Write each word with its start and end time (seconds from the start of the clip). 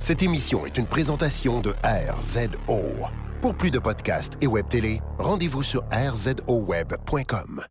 Cette 0.00 0.22
émission 0.22 0.64
est 0.64 0.78
une 0.78 0.86
présentation 0.86 1.60
de 1.60 1.74
RZO. 1.82 2.80
Pour 3.42 3.54
plus 3.54 3.72
de 3.72 3.80
podcasts 3.80 4.34
et 4.40 4.46
web 4.46 4.68
télé, 4.68 5.00
rendez-vous 5.18 5.64
sur 5.64 5.84
rzoweb.com. 5.92 7.64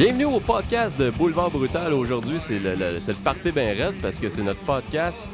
Bienvenue 0.00 0.24
au 0.24 0.40
podcast 0.40 0.98
de 0.98 1.10
Boulevard 1.10 1.50
Brutal. 1.50 1.92
Aujourd'hui, 1.92 2.40
c'est 2.40 2.58
le, 2.58 2.74
le- 2.74 3.22
party 3.22 3.52
ben 3.52 3.76
raide 3.76 4.00
parce 4.00 4.18
que 4.18 4.30
c'est 4.30 4.40
notre 4.40 4.64
podcast 4.64 5.28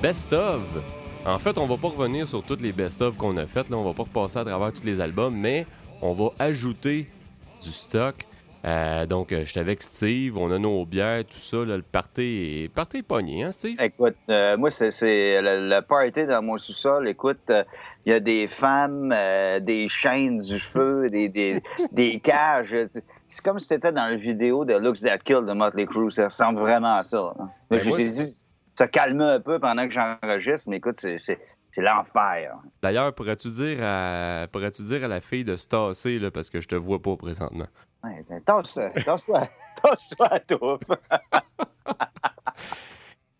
Best 0.00 0.32
of. 0.32 0.62
En 1.24 1.40
fait, 1.40 1.58
on 1.58 1.66
va 1.66 1.76
pas 1.76 1.88
revenir 1.88 2.28
sur 2.28 2.44
toutes 2.44 2.60
les 2.60 2.70
best 2.70 3.02
of 3.02 3.16
qu'on 3.16 3.36
a 3.36 3.48
faites. 3.48 3.68
Là, 3.68 3.76
on 3.76 3.82
va 3.82 3.94
pas 3.94 4.04
repasser 4.04 4.38
à 4.38 4.44
travers 4.44 4.72
tous 4.72 4.84
les 4.84 5.00
albums, 5.00 5.36
mais 5.36 5.66
on 6.02 6.12
va 6.12 6.28
ajouter 6.38 7.08
du 7.60 7.70
stock. 7.70 8.14
Euh, 8.64 9.06
donc, 9.06 9.32
euh, 9.32 9.44
j'étais 9.44 9.58
avec 9.58 9.82
Steve, 9.82 10.36
on 10.38 10.52
a 10.52 10.58
nos 10.60 10.84
bières, 10.84 11.24
tout 11.24 11.38
ça. 11.38 11.64
là, 11.64 11.76
le 11.76 11.82
party 11.82 12.62
est, 12.62 12.72
party 12.72 12.98
est 12.98 13.02
pogné, 13.02 13.42
hein, 13.42 13.50
Steve? 13.50 13.76
Écoute, 13.80 14.14
euh, 14.28 14.56
moi, 14.56 14.70
c'est, 14.70 14.88
le, 15.42 15.80
party 15.80 16.26
dans 16.26 16.42
mon 16.42 16.58
sous-sol. 16.58 17.08
Écoute, 17.08 17.50
il 18.04 18.10
y 18.10 18.12
a 18.12 18.20
des 18.20 18.46
femmes, 18.46 19.12
des 19.62 19.88
chaînes, 19.88 20.38
du 20.38 20.60
feu, 20.60 21.08
des, 21.10 21.28
des, 21.90 22.20
cages. 22.20 22.76
C'est 23.26 23.44
comme 23.44 23.58
si 23.58 23.66
c'était 23.66 23.92
dans 23.92 24.06
la 24.06 24.16
vidéo 24.16 24.64
de 24.64 24.74
Looks 24.74 25.00
That 25.00 25.18
Kill 25.18 25.44
de 25.46 25.52
Motley 25.52 25.86
Crue. 25.86 26.10
Ça 26.10 26.26
ressemble 26.26 26.60
vraiment 26.60 26.94
à 26.96 27.02
ça. 27.02 27.34
hein. 27.38 27.50
Ben, 27.70 27.78
je 27.80 27.88
moi, 27.88 27.98
dit, 27.98 28.40
ça 28.74 28.86
calme 28.88 29.20
un 29.20 29.40
peu 29.40 29.58
pendant 29.58 29.86
que 29.88 29.92
j'enregistre, 29.94 30.68
mais 30.70 30.76
écoute, 30.76 30.98
c'est, 31.00 31.38
l'enfer. 31.78 32.54
D'ailleurs, 32.80 33.14
pourrais-tu 33.14 33.50
dire, 33.50 33.78
à, 33.82 34.46
pourrais-tu 34.50 34.82
dire 34.84 35.04
à 35.04 35.08
la 35.08 35.20
fille 35.20 35.44
de 35.44 35.56
se 35.56 35.66
tasser, 35.66 36.18
là, 36.18 36.30
parce 36.30 36.48
que 36.48 36.60
je 36.60 36.68
te 36.68 36.74
vois 36.74 37.02
pas 37.02 37.16
présentement? 37.16 37.66
Ouais, 38.02 38.24
ben, 38.30 38.40
Tasse-toi, 38.42 38.90
tasse-toi, 39.04 39.48
tasse-toi 39.82 40.26
à 40.32 40.40
tout. 40.40 40.78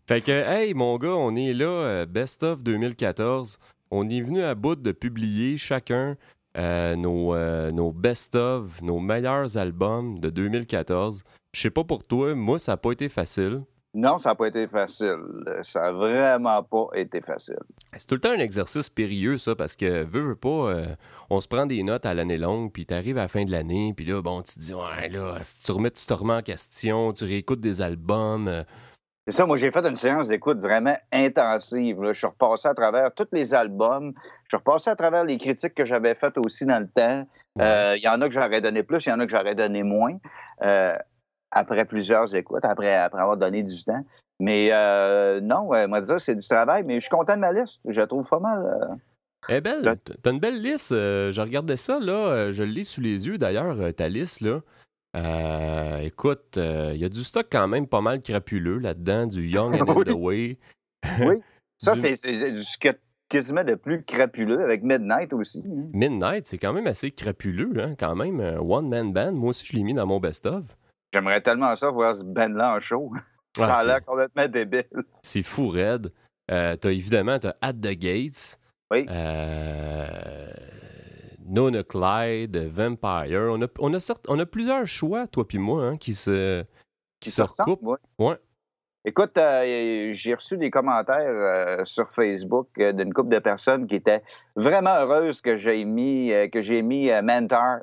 Fait 0.07 0.21
que, 0.21 0.31
hey, 0.31 0.73
mon 0.75 0.97
gars, 0.99 1.15
on 1.17 1.35
est 1.35 1.53
là, 1.53 1.65
euh, 1.67 2.07
Best 2.07 2.43
of 2.43 2.63
2014. 2.63 3.59
On 3.91 4.09
est 4.09 4.21
venu 4.21 4.43
à 4.43 4.55
bout 4.55 4.77
de 4.77 4.93
publier 4.93 5.59
chacun 5.59 6.17
euh, 6.57 6.97
nos, 6.97 7.35
euh, 7.35 7.71
nos 7.71 7.93
Best 7.93 8.35
of, 8.35 8.81
nos 8.83 8.99
meilleurs 8.99 9.59
albums 9.59 10.19
de 10.19 10.31
2014. 10.31 11.23
Je 11.53 11.61
sais 11.61 11.71
pas 11.71 11.85
pour 11.85 12.05
toi, 12.05 12.35
moi, 12.35 12.59
ça 12.59 12.73
n'a 12.73 12.77
pas 12.77 12.93
été 12.93 13.09
facile. 13.09 13.63
Non, 13.93 14.19
ça 14.19 14.31
n'a 14.31 14.35
pas 14.35 14.49
été 14.49 14.67
facile. 14.67 15.17
Ça 15.63 15.81
n'a 15.81 15.93
vraiment 15.93 16.63
pas 16.63 16.89
été 16.95 17.23
facile. 17.23 17.59
C'est 17.97 18.07
tout 18.07 18.15
le 18.15 18.21
temps 18.21 18.31
un 18.31 18.41
exercice 18.41 18.91
périlleux, 18.91 19.39
ça, 19.39 19.57
parce 19.57 19.75
que, 19.75 20.05
veux, 20.05 20.21
veux 20.21 20.37
pas, 20.37 20.49
euh, 20.49 20.87
on 21.31 21.41
se 21.41 21.49
prend 21.49 21.65
des 21.65 21.83
notes 21.83 22.05
à 22.05 22.13
l'année 22.13 22.37
longue, 22.37 22.71
puis 22.73 22.85
t'arrives 22.85 23.17
à 23.17 23.23
la 23.23 23.29
fin 23.29 23.45
de 23.47 23.51
l'année, 23.51 23.95
puis 23.97 24.05
là, 24.05 24.21
bon, 24.21 24.43
tu 24.43 24.55
te 24.55 24.61
dis, 24.61 24.75
ouais, 24.75 25.09
là, 25.09 25.39
si 25.41 25.63
tu 25.63 25.73
remets, 25.73 25.91
tu 25.91 26.05
te 26.05 26.13
remets 26.13 26.35
en 26.35 26.43
question, 26.43 27.13
tu 27.15 27.25
réécoutes 27.25 27.61
des 27.61 27.81
albums. 27.81 28.65
C'est 29.29 29.35
ça, 29.39 29.45
moi 29.47 29.57
j'ai 29.57 29.73
fait 29.73 29.85
une 29.85 29.97
séance 29.97 30.29
d'écoute 30.29 30.59
vraiment 30.61 30.97
intensive. 31.13 32.01
là. 32.01 32.13
Je 32.13 32.19
suis 32.19 32.27
repassé 32.29 32.69
à 32.69 32.75
travers 32.75 33.13
tous 33.13 33.27
les 33.33 33.55
albums. 33.55 34.13
Je 34.45 34.49
suis 34.51 34.57
repassé 34.57 34.89
à 34.91 34.95
travers 34.95 35.25
les 35.25 35.37
critiques 35.37 35.75
que 35.75 35.85
j'avais 35.85 36.15
faites 36.15 36.39
aussi 36.39 36.65
dans 36.65 36.79
le 36.81 36.89
temps. 36.89 37.27
Euh, 37.61 37.95
Il 37.97 38.03
y 38.03 38.09
en 38.09 38.21
a 38.21 38.27
que 38.29 38.31
j'aurais 38.33 38.61
donné 38.61 38.85
plus, 38.85 39.05
il 39.05 39.09
y 39.09 39.13
en 39.13 39.19
a 39.19 39.25
que 39.27 39.31
j'aurais 39.33 39.57
donné 39.57 39.83
moins. 39.83 40.17
euh, 40.63 40.95
après 41.51 41.85
plusieurs 41.87 42.35
écoutes, 42.37 42.65
après, 42.65 42.95
après 42.95 43.21
avoir 43.21 43.37
donné 43.37 43.63
du 43.63 43.85
temps. 43.85 44.05
Mais 44.39 44.69
euh, 44.73 45.41
non, 45.41 45.73
euh, 45.75 45.89
moi 45.89 46.01
dire, 46.03 46.21
c'est 46.21 46.35
du 46.37 46.47
travail, 46.47 46.83
mais 46.85 46.97
je 46.97 47.01
suis 47.01 47.11
content 47.11 47.35
de 47.35 47.41
ma 47.41 47.53
liste. 47.53 47.81
Je 47.89 47.99
la 48.01 48.07
trouve 48.07 48.29
pas 48.29 48.41
mal. 48.41 48.99
est 49.49 49.61
belle. 49.61 49.97
T'as 50.23 50.31
une 50.31 50.39
belle 50.41 50.61
liste. 50.61 50.91
je 50.93 51.41
regardais 51.41 51.77
ça, 51.77 51.99
là. 51.99 52.53
je 52.53 52.63
le 52.63 52.69
lis 52.71 52.85
sous 52.85 53.01
les 53.01 53.27
yeux, 53.27 53.39
d'ailleurs, 53.39 53.77
ta 53.97 54.09
liste, 54.09 54.41
là. 54.43 54.61
Euh, 55.17 55.99
écoute, 56.01 56.57
il 56.59 56.97
y 56.99 57.05
a 57.05 57.09
du 57.09 57.25
stock 57.25 57.47
quand 57.51 57.69
même 57.69 57.87
pas 57.87 58.01
mal 58.01 58.21
crapuleux 58.21 58.79
là-dedans, 58.79 59.27
du 59.27 59.47
Young 59.47 59.75
and 59.81 59.89
in 59.89 60.03
the 60.05 60.13
Way. 60.17 60.59
Oui. 61.21 61.37
Ça, 61.79 61.93
Du- 61.95 62.01
c'est 62.01 62.17
ce 62.17 62.89
a 62.89 62.93
quasiment 63.29 63.65
de 63.65 63.75
plus 63.75 64.03
crapuleux 64.05 64.63
avec 64.63 64.83
Midnight 64.83 65.33
aussi. 65.35 65.63
hein. 65.67 65.89
Midnight, 65.93 66.47
c'est 66.47 66.57
quand 66.59 66.73
même 66.73 66.87
assez 66.87 67.11
crapuleux, 67.11 67.73
hein, 67.79 67.95
quand 67.99 68.15
même. 68.15 68.41
un 68.41 68.59
One-man 68.59 69.13
band. 69.13 69.33
Moi 69.33 69.51
aussi, 69.51 69.67
je 69.67 69.73
l'ai 69.75 69.83
mis 69.83 69.93
dans 69.95 70.07
mon 70.07 70.19
best-of. 70.21 70.65
J'aimerais 71.13 71.41
tellement 71.43 71.75
ça 71.77 71.91
voir 71.91 72.15
ce 72.15 72.25
band-là 72.25 72.77
en 72.77 72.81
show. 72.81 73.13
Ça 73.57 73.75
Ah, 73.75 73.81
a 73.81 73.85
l'air 73.87 74.05
complètement 74.05 74.47
débile. 74.49 74.85
C'est 75.23 75.43
fou 75.43 75.69
raide. 75.69 76.13
Euh, 76.51 76.77
t'as 76.77 76.91
évidemment, 76.93 77.39
t'as 77.39 77.55
At 77.63 77.73
the 77.73 77.93
Gates. 77.99 78.59
Oui. 78.91 79.07
Euh, 79.09 80.47
Nona 81.49 81.83
Clyde, 81.83 82.57
Vampire. 82.57 83.49
On 83.53 83.63
a, 83.63 83.67
on, 83.79 83.95
a 83.95 84.01
certes- 84.01 84.27
on 84.29 84.39
a 84.39 84.47
plusieurs 84.47 84.87
choix, 84.87 85.27
toi 85.27 85.47
puis 85.47 85.59
moi, 85.59 85.85
hein, 85.85 85.97
qui 85.97 86.15
se, 86.15 86.65
qui 87.21 87.31
se 87.31 87.43
recoupent. 87.43 87.83
ouais. 87.83 87.97
Ouais. 88.19 88.37
Écoute, 89.09 89.39
euh, 89.39 90.11
j'ai 90.15 90.35
reçu 90.35 90.59
des 90.59 90.69
commentaires 90.71 91.17
euh, 91.29 91.85
sur 91.85 92.11
Facebook 92.13 92.69
euh, 92.81 92.93
d'une 92.93 93.13
couple 93.15 93.29
de 93.29 93.39
personnes 93.39 93.87
qui 93.87 93.95
étaient 93.95 94.23
vraiment 94.57 94.97
heureuses 94.97 95.41
que 95.41 95.57
j'ai 95.57 95.85
mis, 95.85 96.33
que 96.53 96.61
j'ai 96.61 96.83
mis 96.83 97.09
Mentor. 97.23 97.79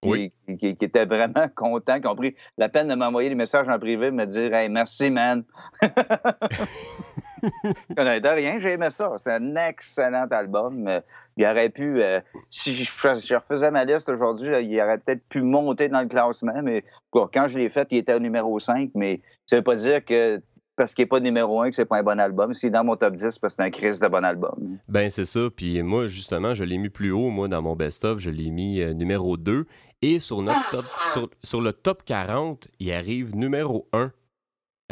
Qui, 0.00 0.08
Oui. 0.08 0.32
qui, 0.58 0.76
qui 0.76 0.84
étaient 0.84 1.06
vraiment 1.06 1.48
contents, 1.56 2.00
qui 2.00 2.06
ont 2.06 2.14
pris 2.14 2.36
la 2.56 2.68
peine 2.68 2.86
de 2.88 2.94
m'envoyer 2.94 3.28
des 3.30 3.34
messages 3.34 3.68
en 3.68 3.78
privé, 3.80 4.10
me 4.12 4.24
dire 4.26 4.54
Hey, 4.54 4.68
merci, 4.68 5.10
man. 5.10 5.42
de 7.96 8.34
rien, 8.34 8.58
j'ai 8.58 8.72
aimé 8.72 8.88
ça. 8.90 9.12
C'est 9.16 9.32
un 9.32 9.56
excellent 9.56 10.26
album. 10.30 10.86
Euh, 10.88 11.00
Il 11.36 11.46
aurait 11.46 11.70
pu, 11.70 12.02
euh, 12.02 12.20
si 12.50 12.74
je, 12.74 12.90
fais- 12.90 13.14
je 13.14 13.34
refaisais 13.34 13.70
ma 13.70 13.84
liste 13.84 14.08
aujourd'hui, 14.08 14.50
là, 14.50 14.60
il 14.60 14.80
aurait 14.80 14.98
peut-être 14.98 15.22
pu 15.28 15.40
monter 15.42 15.88
dans 15.88 16.00
le 16.00 16.08
classement, 16.08 16.60
mais 16.62 16.84
quand 17.12 17.48
je 17.48 17.58
l'ai 17.58 17.68
fait, 17.68 17.88
il 17.90 17.98
était 17.98 18.14
au 18.14 18.20
numéro 18.20 18.58
5, 18.58 18.90
mais 18.94 19.20
ça 19.46 19.56
veut 19.56 19.62
pas 19.62 19.76
dire 19.76 20.04
que 20.04 20.40
parce 20.78 20.94
qu'il 20.94 21.02
n'est 21.02 21.08
pas 21.08 21.20
numéro 21.20 21.60
1 21.60 21.70
que 21.70 21.76
c'est 21.76 21.84
pas 21.84 21.98
un 21.98 22.02
bon 22.02 22.18
album. 22.20 22.54
S'il 22.54 22.68
est 22.68 22.70
dans 22.70 22.84
mon 22.84 22.96
top 22.96 23.14
10, 23.14 23.30
c'est 23.30 23.40
parce 23.40 23.54
que 23.54 23.56
c'est 23.56 23.66
un 23.66 23.70
crise 23.70 23.98
de 23.98 24.06
bon 24.06 24.24
album. 24.24 24.54
Ben, 24.86 25.10
c'est 25.10 25.24
ça. 25.24 25.40
Puis 25.54 25.82
moi, 25.82 26.06
justement, 26.06 26.54
je 26.54 26.62
l'ai 26.62 26.78
mis 26.78 26.88
plus 26.88 27.10
haut, 27.10 27.30
moi, 27.30 27.48
dans 27.48 27.60
mon 27.60 27.74
best-of. 27.74 28.20
Je 28.20 28.30
l'ai 28.30 28.50
mis 28.50 28.80
euh, 28.80 28.94
numéro 28.94 29.36
2. 29.36 29.66
Et 30.00 30.20
sur, 30.20 30.40
notre 30.40 30.70
top, 30.70 31.28
sur, 31.42 31.60
le 31.60 31.72
top 31.72 32.04
40, 32.04 32.68
il 32.78 32.92
arrive 32.92 33.34
numéro 33.34 33.88
1. 33.92 34.12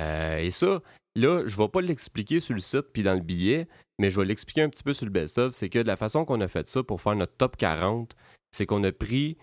Euh, 0.00 0.38
et 0.38 0.50
ça, 0.50 0.80
là, 1.16 1.42
je 1.46 1.56
vais 1.56 1.68
pas 1.68 1.80
l'expliquer 1.80 2.38
sur 2.40 2.54
le 2.54 2.60
site 2.60 2.86
puis 2.92 3.02
dans 3.02 3.14
le 3.14 3.20
billet, 3.20 3.66
mais 3.98 4.10
je 4.10 4.20
vais 4.20 4.26
l'expliquer 4.26 4.62
un 4.62 4.68
petit 4.68 4.82
peu 4.84 4.92
sur 4.94 5.06
le 5.06 5.10
best-of. 5.12 5.52
C'est 5.52 5.68
que 5.68 5.78
de 5.80 5.86
la 5.86 5.96
façon 5.96 6.24
qu'on 6.24 6.40
a 6.40 6.48
fait 6.48 6.68
ça 6.68 6.82
pour 6.82 7.00
faire 7.00 7.16
notre 7.16 7.36
top 7.36 7.56
40, 7.56 8.12
c'est 8.52 8.66
qu'on 8.66 8.84
a 8.84 8.92
pris 8.92 9.36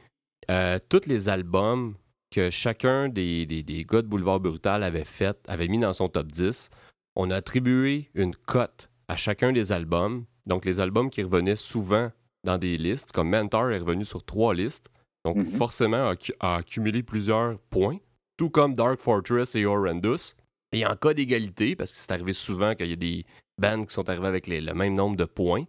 euh, 0.50 0.78
tous 0.90 1.06
les 1.08 1.30
albums 1.30 1.96
que 2.32 2.50
chacun 2.50 3.10
des, 3.10 3.46
des, 3.46 3.62
des 3.64 3.84
gars 3.86 4.02
de 4.02 4.08
Boulevard 4.08 4.40
Brutal 4.40 4.82
avait 4.84 5.06
fait, 5.06 5.38
avait 5.48 5.68
mis 5.68 5.80
dans 5.80 5.94
son 5.94 6.10
top 6.10 6.28
10. 6.28 6.70
On 7.16 7.30
a 7.30 7.36
attribué 7.36 8.10
une 8.16 8.36
cote 8.36 8.90
à 9.08 9.16
chacun 9.18 9.52
des 9.52 9.72
albums. 9.72 10.26
Donc, 10.48 10.66
les 10.66 10.80
albums 10.80 11.10
qui 11.10 11.22
revenaient 11.24 11.56
souvent 11.56 12.12
dans 12.44 12.58
des 12.58 12.78
listes, 12.78 13.12
comme 13.12 13.30
Mentor 13.30 13.72
est 13.72 13.78
revenu 13.80 14.04
sur 14.04 14.24
trois 14.24 14.54
listes. 14.54 14.90
Donc, 15.26 15.38
Mhm. 15.38 15.46
forcément, 15.46 16.10
a, 16.10 16.16
a 16.40 16.56
accumulé 16.58 17.04
plusieurs 17.04 17.58
points, 17.70 17.98
tout 18.36 18.50
comme 18.50 18.74
Dark 18.74 19.00
Fortress 19.00 19.56
et 19.56 19.66
Horrendous. 19.66 20.34
Et 20.74 20.86
en 20.86 20.96
cas 20.96 21.14
d'égalité, 21.14 21.76
parce 21.76 21.92
que 21.92 21.98
c'est 21.98 22.12
arrivé 22.12 22.34
souvent 22.34 22.76
qu'il 22.76 22.88
y 22.88 22.94
a 22.94 22.98
des 22.98 23.24
bands 23.58 23.86
qui 23.86 23.94
sont 23.94 24.10
arrivés 24.10 24.28
avec 24.28 24.48
le 24.48 24.74
même 24.74 24.94
nombre 24.94 25.16
de 25.16 25.26
points, 25.26 25.64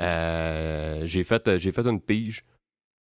euh, 0.00 1.02
j'ai 1.04 1.22
fait, 1.22 1.58
j'ai 1.58 1.70
fait 1.70 1.86
une 1.86 2.00
pige 2.00 2.44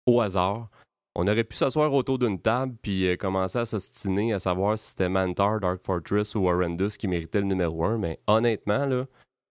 au 0.06 0.22
hasard. 0.22 0.70
On 1.16 1.28
aurait 1.28 1.44
pu 1.44 1.56
s'asseoir 1.56 1.92
autour 1.94 2.20
d'une 2.20 2.40
table 2.40 2.76
puis 2.82 3.08
euh, 3.08 3.16
commencer 3.16 3.60
à 3.60 3.66
s'ostiner 3.66 4.34
à 4.34 4.40
savoir 4.40 4.78
si 4.78 4.90
c'était 4.90 5.10
Mantar, 5.10 5.60
Dark 5.60 5.82
Fortress 5.82 6.36
ou 6.36 6.48
Horrendous 6.48 6.90
qui 7.00 7.08
méritait 7.08 7.40
le 7.40 7.48
numéro 7.48 7.84
1. 7.86 7.98
Mais 7.98 8.20
honnêtement, 8.28 8.86
là, 8.86 9.06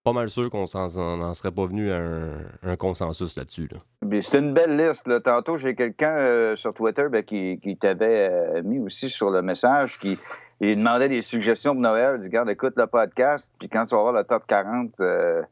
pas 0.07 0.13
mal 0.13 0.31
sûr 0.31 0.49
qu'on 0.51 0.67
s'en 0.67 0.87
en, 0.99 1.21
en 1.21 1.35
serait 1.35 1.51
pas 1.51 1.67
venu 1.67 1.91
à 1.91 2.01
un, 2.63 2.77
consensus 2.77 3.37
là-dessus. 3.37 3.69
Là. 3.73 4.21
C'est 4.21 4.39
une 4.39 4.55
belle 4.55 4.77
liste. 4.77 5.09
Là. 5.09 5.19
Tantôt, 5.19 5.57
j'ai 5.57 5.75
quelqu'un 5.75 6.17
euh, 6.17 6.55
sur 6.55 6.73
Twitter 6.73 7.09
ben, 7.11 7.25
qui, 7.25 7.77
t'avait 7.81 8.31
euh, 8.31 8.63
mis 8.63 8.79
aussi 8.79 9.11
sur 9.11 9.31
le 9.31 9.43
message 9.43 9.99
qui 9.99 10.17
il 10.61 10.77
demandait 10.77 11.09
des 11.09 11.21
suggestions 11.21 11.73
pour 11.73 11.83
Noël. 11.83 12.15
Il 12.17 12.23
dit 12.23 12.29
Garde, 12.29 12.49
écoute 12.51 12.75
le 12.77 12.87
podcast, 12.87 13.55
puis 13.59 13.69
quand 13.69 13.85
tu 13.85 13.95
vas 13.95 14.03
voir 14.03 14.13
le 14.13 14.25
top 14.25 14.47
40, 14.47 14.93
euh, 15.01 15.43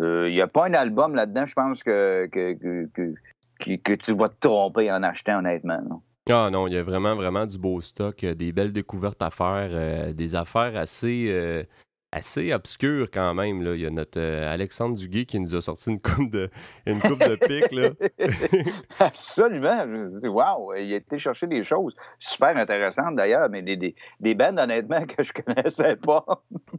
euh, 0.00 0.28
il 0.28 0.34
n'y 0.34 0.40
a 0.40 0.46
pas 0.46 0.66
un 0.66 0.74
album 0.74 1.14
là-dedans, 1.14 1.46
je 1.46 1.54
pense, 1.54 1.82
que, 1.82 2.26
que, 2.26 2.54
que, 2.54 3.76
que, 3.76 3.94
tu 3.94 4.14
vas 4.14 4.28
te 4.28 4.38
tromper 4.40 4.90
en 4.90 5.02
achetant, 5.02 5.38
honnêtement. 5.38 5.80
non? 5.88 6.02
Ah 6.30 6.50
non, 6.50 6.66
il 6.66 6.74
y 6.74 6.76
a 6.76 6.82
vraiment, 6.82 7.14
vraiment 7.14 7.46
du 7.46 7.58
beau 7.58 7.80
stock, 7.80 8.22
euh, 8.22 8.34
des 8.34 8.52
belles 8.52 8.72
découvertes 8.72 9.22
à 9.22 9.30
faire, 9.30 10.12
des 10.12 10.34
affaires 10.34 10.76
assez, 10.76 11.66
assez 12.12 12.52
obscurs 12.52 13.10
quand 13.10 13.34
même. 13.34 13.62
Là. 13.62 13.74
Il 13.74 13.80
y 13.80 13.86
a 13.86 13.90
notre 13.90 14.18
euh, 14.18 14.52
Alexandre 14.52 14.96
Duguay 14.96 15.26
qui 15.26 15.38
nous 15.40 15.54
a 15.54 15.60
sorti 15.60 15.90
une 15.90 16.00
coupe 16.00 16.30
de, 16.30 16.48
une 16.86 17.00
coupe 17.00 17.18
de 17.20 17.36
pique. 17.36 17.72
Là. 17.72 17.90
Absolument. 18.98 19.84
Wow, 20.24 20.74
il 20.74 20.92
a 20.94 20.96
été 20.96 21.18
chercher 21.18 21.46
des 21.46 21.64
choses 21.64 21.94
super 22.18 22.56
intéressantes 22.56 23.16
d'ailleurs, 23.16 23.48
mais 23.50 23.62
des, 23.62 23.76
des, 23.76 23.94
des 24.20 24.34
bandes, 24.34 24.58
honnêtement, 24.58 25.04
que 25.06 25.22
je 25.22 25.32
connaissais 25.32 25.96
pas. 25.96 26.24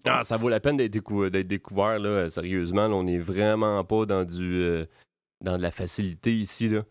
Ah, 0.06 0.24
ça 0.24 0.38
vaut 0.38 0.50
la 0.50 0.60
peine 0.60 0.78
d'être 0.78 0.94
décou- 0.94 1.30
d'être 1.30 1.48
découvert, 1.48 2.00
là. 2.00 2.30
Sérieusement, 2.30 2.88
là, 2.88 2.96
on 2.96 3.04
n'est 3.04 3.20
vraiment 3.20 3.84
pas 3.84 4.06
dans 4.06 4.24
du 4.24 4.62
euh, 4.62 4.86
dans 5.42 5.58
de 5.58 5.62
la 5.62 5.72
facilité 5.72 6.34
ici. 6.34 6.68
Là. 6.70 6.84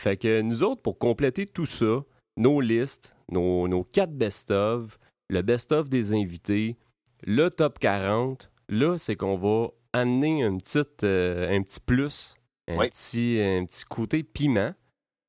Fait 0.00 0.16
que 0.16 0.42
nous 0.42 0.62
autres, 0.62 0.82
pour 0.82 0.98
compléter 0.98 1.46
tout 1.46 1.66
ça, 1.66 2.04
nos 2.36 2.60
listes, 2.60 3.16
nos, 3.30 3.66
nos 3.66 3.82
quatre 3.84 4.12
best-of, 4.12 4.98
le 5.30 5.42
best-of 5.42 5.88
des 5.88 6.14
invités, 6.14 6.76
le 7.24 7.48
top 7.50 7.78
40, 7.78 8.50
là, 8.68 8.98
c'est 8.98 9.16
qu'on 9.16 9.36
va 9.36 9.68
amener 9.92 10.42
un 10.44 10.56
petit, 10.58 10.82
euh, 11.04 11.56
un 11.56 11.62
petit 11.62 11.80
plus, 11.80 12.34
un, 12.68 12.76
Oui. 12.78 12.88
petit, 12.90 13.40
un 13.42 13.64
petit 13.64 13.84
côté 13.84 14.22
piment. 14.22 14.72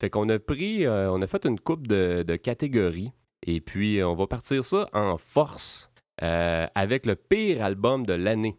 Fait 0.02 0.10
qu'on 0.10 0.30
a 0.30 0.38
pris, 0.40 0.86
euh, 0.86 1.12
on 1.12 1.22
a 1.22 1.28
fait 1.28 1.46
une 1.46 1.60
coupe 1.60 1.88
de, 1.88 2.24
de 2.28 2.36
catégories. 2.36 3.12
Et 3.46 3.62
puis, 3.62 4.04
on 4.04 4.16
va 4.16 4.28
partir 4.28 4.64
ça 4.66 4.88
en 4.94 5.18
force 5.18 5.90
euh, 6.24 6.68
avec 6.76 7.06
le 7.06 7.16
pire 7.16 7.64
album 7.64 8.06
de 8.06 8.14
l'année. 8.14 8.58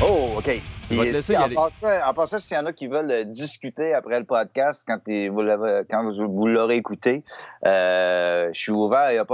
Oh, 0.00 0.34
OK. 0.38 0.60
Je 0.90 0.94
vais 0.94 1.00
te 1.00 1.02
Puis, 1.02 1.12
laisser 1.12 1.22
si- 1.22 1.32
y 1.32 1.36
en, 1.36 1.42
aller. 1.42 1.54
passant, 1.54 1.88
en 2.08 2.14
passant, 2.14 2.38
s'il 2.38 2.56
y 2.56 2.60
en 2.60 2.64
a 2.66 2.72
qui 2.72 2.86
veulent 2.86 3.10
euh, 3.10 3.24
discuter 3.24 3.92
après 3.92 4.18
le 4.18 4.24
podcast, 4.24 4.84
quand, 4.86 4.98
vous, 5.06 5.42
l'avez- 5.42 5.82
quand 5.90 6.02
vous, 6.04 6.46
l'aurez 6.46 6.76
écouté, 6.76 7.24
euh, 7.66 8.48
je 8.52 8.58
suis 8.58 8.72
ouvert, 8.72 9.10
il 9.10 9.14
n'y 9.14 9.18
a, 9.18 9.22
a 9.22 9.24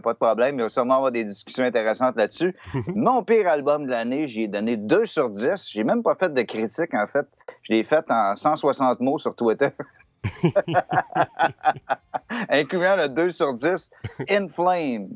pas 0.00 0.12
de 0.12 0.18
problème. 0.18 0.56
Il 0.58 0.62
va 0.62 0.68
sûrement 0.70 0.96
avoir 0.96 1.12
des 1.12 1.24
discussions 1.24 1.64
intéressantes 1.64 2.16
là-dessus. 2.16 2.56
Mon 2.94 3.22
pire 3.22 3.46
album 3.48 3.84
de 3.84 3.90
l'année, 3.90 4.24
j'y 4.24 4.44
ai 4.44 4.48
donné 4.48 4.76
2 4.78 5.04
sur 5.04 5.28
10. 5.28 5.68
J'ai 5.70 5.84
même 5.84 6.02
pas 6.02 6.14
fait 6.14 6.32
de 6.32 6.42
critique, 6.42 6.94
en 6.94 7.06
fait. 7.06 7.26
Je 7.62 7.74
l'ai 7.74 7.84
fait 7.84 8.04
en 8.10 8.34
160 8.34 9.00
mots 9.00 9.18
sur 9.18 9.34
Twitter. 9.34 9.68
Incluant 12.48 12.96
le 12.96 13.08
2 13.08 13.30
sur 13.30 13.54
10, 13.54 13.90
In 14.30 14.48
Flames, 14.48 15.08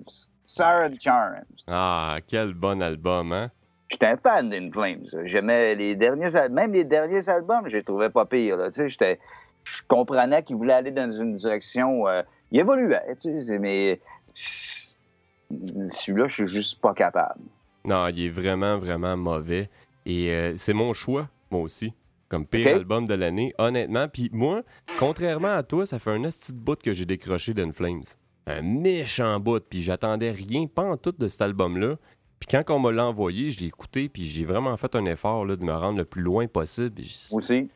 Siren 0.47 0.95
Charms. 1.01 1.45
Ah, 1.69 2.19
quel 2.27 2.55
bon 2.55 2.81
album, 2.83 3.33
hein? 3.33 3.51
J'étais 3.91 4.07
un 4.07 4.17
fan 4.17 4.49
d'In 4.49 4.71
Flames. 4.71 5.05
J'aimais 5.25 5.75
les 5.75 5.97
derniers 5.97 6.29
même 6.51 6.73
les 6.73 6.85
derniers 6.85 7.29
albums, 7.29 7.65
je 7.69 7.77
les 7.79 7.83
trouvais 7.83 8.09
pas 8.11 8.25
pires. 8.25 8.59
j'étais- 8.87 9.19
je 9.65 9.83
comprenais 9.89 10.43
qu'il 10.43 10.57
voulait 10.57 10.73
aller 10.75 10.91
dans 10.93 11.11
une 11.11 11.35
direction. 11.35 12.07
euh, 12.09 12.23
il 12.53 12.61
évoluait, 12.61 13.15
tu 13.21 13.43
sais, 13.43 13.59
mais 13.59 14.01
celui-là, 14.35 16.27
je 16.29 16.35
suis 16.35 16.47
juste 16.47 16.81
pas 16.81 16.93
capable. 16.93 17.41
Non, 17.85 18.07
il 18.09 18.27
est 18.27 18.29
vraiment, 18.29 18.79
vraiment 18.79 19.17
mauvais. 19.17 19.69
Et 20.07 20.31
euh, 20.31 20.55
c'est 20.57 20.73
mon 20.73 20.93
choix, 20.93 21.29
moi 21.51 21.61
aussi, 21.63 21.93
comme 22.29 22.47
pire 22.47 22.67
album 22.77 23.07
de 23.07 23.15
l'année, 23.15 23.53
honnêtement. 23.59 24.09
Puis 24.09 24.31
moi, 24.33 24.63
contrairement 24.99 25.55
à 25.55 25.63
toi, 25.63 25.87
ça 25.87 25.99
fait 25.99 26.11
un 26.11 26.23
petit 26.23 26.53
bout 26.53 26.81
que 26.81 26.93
j'ai 26.93 27.05
décroché 27.07 27.55
d'In 27.55 27.73
Flames. 27.73 28.03
Un 28.47 28.63
méchant 28.63 29.39
bout, 29.39 29.63
puis 29.69 29.83
j'attendais 29.83 30.31
rien, 30.31 30.67
pas 30.67 30.83
en 30.83 30.97
tout 30.97 31.13
de 31.17 31.29
cet 31.29 31.43
album-là. 31.43 31.97
Puis 32.41 32.49
quand 32.51 32.75
on 32.75 32.81
me 32.81 32.91
l'a 32.91 33.07
envoyé, 33.07 33.51
je 33.51 33.61
l'ai 33.61 33.67
écouté, 33.67 34.09
puis 34.09 34.25
j'ai 34.25 34.45
vraiment 34.45 34.77
fait 34.77 34.95
un 34.97 35.05
effort 35.05 35.45
là, 35.45 35.57
de 35.57 35.63
me 35.63 35.73
rendre 35.73 35.99
le 35.99 36.05
plus 36.05 36.23
loin 36.23 36.47
possible. 36.47 37.01
Aussi. 37.31 37.71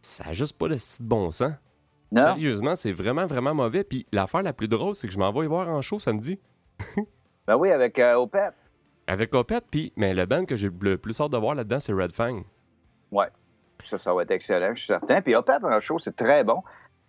ça 0.00 0.24
a 0.28 0.32
juste 0.32 0.56
pas 0.58 0.68
le 0.68 0.76
de 0.76 1.04
bon 1.04 1.30
sens. 1.30 1.52
Non? 2.10 2.22
Sérieusement, 2.22 2.74
c'est 2.74 2.92
vraiment, 2.92 3.26
vraiment 3.26 3.54
mauvais. 3.54 3.84
Puis 3.84 4.06
l'affaire 4.10 4.42
la 4.42 4.52
plus 4.52 4.66
drôle, 4.66 4.94
c'est 4.94 5.06
que 5.06 5.12
je 5.12 5.18
m'en 5.18 5.30
vais 5.30 5.44
y 5.44 5.46
voir 5.46 5.68
en 5.68 5.80
show 5.82 5.98
samedi. 5.98 6.40
Ben 7.46 7.56
oui, 7.56 7.72
avec 7.72 7.98
euh, 7.98 8.14
Opeth. 8.14 8.54
Avec 9.08 9.34
Opeth, 9.34 9.64
puis 9.68 9.92
mais 9.96 10.14
le 10.14 10.24
band 10.24 10.44
que 10.44 10.54
j'ai 10.56 10.70
le 10.80 10.98
plus 10.98 11.20
hâte 11.20 11.32
de 11.32 11.36
voir 11.36 11.56
là-dedans, 11.56 11.80
c'est 11.80 11.92
Red 11.92 12.12
Fang. 12.12 12.44
Ouais. 13.10 13.26
Ça, 13.82 13.98
ça 13.98 14.14
va 14.14 14.22
être 14.22 14.30
excellent, 14.30 14.72
je 14.72 14.78
suis 14.78 14.86
certain. 14.86 15.20
Puis 15.20 15.34
Opeth 15.34 15.64
en 15.64 15.80
show, 15.80 15.98
c'est 15.98 16.14
très 16.14 16.44
bon. 16.44 16.62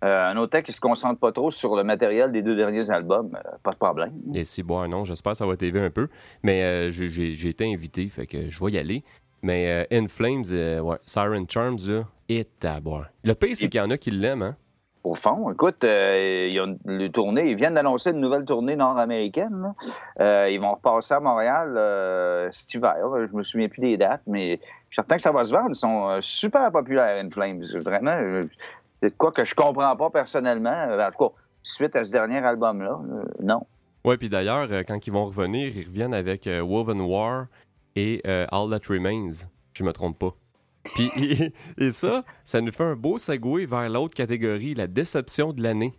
Euh, 0.04 0.32
un 0.32 0.38
auteur 0.38 0.64
qui 0.64 0.72
se 0.72 0.82
concentre 0.82 1.20
pas 1.20 1.32
trop 1.32 1.52
sur 1.52 1.76
le 1.76 1.84
matériel 1.84 2.32
des 2.32 2.42
deux 2.42 2.56
derniers 2.56 2.90
albums, 2.90 3.36
euh, 3.36 3.50
pas 3.62 3.72
de 3.72 3.76
problème. 3.78 4.14
Et 4.34 4.44
si, 4.46 4.64
bon, 4.64 4.88
non, 4.88 5.06
j'espère 5.06 5.34
que 5.34 5.38
ça 5.38 5.46
va 5.46 5.56
t'aider 5.56 5.80
un 5.80 5.92
peu. 5.92 6.08
Mais 6.42 6.64
euh, 6.64 6.90
j'ai- 6.90 7.48
été 7.48 7.72
invité, 7.72 8.10
fait 8.10 8.26
que 8.26 8.50
je 8.50 8.66
vais 8.66 8.72
y 8.72 8.78
aller. 8.80 9.04
Mais 9.44 9.86
euh, 9.92 9.98
In 10.00 10.08
Flames, 10.08 10.46
ouais, 10.84 10.98
Siren 11.06 11.46
Charms, 11.48 11.78
là, 11.88 12.04
et 12.30 12.48
à 12.64 12.80
boire. 12.80 13.10
Le 13.24 13.34
pire, 13.36 13.56
c'est 13.56 13.70
qu'il 13.70 13.80
y 13.80 13.84
en 13.84 13.92
a 13.92 13.98
qui 13.98 14.10
l'aiment, 14.10 14.42
hein? 14.42 14.56
Au 15.04 15.16
fond, 15.16 15.52
écoute, 15.52 15.84
ils 15.84 16.60
ont 16.62 16.78
le 16.86 17.08
tournée, 17.10 17.50
ils 17.50 17.56
viennent 17.56 17.74
d'annoncer 17.74 18.12
une 18.12 18.20
nouvelle 18.20 18.46
tournée 18.46 18.76
nord-américaine. 18.76 19.74
ils 20.20 20.60
vont 20.60 20.74
repasser 20.74 21.16
à 21.16 21.20
Montréal 21.20 22.50
cet 22.52 22.72
hiver. 22.76 22.96
Je 23.26 23.36
me 23.36 23.42
souviens 23.42 23.68
plus 23.68 23.80
des 23.82 23.98
dates, 23.98 24.22
mais 24.28 24.58
je 24.58 24.58
suis 24.62 24.96
certain 24.96 25.16
que 25.16 25.24
ça 25.24 25.32
va 25.32 25.44
se 25.44 25.52
vendre. 25.52 25.70
Ils 25.72 25.76
sont 25.76 26.18
super 26.22 26.72
populaires, 26.72 27.20
In 27.24 27.32
Flames. 27.32 27.64
Vraiment, 27.84 28.44
c'est 29.02 29.18
quoi 29.18 29.32
que 29.32 29.44
je 29.46 29.56
comprends 29.56 29.96
pas 29.96 30.10
personnellement. 30.10 30.70
Euh, 30.90 31.08
En 31.08 31.12
tout 31.12 31.30
cas, 31.30 31.36
suite 31.64 31.96
à 31.96 32.04
ce 32.04 32.12
dernier 32.12 32.38
album-là, 32.40 33.00
euh, 33.12 33.24
non. 33.42 33.66
Ouais, 34.04 34.18
puis 34.18 34.30
d'ailleurs, 34.30 34.68
euh, 34.72 34.84
quand 34.88 35.06
ils 35.06 35.14
vont 35.14 35.26
revenir, 35.26 35.76
ils 35.78 35.86
reviennent 35.86 36.14
avec 36.14 36.48
euh, 36.48 36.62
Woven 36.62 37.02
War 37.02 37.46
et 37.96 38.22
euh, 38.26 38.46
All 38.52 38.70
That 38.70 38.88
Remains. 38.92 39.48
Je 39.74 39.84
me 39.84 39.92
trompe 39.94 40.18
pas. 40.20 40.34
Puis, 40.96 41.12
et, 41.18 41.54
et 41.78 41.92
ça, 41.92 42.24
ça 42.44 42.62
nous 42.62 42.72
fait 42.72 42.84
un 42.84 42.96
beau 42.96 43.18
segue 43.18 43.68
vers 43.70 43.90
l'autre 43.90 44.16
catégorie, 44.16 44.74
la 44.74 44.88
déception 44.88 45.54
de 45.54 45.62
l'année. 45.62 45.94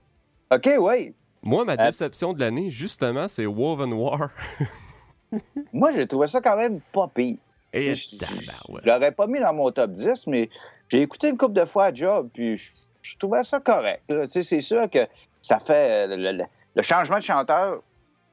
OK, 0.52 0.68
oui. 0.80 1.14
Moi, 1.44 1.64
ma 1.64 1.76
déception 1.76 2.32
de 2.32 2.40
l'année, 2.40 2.70
justement, 2.70 3.26
c'est 3.28 3.46
Woven 3.46 3.92
War. 3.92 4.30
Moi, 5.72 5.90
j'ai 5.92 6.06
trouvé 6.06 6.26
ça 6.26 6.40
quand 6.40 6.56
même 6.56 6.80
pas 6.92 7.08
pire. 7.08 7.36
Et 7.72 7.94
Je-. 7.94 8.16
Je 8.18 8.86
l'aurais 8.88 9.12
pas 9.12 9.26
mis 9.26 9.40
dans 9.40 9.52
mon 9.54 9.70
top 9.70 9.92
10, 9.92 10.26
mais 10.26 10.50
j'ai 10.88 11.00
écouté 11.02 11.28
une 11.30 11.36
couple 11.38 11.54
de 11.54 11.64
fois 11.64 11.86
à 11.86 11.94
Job, 11.94 12.28
puis 12.32 12.56
je, 12.56 12.72
je 13.02 13.18
trouvais 13.18 13.42
ça 13.42 13.60
correct. 13.60 14.02
C'est 14.28 14.60
sûr 14.60 14.88
que 14.88 15.06
ça 15.42 15.58
fait. 15.58 16.08
euh, 16.08 16.46
Le, 16.74 16.82
changement 16.82 17.18
de 17.18 17.22
chanteur 17.22 17.80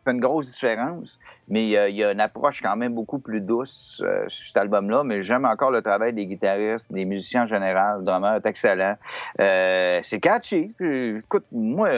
fait 0.06 0.12
une 0.12 0.22
grosse 0.22 0.54
différence, 0.54 1.20
mais 1.50 1.76
euh, 1.76 1.90
il 1.90 1.98
y 1.98 2.04
a 2.04 2.12
une 2.12 2.22
approche 2.22 2.62
quand 2.62 2.76
même 2.78 2.94
beaucoup 2.94 3.20
plus 3.20 3.42
douce 3.42 4.02
euh, 4.06 4.24
sur 4.30 4.48
cet 4.48 4.58
album-là. 4.58 5.04
Mais 5.04 5.24
j'aime 5.24 5.46
encore 5.46 5.72
le 5.72 5.82
travail 5.82 6.14
des 6.14 6.26
guitaristes, 6.26 6.92
des 6.94 7.06
musiciens 7.06 7.44
en 7.44 7.48
général. 7.48 8.00
Le 8.00 8.06
drummer 8.06 8.36
est 8.36 8.46
excellent. 8.46 8.96
C'est 9.38 10.20
catchy. 10.22 10.74
Écoute, 10.80 11.46
moi, 11.52 11.90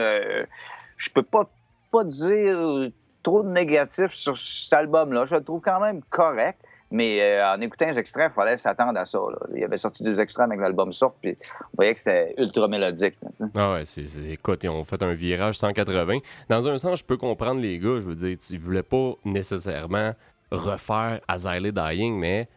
je 0.96 1.10
peux 1.10 1.22
pas, 1.22 1.48
pas 1.92 2.04
dire 2.04 2.90
trop 3.22 3.42
de 3.42 3.48
négatifs 3.50 4.12
sur 4.12 4.36
cet 4.36 4.72
album-là. 4.72 5.24
Je 5.26 5.36
le 5.36 5.44
trouve 5.44 5.60
quand 5.60 5.78
même 5.78 6.02
correct. 6.10 6.58
Mais 6.92 7.20
euh, 7.20 7.54
en 7.54 7.60
écoutant 7.60 7.86
les 7.86 7.98
extraits, 7.98 8.30
il 8.30 8.34
fallait 8.34 8.56
s'attendre 8.58 8.98
à 8.98 9.06
ça. 9.06 9.18
là. 9.18 9.38
Il 9.54 9.60
y 9.60 9.64
avait 9.64 9.76
sorti 9.78 10.04
deux 10.04 10.20
extraits 10.20 10.46
avec 10.46 10.60
l'album 10.60 10.92
sort, 10.92 11.14
puis 11.20 11.36
on 11.60 11.76
voyait 11.76 11.94
que 11.94 11.98
c'était 11.98 12.34
ultra 12.38 12.68
mélodique. 12.68 13.16
là. 13.22 13.48
Ah 13.54 13.72
ouais, 13.72 13.84
c'est, 13.84 14.04
écoute, 14.30 14.62
ils 14.64 14.68
ont 14.68 14.84
fait 14.84 15.02
un 15.02 15.14
virage 15.14 15.56
180. 15.58 16.18
Dans 16.48 16.68
un 16.68 16.78
sens, 16.78 16.98
je 17.00 17.04
peux 17.04 17.16
comprendre 17.16 17.60
les 17.60 17.78
gars, 17.78 17.96
je 17.96 18.00
veux 18.08 18.14
dire, 18.14 18.36
ils 18.50 18.58
voulaient 18.60 18.82
pas 18.82 19.14
nécessairement 19.24 20.12
refaire 20.50 21.20
Azalea 21.28 21.72
Dying, 21.72 22.18
mais 22.18 22.48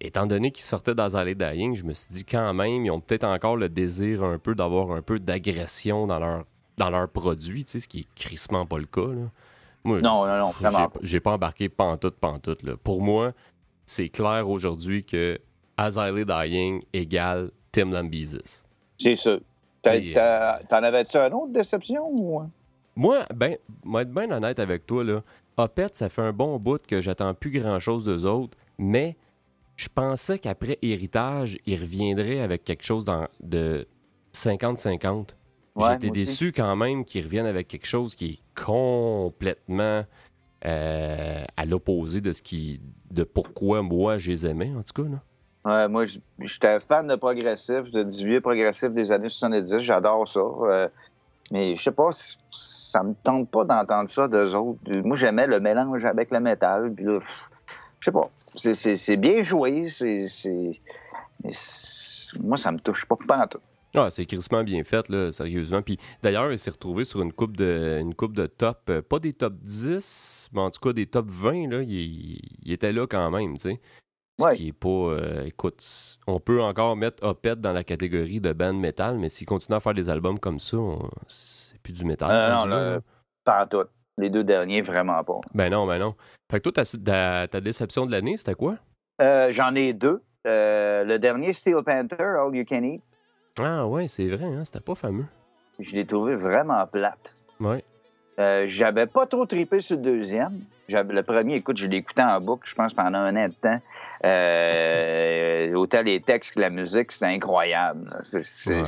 étant 0.00 0.26
donné 0.26 0.50
qu'ils 0.50 0.64
sortaient 0.64 0.94
d'Azalea 0.94 1.34
Dying, 1.34 1.74
je 1.74 1.84
me 1.84 1.92
suis 1.94 2.12
dit 2.12 2.24
quand 2.24 2.52
même, 2.54 2.84
ils 2.84 2.90
ont 2.90 3.00
peut-être 3.00 3.24
encore 3.24 3.56
le 3.56 3.68
désir 3.68 4.22
un 4.22 4.38
peu 4.38 4.54
d'avoir 4.54 4.92
un 4.92 5.02
peu 5.02 5.18
d'agression 5.18 6.06
dans 6.06 6.18
leur, 6.18 6.44
dans 6.76 6.90
leur 6.90 7.08
produit, 7.08 7.64
tu 7.64 7.72
sais, 7.72 7.80
ce 7.80 7.88
qui 7.88 8.00
est 8.00 8.08
crissement 8.14 8.66
pas 8.66 8.78
le 8.78 8.84
cas. 8.84 9.00
Là. 9.06 9.30
Moi, 9.84 10.00
Non, 10.00 10.26
non, 10.26 10.38
non, 10.38 10.50
vraiment 10.50 10.88
pas. 10.88 11.00
j'ai 11.02 11.20
pas 11.20 11.32
embarqué 11.32 11.68
pantoute, 11.68 12.16
pantoute. 12.16 12.62
Là. 12.64 12.74
Pour 12.82 13.00
moi, 13.00 13.32
c'est 13.90 14.10
clair 14.10 14.46
aujourd'hui 14.48 15.02
que 15.02 15.38
Azalea 15.78 16.24
Dying 16.24 16.82
égale 16.92 17.50
Tim 17.72 17.90
Lambesis. 17.90 18.64
C'est 18.98 19.16
sûr. 19.16 19.40
T'as- 19.82 20.60
T'en 20.68 20.82
avais-tu 20.82 21.16
un 21.16 21.30
autre 21.32 21.52
déception? 21.52 22.06
Ou... 22.10 22.42
Moi, 22.96 23.24
ben, 23.34 23.56
moi 23.84 24.02
être 24.02 24.10
bien 24.12 24.30
honnête 24.30 24.58
avec 24.58 24.84
toi, 24.86 25.04
là, 25.04 25.22
Opeth, 25.56 25.96
ça 25.96 26.08
fait 26.10 26.20
un 26.22 26.32
bon 26.32 26.58
bout 26.58 26.84
que 26.86 27.00
j'attends 27.00 27.32
plus 27.32 27.50
grand-chose 27.50 28.04
d'eux 28.04 28.26
autres, 28.26 28.58
mais 28.76 29.16
je 29.76 29.88
pensais 29.92 30.38
qu'après 30.38 30.78
Héritage, 30.82 31.56
ils 31.64 31.80
reviendraient 31.80 32.40
avec 32.40 32.64
quelque 32.64 32.84
chose 32.84 33.06
dans- 33.06 33.28
de 33.40 33.86
50-50. 34.32 35.36
Ouais, 35.76 35.86
J'ai 35.90 35.94
été 35.94 36.06
moi 36.08 36.12
aussi. 36.12 36.24
déçu 36.26 36.52
quand 36.52 36.76
même 36.76 37.04
qu'ils 37.04 37.24
reviennent 37.24 37.46
avec 37.46 37.68
quelque 37.68 37.86
chose 37.86 38.14
qui 38.14 38.26
est 38.32 38.62
complètement 38.64 40.04
euh, 40.66 41.44
à 41.56 41.64
l'opposé 41.66 42.20
de 42.20 42.32
ce 42.32 42.42
qui 42.42 42.80
de 43.10 43.24
pourquoi 43.24 43.82
moi 43.82 44.18
je 44.18 44.30
les 44.30 44.46
aimais, 44.46 44.72
en 44.76 44.82
tout 44.82 45.02
cas. 45.02 45.08
Là. 45.08 45.18
Moi, 45.88 46.04
j'étais 46.40 46.80
fan 46.80 47.06
de 47.06 47.16
progressif, 47.16 47.90
de, 47.90 48.02
du 48.02 48.26
vieux 48.26 48.40
progressif 48.40 48.90
des 48.90 49.12
années 49.12 49.28
70. 49.28 49.78
J'adore 49.78 50.26
ça. 50.26 50.40
Euh, 50.40 50.88
mais 51.50 51.76
je 51.76 51.82
sais 51.82 51.90
pas, 51.92 52.08
ça 52.50 53.02
me 53.02 53.14
tente 53.22 53.50
pas 53.50 53.64
d'entendre 53.64 54.08
ça 54.08 54.28
d'eux 54.28 54.54
autres. 54.54 54.80
Moi, 55.04 55.16
j'aimais 55.16 55.46
le 55.46 55.60
mélange 55.60 56.04
avec 56.04 56.30
le 56.30 56.40
métal. 56.40 56.94
Je 56.98 58.04
sais 58.04 58.12
pas. 58.12 58.28
C'est- 58.56 59.16
bien 59.16 59.40
joué. 59.42 59.84
c'est- 59.88 60.78
moi, 62.42 62.56
ça 62.56 62.72
me 62.72 62.78
touche 62.78 63.06
pas, 63.06 63.16
pas 63.26 63.44
en 63.44 63.46
tout. 63.46 63.60
Ah, 63.96 64.10
c'est 64.10 64.26
crissement 64.26 64.62
bien 64.64 64.84
fait, 64.84 65.08
là, 65.08 65.32
sérieusement. 65.32 65.80
Puis 65.82 65.96
d'ailleurs, 66.22 66.52
il 66.52 66.58
s'est 66.58 66.70
retrouvé 66.70 67.04
sur 67.04 67.22
une 67.22 67.32
coupe 67.32 67.56
de, 67.56 67.98
une 68.00 68.14
coupe 68.14 68.34
de 68.36 68.46
top, 68.46 68.80
euh, 68.90 69.00
pas 69.02 69.18
des 69.18 69.32
top 69.32 69.54
10, 69.54 70.50
mais 70.52 70.60
en 70.60 70.70
tout 70.70 70.80
cas 70.80 70.92
des 70.92 71.06
top 71.06 71.26
20, 71.30 71.68
là. 71.70 71.82
Il, 71.82 72.38
il 72.64 72.72
était 72.72 72.92
là 72.92 73.06
quand 73.06 73.30
même, 73.30 73.54
tu 73.54 73.70
sais. 73.70 73.80
Ce 74.40 74.44
Ouais. 74.44 74.54
qui 74.56 74.68
est 74.68 74.72
pas. 74.72 74.88
euh, 74.88 75.44
écoute, 75.46 75.82
on 76.28 76.38
peut 76.38 76.62
encore 76.62 76.94
mettre 76.96 77.24
Opeth 77.26 77.60
dans 77.60 77.72
la 77.72 77.82
catégorie 77.82 78.40
de 78.40 78.52
band 78.52 78.74
metal, 78.74 79.18
mais 79.18 79.28
s'il 79.30 79.48
continue 79.48 79.74
à 79.76 79.80
faire 79.80 79.94
des 79.94 80.10
albums 80.10 80.38
comme 80.38 80.60
ça, 80.60 80.76
on- 80.76 81.10
c'est 81.26 81.76
plus 81.80 81.92
du 81.92 82.04
métal. 82.04 82.30
Euh, 82.30 82.56
non, 82.56 82.64
là, 82.66 82.90
là, 82.92 83.00
pas 83.42 83.64
en 83.64 83.66
tout. 83.66 83.88
Les 84.16 84.30
deux 84.30 84.44
derniers, 84.44 84.82
vraiment 84.82 85.22
pas. 85.24 85.40
Ben 85.54 85.70
non, 85.70 85.86
ben 85.86 85.98
non. 85.98 86.14
Fait 86.50 86.60
que 86.60 86.68
toi, 86.68 86.84
ta, 86.84 87.48
ta- 87.48 87.60
déception 87.60 88.06
de 88.06 88.12
l'année, 88.12 88.36
c'était 88.36 88.54
quoi? 88.54 88.76
Euh, 89.20 89.50
J'en 89.50 89.74
ai 89.74 89.92
deux. 89.92 90.22
Le 90.44 91.16
dernier, 91.18 91.52
Steel 91.52 91.82
Panther, 91.84 92.16
All 92.22 92.54
You 92.54 92.64
Can 92.68 92.82
Eat, 92.84 93.02
Ah 93.60 93.86
ouais, 93.86 94.08
c'est 94.08 94.28
vrai, 94.28 94.44
hein, 94.44 94.64
c'était 94.64 94.80
pas 94.80 94.94
fameux. 94.94 95.26
je 95.78 95.94
l'ai 95.94 96.04
trouvé 96.06 96.34
vraiment 96.34 96.84
plate. 96.86 97.36
Ouais. 97.60 97.82
Euh, 98.38 98.64
J'avais 98.66 99.06
pas 99.06 99.26
trop 99.26 99.46
tripé 99.46 99.80
sur 99.80 99.96
le 99.96 100.02
deuxième. 100.02 100.60
J'avais- 100.88 101.12
Le 101.12 101.22
premier, 101.22 101.56
écoute, 101.56 101.76
je 101.76 101.86
l'ai 101.86 101.96
écouté 101.98 102.22
en 102.22 102.40
boucle, 102.40 102.68
je 102.68 102.74
pense, 102.74 102.94
pendant 102.94 103.18
un 103.18 103.34
an 103.36 103.46
de 103.48 103.52
temps. 103.54 103.80
Euh, 104.24 105.72
autant 105.74 106.02
les 106.02 106.20
textes 106.20 106.54
que 106.54 106.60
la 106.60 106.70
musique, 106.70 107.12
c'était 107.12 107.26
incroyable. 107.26 108.08
ouais, 108.32 108.42
ouais. 108.76 108.82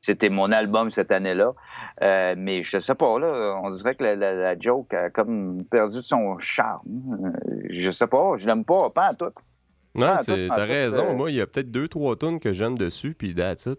C'était 0.00 0.28
mon 0.28 0.52
album 0.52 0.90
cette 0.90 1.12
année-là. 1.12 1.52
Euh, 2.02 2.34
mais 2.36 2.62
je 2.62 2.78
sais 2.78 2.94
pas, 2.94 3.18
là, 3.18 3.58
on 3.62 3.70
dirait 3.70 3.94
que 3.94 4.04
la, 4.04 4.14
la- 4.16 4.34
la 4.34 4.58
joke 4.58 4.92
a 4.92 5.08
comme 5.10 5.64
perdu 5.70 6.02
son 6.02 6.36
charme. 6.38 7.32
Je 7.70 7.90
sais 7.90 8.06
pas, 8.06 8.36
je 8.36 8.46
l'aime 8.46 8.64
pas, 8.64 8.90
pas 8.90 9.10
en 9.10 9.14
tout. 9.14 9.32
Non, 9.94 10.16
t'as 10.26 10.64
raison. 10.64 11.14
Moi, 11.14 11.30
il 11.30 11.36
y 11.36 11.40
a 11.40 11.46
peut-être 11.46 11.70
deux, 11.70 11.88
trois 11.88 12.16
tunes 12.16 12.40
que 12.40 12.52
j'aime 12.52 12.76
dessus, 12.76 13.14
puis 13.14 13.34
that's 13.34 13.66
it. 13.66 13.78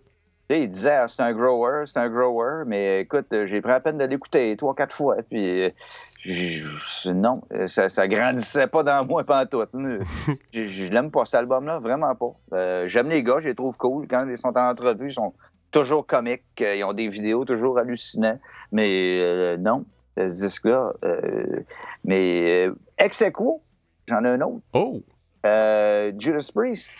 Il 0.50 0.70
disait, 0.70 0.92
Ah, 0.96 1.08
c'est 1.08 1.22
un 1.24 1.34
grower, 1.34 1.86
c'est 1.88 1.98
un 2.00 2.10
grower, 2.10 2.64
mais 2.68 3.02
écoute, 3.02 3.26
euh, 3.34 3.46
j'ai 3.48 3.62
pris 3.62 3.72
la 3.72 3.80
peine 3.80 3.98
de 3.98 4.04
l'écouter 4.06 4.56
trois, 4.58 4.76
quatre 4.76 4.96
fois, 4.96 5.16
puis 5.30 5.64
euh, 5.64 5.70
non, 7.14 7.42
euh, 7.54 7.68
ça, 7.68 7.90
ça 7.90 8.08
grandissait 8.08 8.68
pas 8.68 8.84
dans 8.84 9.06
moi 9.06 9.24
pas 9.24 9.46
tout. 9.46 9.64
je 10.54 10.66
je 10.66 10.88
l'aime 10.92 11.10
pas, 11.12 11.26
cet 11.26 11.36
album-là, 11.36 11.80
vraiment 11.80 12.14
pas. 12.16 12.34
Euh, 12.54 12.88
J'aime 12.88 13.10
les 13.10 13.24
gars, 13.24 13.38
je 13.40 13.48
les 13.50 13.56
trouve 13.56 13.76
cool. 13.78 14.08
Quand 14.08 14.28
ils 14.28 14.38
sont 14.38 14.56
en 14.56 14.70
entrevue, 14.70 15.08
ils 15.08 15.14
sont 15.14 15.34
toujours 15.72 16.06
comiques, 16.06 16.44
ils 16.60 16.84
ont 16.84 16.94
des 16.94 17.10
vidéos 17.10 17.44
toujours 17.44 17.80
hallucinantes, 17.80 18.40
mais 18.72 19.20
euh, 19.22 19.58
non, 19.58 19.84
ce 20.18 20.28
disque-là. 20.28 20.94
euh, 21.04 21.62
mais 22.04 22.70
ex 23.00 23.22
aequo, 23.24 23.62
j'en 24.08 24.24
ai 24.24 24.30
un 24.30 24.42
autre. 24.42 24.62
Oh! 24.74 24.96
Judas 25.44 26.50
Priest, 26.54 26.92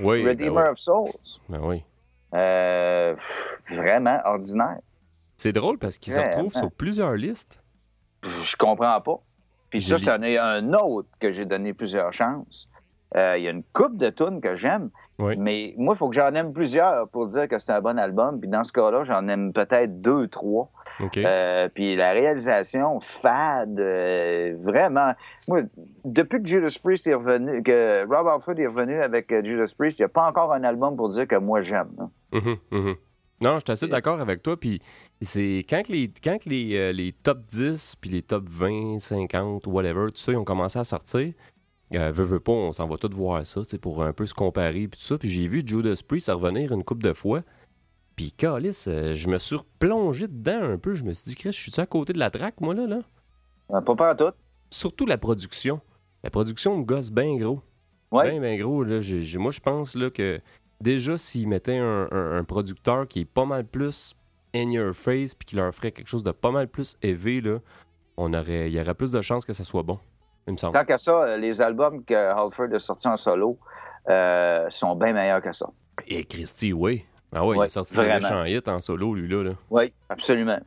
Oui. 0.00 0.22
ben 0.22 0.30
Redeemer 0.30 0.62
oui. 0.64 0.70
of 0.70 0.78
Souls. 0.78 1.10
Ben 1.48 1.60
oui. 1.62 1.84
Euh, 2.34 3.14
vraiment 3.68 4.20
ordinaire. 4.24 4.80
C'est 5.36 5.52
drôle 5.52 5.78
parce 5.78 5.98
qu'il 5.98 6.12
se 6.12 6.20
retrouve 6.20 6.52
sur 6.54 6.70
plusieurs 6.70 7.14
listes. 7.14 7.62
Je 8.22 8.56
comprends 8.56 9.00
pas. 9.00 9.20
Puis 9.70 9.82
ça, 9.82 9.98
c'en 9.98 10.22
est 10.22 10.38
un 10.38 10.72
autre 10.74 11.08
que 11.18 11.32
j'ai 11.32 11.44
donné 11.44 11.72
plusieurs 11.72 12.12
chances. 12.12 12.68
Euh, 13.16 13.34
Il 13.36 13.44
y 13.44 13.48
a 13.48 13.50
une 13.50 13.62
coupe 13.72 13.96
de 13.98 14.08
tunes 14.10 14.40
que 14.40 14.54
j'aime, 14.54 14.88
Oui. 15.18 15.36
mais 15.38 15.74
moi, 15.76 15.94
il 15.94 15.98
faut 15.98 16.08
que 16.08 16.14
j'en 16.14 16.32
aime 16.34 16.52
plusieurs 16.52 17.08
pour 17.08 17.26
dire 17.26 17.46
que 17.46 17.58
c'est 17.58 17.72
un 17.72 17.80
bon 17.82 17.98
album. 17.98 18.40
Puis 18.40 18.48
dans 18.48 18.64
ce 18.64 18.72
cas-là, 18.72 19.02
j'en 19.04 19.28
aime 19.28 19.52
peut-être 19.52 20.00
deux, 20.00 20.28
trois. 20.28 20.70
OK. 21.00 21.18
Euh, 21.18 21.68
puis 21.74 21.94
la 21.96 22.12
réalisation, 22.12 23.00
fade, 23.00 23.78
euh, 23.78 24.56
vraiment. 24.62 25.12
Moi, 25.48 25.62
depuis 26.04 26.42
que 26.42 26.48
Judas 26.48 26.76
Priest 26.82 27.06
est 27.06 27.14
revenu, 27.14 27.62
que 27.62 28.06
Rob 28.08 28.26
Alford 28.28 28.58
est 28.58 28.66
revenu 28.66 29.02
avec 29.02 29.28
Judas 29.44 29.72
Priest, 29.78 29.98
il 29.98 30.02
n'y 30.02 30.06
a 30.06 30.08
pas 30.08 30.26
encore 30.26 30.52
un 30.52 30.64
album 30.64 30.96
pour 30.96 31.08
dire 31.10 31.26
que 31.28 31.36
moi 31.36 31.60
j'aime. 31.60 31.90
hein. 31.98 32.10
Mhm, 32.32 32.56
mhm. 32.70 32.94
Non, 33.42 33.54
je 33.54 33.64
suis 33.66 33.72
assez 33.72 33.88
d'accord 33.88 34.20
avec 34.20 34.40
toi. 34.42 34.56
Puis 34.56 34.80
c'est 35.20 35.66
quand 35.68 35.82
que 35.84 35.90
les, 35.90 36.12
quand 36.22 36.38
que 36.38 36.48
les, 36.48 36.76
euh, 36.76 36.92
les 36.92 37.10
top 37.12 37.40
10, 37.40 37.96
puis 38.00 38.08
les 38.08 38.22
top 38.22 38.44
20, 38.48 39.00
50, 39.00 39.66
whatever, 39.66 40.06
tout 40.06 40.16
ça, 40.18 40.30
ils 40.32 40.36
ont 40.38 40.44
commencé 40.44 40.78
à 40.78 40.84
sortir. 40.84 41.32
Euh, 41.94 42.12
veux, 42.12 42.24
veux 42.24 42.40
pas, 42.40 42.52
on 42.52 42.72
s'en 42.72 42.86
va 42.88 42.96
tous 42.96 43.10
voir 43.14 43.44
ça, 43.44 43.60
pour 43.80 44.02
un 44.02 44.12
peu 44.12 44.26
se 44.26 44.34
comparer, 44.34 44.88
puis 44.88 44.98
tout 45.00 45.04
ça. 45.06 45.18
Puis 45.18 45.28
j'ai 45.28 45.46
vu 45.46 45.62
Judas 45.64 46.00
Priest 46.06 46.28
revenir 46.28 46.72
une 46.72 46.84
couple 46.84 47.02
de 47.02 47.12
fois. 47.12 47.42
Puis, 48.16 48.32
Calis, 48.32 48.84
euh, 48.88 49.14
je 49.14 49.28
me 49.28 49.38
suis 49.38 49.56
replongé 49.56 50.28
dedans 50.28 50.62
un 50.62 50.78
peu. 50.78 50.92
Je 50.94 51.04
me 51.04 51.12
suis 51.12 51.30
dit, 51.30 51.34
Chris, 51.34 51.52
je 51.52 51.70
suis 51.70 51.80
à 51.80 51.86
côté 51.86 52.12
de 52.12 52.18
la 52.18 52.30
traque, 52.30 52.60
moi, 52.60 52.74
là, 52.74 52.86
là? 52.86 53.00
Euh, 53.72 53.80
Pas 53.80 53.94
pas 53.94 54.14
tout. 54.14 54.32
Surtout 54.70 55.06
la 55.06 55.16
production. 55.18 55.80
La 56.22 56.30
production 56.30 56.76
me 56.78 56.84
gosse 56.84 57.10
bien 57.10 57.36
gros. 57.36 57.60
Ouais. 58.10 58.30
Ben, 58.30 58.40
ben 58.40 58.60
gros, 58.60 58.84
là, 58.84 59.00
moi 59.38 59.50
je 59.50 59.60
pense 59.60 59.94
là, 59.94 60.10
que 60.10 60.40
déjà 60.82 61.16
s'ils 61.16 61.48
mettaient 61.48 61.78
un, 61.78 62.06
un- 62.10 62.36
un 62.38 62.44
producteur 62.44 63.08
qui 63.08 63.20
est 63.20 63.24
pas 63.24 63.46
mal 63.46 63.64
plus 63.66 64.14
in 64.54 64.70
your 64.70 64.94
face 64.94 65.34
puis 65.34 65.46
qui 65.46 65.56
leur 65.56 65.74
ferait 65.74 65.92
quelque 65.92 66.08
chose 66.08 66.22
de 66.22 66.30
pas 66.30 66.50
mal 66.50 66.68
plus 66.68 66.96
élevé, 67.02 67.40
là, 67.40 67.58
on 68.18 68.34
aurait, 68.34 68.70
il 68.70 68.74
y 68.74 68.80
aurait 68.80 68.94
plus 68.94 69.12
de 69.12 69.22
chances 69.22 69.46
que 69.46 69.54
ça 69.54 69.64
soit 69.64 69.82
bon, 69.82 69.98
il 70.46 70.52
me 70.54 70.56
semble. 70.56 70.72
Tant 70.74 70.84
qu'à 70.84 70.98
ça, 70.98 71.22
euh, 71.22 71.36
les 71.36 71.60
albums 71.60 72.04
que 72.04 72.14
Halford 72.14 72.72
a 72.74 72.78
sortis 72.78 73.08
en 73.08 73.16
solo 73.16 73.58
euh, 74.08 74.66
sont 74.70 74.94
bien 74.96 75.12
meilleurs 75.12 75.40
que 75.42 75.52
ça. 75.52 75.66
Et 76.06 76.24
Christy, 76.24 76.72
oui. 76.72 77.04
Ah 77.34 77.46
ouais, 77.46 77.56
il 77.56 77.62
a 77.62 77.68
sorti 77.68 77.96
des 77.96 78.06
méchants 78.08 78.44
hits 78.44 78.60
en 78.66 78.80
solo, 78.80 79.14
lui, 79.14 79.28
là. 79.28 79.52
Oui, 79.70 79.92
absolument. 80.08 80.58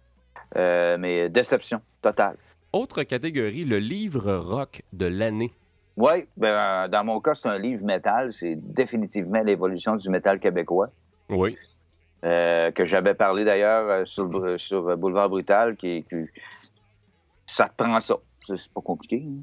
Euh, 0.55 0.98
mais 1.00 1.29
déception 1.29 1.82
totale. 2.01 2.38
Autre 2.74 3.03
catégorie, 3.03 3.65
le 3.65 3.77
livre 3.77 4.34
rock 4.36 4.82
de 4.94 5.05
l'année. 5.05 5.51
Oui, 5.98 6.27
ben, 6.38 6.88
dans 6.89 7.03
mon 7.03 7.22
cas, 7.22 7.34
c'est 7.36 7.48
un 7.48 7.58
livre 7.58 7.84
métal. 7.86 8.34
C'est 8.34 8.55
définitivement 8.55 9.41
l'évolution 9.44 9.96
du 9.96 10.10
métal 10.10 10.39
québécois. 10.39 10.89
Oui. 11.29 11.55
euh, 12.24 12.72
que 12.72 12.86
j'avais 12.86 13.13
parlé 13.13 13.46
d'ailleurs 13.46 14.05
sur, 14.08 14.29
sur 14.60 14.98
Boulevard 14.98 15.29
Brutal, 15.29 15.75
qui, 15.75 16.03
qui- 16.10 16.25
ça 17.46 17.70
te 17.70 17.75
prend 17.84 18.00
ça. 18.01 18.15
C'est 18.46 18.58
c'est 18.58 18.72
pas 18.74 18.82
compliqué. 18.82 19.24
hein. 19.25 19.39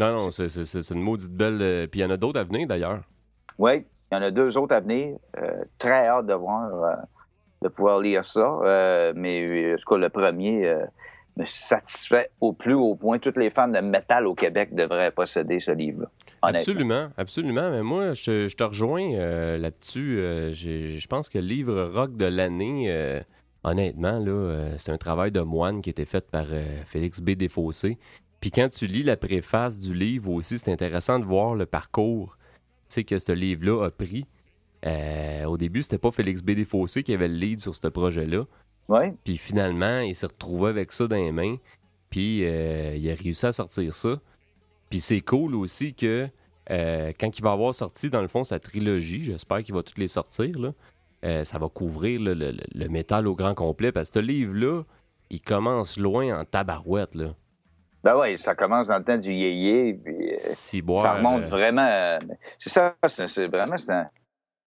Non, 0.00 0.12
non, 0.12 0.30
c'est- 0.30 0.48
c'est 0.48 0.64
c'est 0.82 0.94
une 0.94 1.02
maudite 1.02 1.32
belle. 1.32 1.58
euh, 1.60 1.86
Puis 1.86 2.00
il 2.00 2.02
y 2.02 2.06
en 2.06 2.10
a 2.10 2.16
d'autres 2.16 2.38
à 2.40 2.44
venir 2.44 2.66
d'ailleurs. 2.68 3.00
Oui, 3.58 3.84
il 4.12 4.14
y 4.14 4.18
en 4.18 4.22
a 4.22 4.30
deux 4.30 4.56
autres 4.56 4.74
à 4.74 4.80
venir. 4.80 5.16
Euh, 5.38 5.64
très 5.78 6.06
hâte 6.06 6.26
de 6.26 6.34
voir, 6.34 6.72
euh, 6.84 6.94
de 7.62 7.68
pouvoir 7.68 7.98
lire 7.98 8.24
ça. 8.24 8.58
Euh, 8.62 9.12
mais 9.16 9.74
en 9.74 9.76
tout 9.76 9.88
cas, 9.94 9.96
le 9.98 10.08
premier 10.08 10.74
me 11.36 11.44
satisfait 11.44 12.30
au 12.40 12.52
plus 12.52 12.74
haut 12.74 12.94
point. 12.94 13.18
Toutes 13.18 13.36
les 13.36 13.50
fans 13.50 13.68
de 13.68 13.78
métal 13.80 14.26
au 14.26 14.34
Québec 14.34 14.74
devraient 14.74 15.10
posséder 15.10 15.58
ce 15.60 15.72
livre-là. 15.72 16.08
Absolument, 16.42 17.08
absolument. 17.16 17.70
Mais 17.70 17.82
moi, 17.82 18.12
je, 18.12 18.24
te- 18.24 18.48
je 18.48 18.56
te 18.56 18.64
rejoins 18.64 19.10
là-dessus. 19.58 20.16
Je 20.52 21.06
pense 21.08 21.28
que 21.28 21.38
le 21.38 21.44
livre 21.44 21.90
rock 21.92 22.16
de 22.16 22.24
l'année, 22.26 23.20
honnêtement, 23.64 24.18
là, 24.20 24.70
c'est 24.78 24.92
un 24.92 24.96
travail 24.98 25.32
de 25.32 25.40
moine 25.40 25.80
qui 25.82 25.90
a 25.90 25.92
été 25.92 26.04
fait 26.06 26.28
par 26.30 26.46
Félix 26.86 27.20
B. 27.20 27.30
Desfossés. 27.30 27.98
Puis 28.40 28.50
quand 28.50 28.68
tu 28.68 28.86
lis 28.86 29.02
la 29.02 29.16
préface 29.16 29.78
du 29.78 29.94
livre 29.94 30.30
aussi, 30.30 30.58
c'est 30.58 30.70
intéressant 30.72 31.18
de 31.18 31.24
voir 31.24 31.54
le 31.54 31.66
parcours 31.66 32.36
tu 32.88 32.94
sais, 32.94 33.04
que 33.04 33.18
ce 33.18 33.32
livre-là 33.32 33.84
a 33.86 33.90
pris. 33.90 34.26
Euh, 34.86 35.44
au 35.44 35.56
début, 35.58 35.82
c'était 35.82 35.98
pas 35.98 36.10
Félix 36.10 36.40
B. 36.42 36.52
Desfossés 36.52 37.02
qui 37.02 37.12
avait 37.12 37.28
le 37.28 37.34
lead 37.34 37.60
sur 37.60 37.74
ce 37.74 37.86
projet-là. 37.88 38.44
Oui, 38.88 39.12
Puis 39.24 39.36
finalement, 39.36 40.00
il 40.00 40.14
s'est 40.14 40.26
retrouvé 40.26 40.70
avec 40.70 40.92
ça 40.92 41.06
dans 41.06 41.16
les 41.16 41.32
mains. 41.32 41.56
Puis 42.10 42.44
euh, 42.44 42.94
il 42.96 43.10
a 43.10 43.14
réussi 43.14 43.44
à 43.44 43.52
sortir 43.52 43.94
ça. 43.94 44.18
Puis 44.88 45.00
c'est 45.00 45.20
cool 45.20 45.54
aussi 45.54 45.92
que 45.94 46.28
euh, 46.70 47.12
quand 47.20 47.38
il 47.38 47.42
va 47.42 47.52
avoir 47.52 47.74
sorti, 47.74 48.08
dans 48.08 48.22
le 48.22 48.28
fond, 48.28 48.44
sa 48.44 48.58
trilogie, 48.58 49.22
j'espère 49.22 49.62
qu'il 49.62 49.74
va 49.74 49.82
toutes 49.82 49.98
les 49.98 50.08
sortir, 50.08 50.58
là, 50.58 50.72
ça 51.44 51.58
va 51.58 51.68
couvrir 51.68 52.20
là, 52.20 52.34
le, 52.34 52.52
le- 52.52 52.58
le 52.74 52.88
métal 52.88 53.26
au 53.26 53.34
grand 53.34 53.52
complet. 53.54 53.92
Parce 53.92 54.08
que 54.10 54.20
ce 54.20 54.24
livre-là, 54.24 54.84
il 55.28 55.42
commence 55.42 55.98
loin 55.98 56.40
en 56.40 56.44
tabarouette. 56.46 57.14
Là. 57.16 57.34
Ben 58.04 58.18
oui, 58.18 58.38
ça 58.38 58.54
commence 58.54 58.88
dans 58.88 58.98
le 58.98 59.04
temps 59.04 59.18
du 59.18 59.30
yéyé. 59.30 59.94
Puis, 59.94 60.30
euh, 60.30 60.34
Si 60.36 60.82
boire, 60.82 61.02
ça 61.02 61.14
remonte 61.14 61.44
euh, 61.44 61.48
vraiment. 61.48 61.86
euh, 61.86 62.18
C'est 62.58 62.70
ça, 62.70 62.94
c'est 63.08 63.46
vraiment 63.48 63.76
c'est 63.78 63.92
un, 63.92 64.08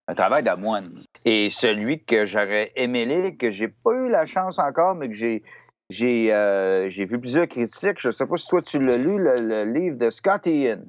un 0.07 0.13
travail 0.15 0.43
de 0.43 0.53
moine. 0.55 0.93
Et 1.25 1.49
celui 1.49 2.03
que 2.03 2.25
j'aurais 2.25 2.71
aimé 2.75 3.05
lire, 3.05 3.31
que 3.39 3.51
j'ai 3.51 3.67
pas 3.69 3.93
eu 3.93 4.09
la 4.09 4.25
chance 4.25 4.59
encore, 4.59 4.95
mais 4.95 5.07
que 5.07 5.15
j'ai 5.15 5.43
j'ai 5.89 6.33
euh, 6.33 6.89
j'ai 6.89 7.05
vu 7.05 7.19
plusieurs 7.19 7.47
critiques. 7.47 7.99
Je 7.99 8.11
sais 8.11 8.25
pas 8.27 8.37
si 8.37 8.47
toi 8.47 8.61
tu 8.61 8.79
l'as 8.81 8.97
lu, 8.97 9.17
le, 9.17 9.39
le 9.39 9.63
livre 9.71 9.97
de 9.97 10.09
Scott 10.09 10.45
Ian. 10.47 10.83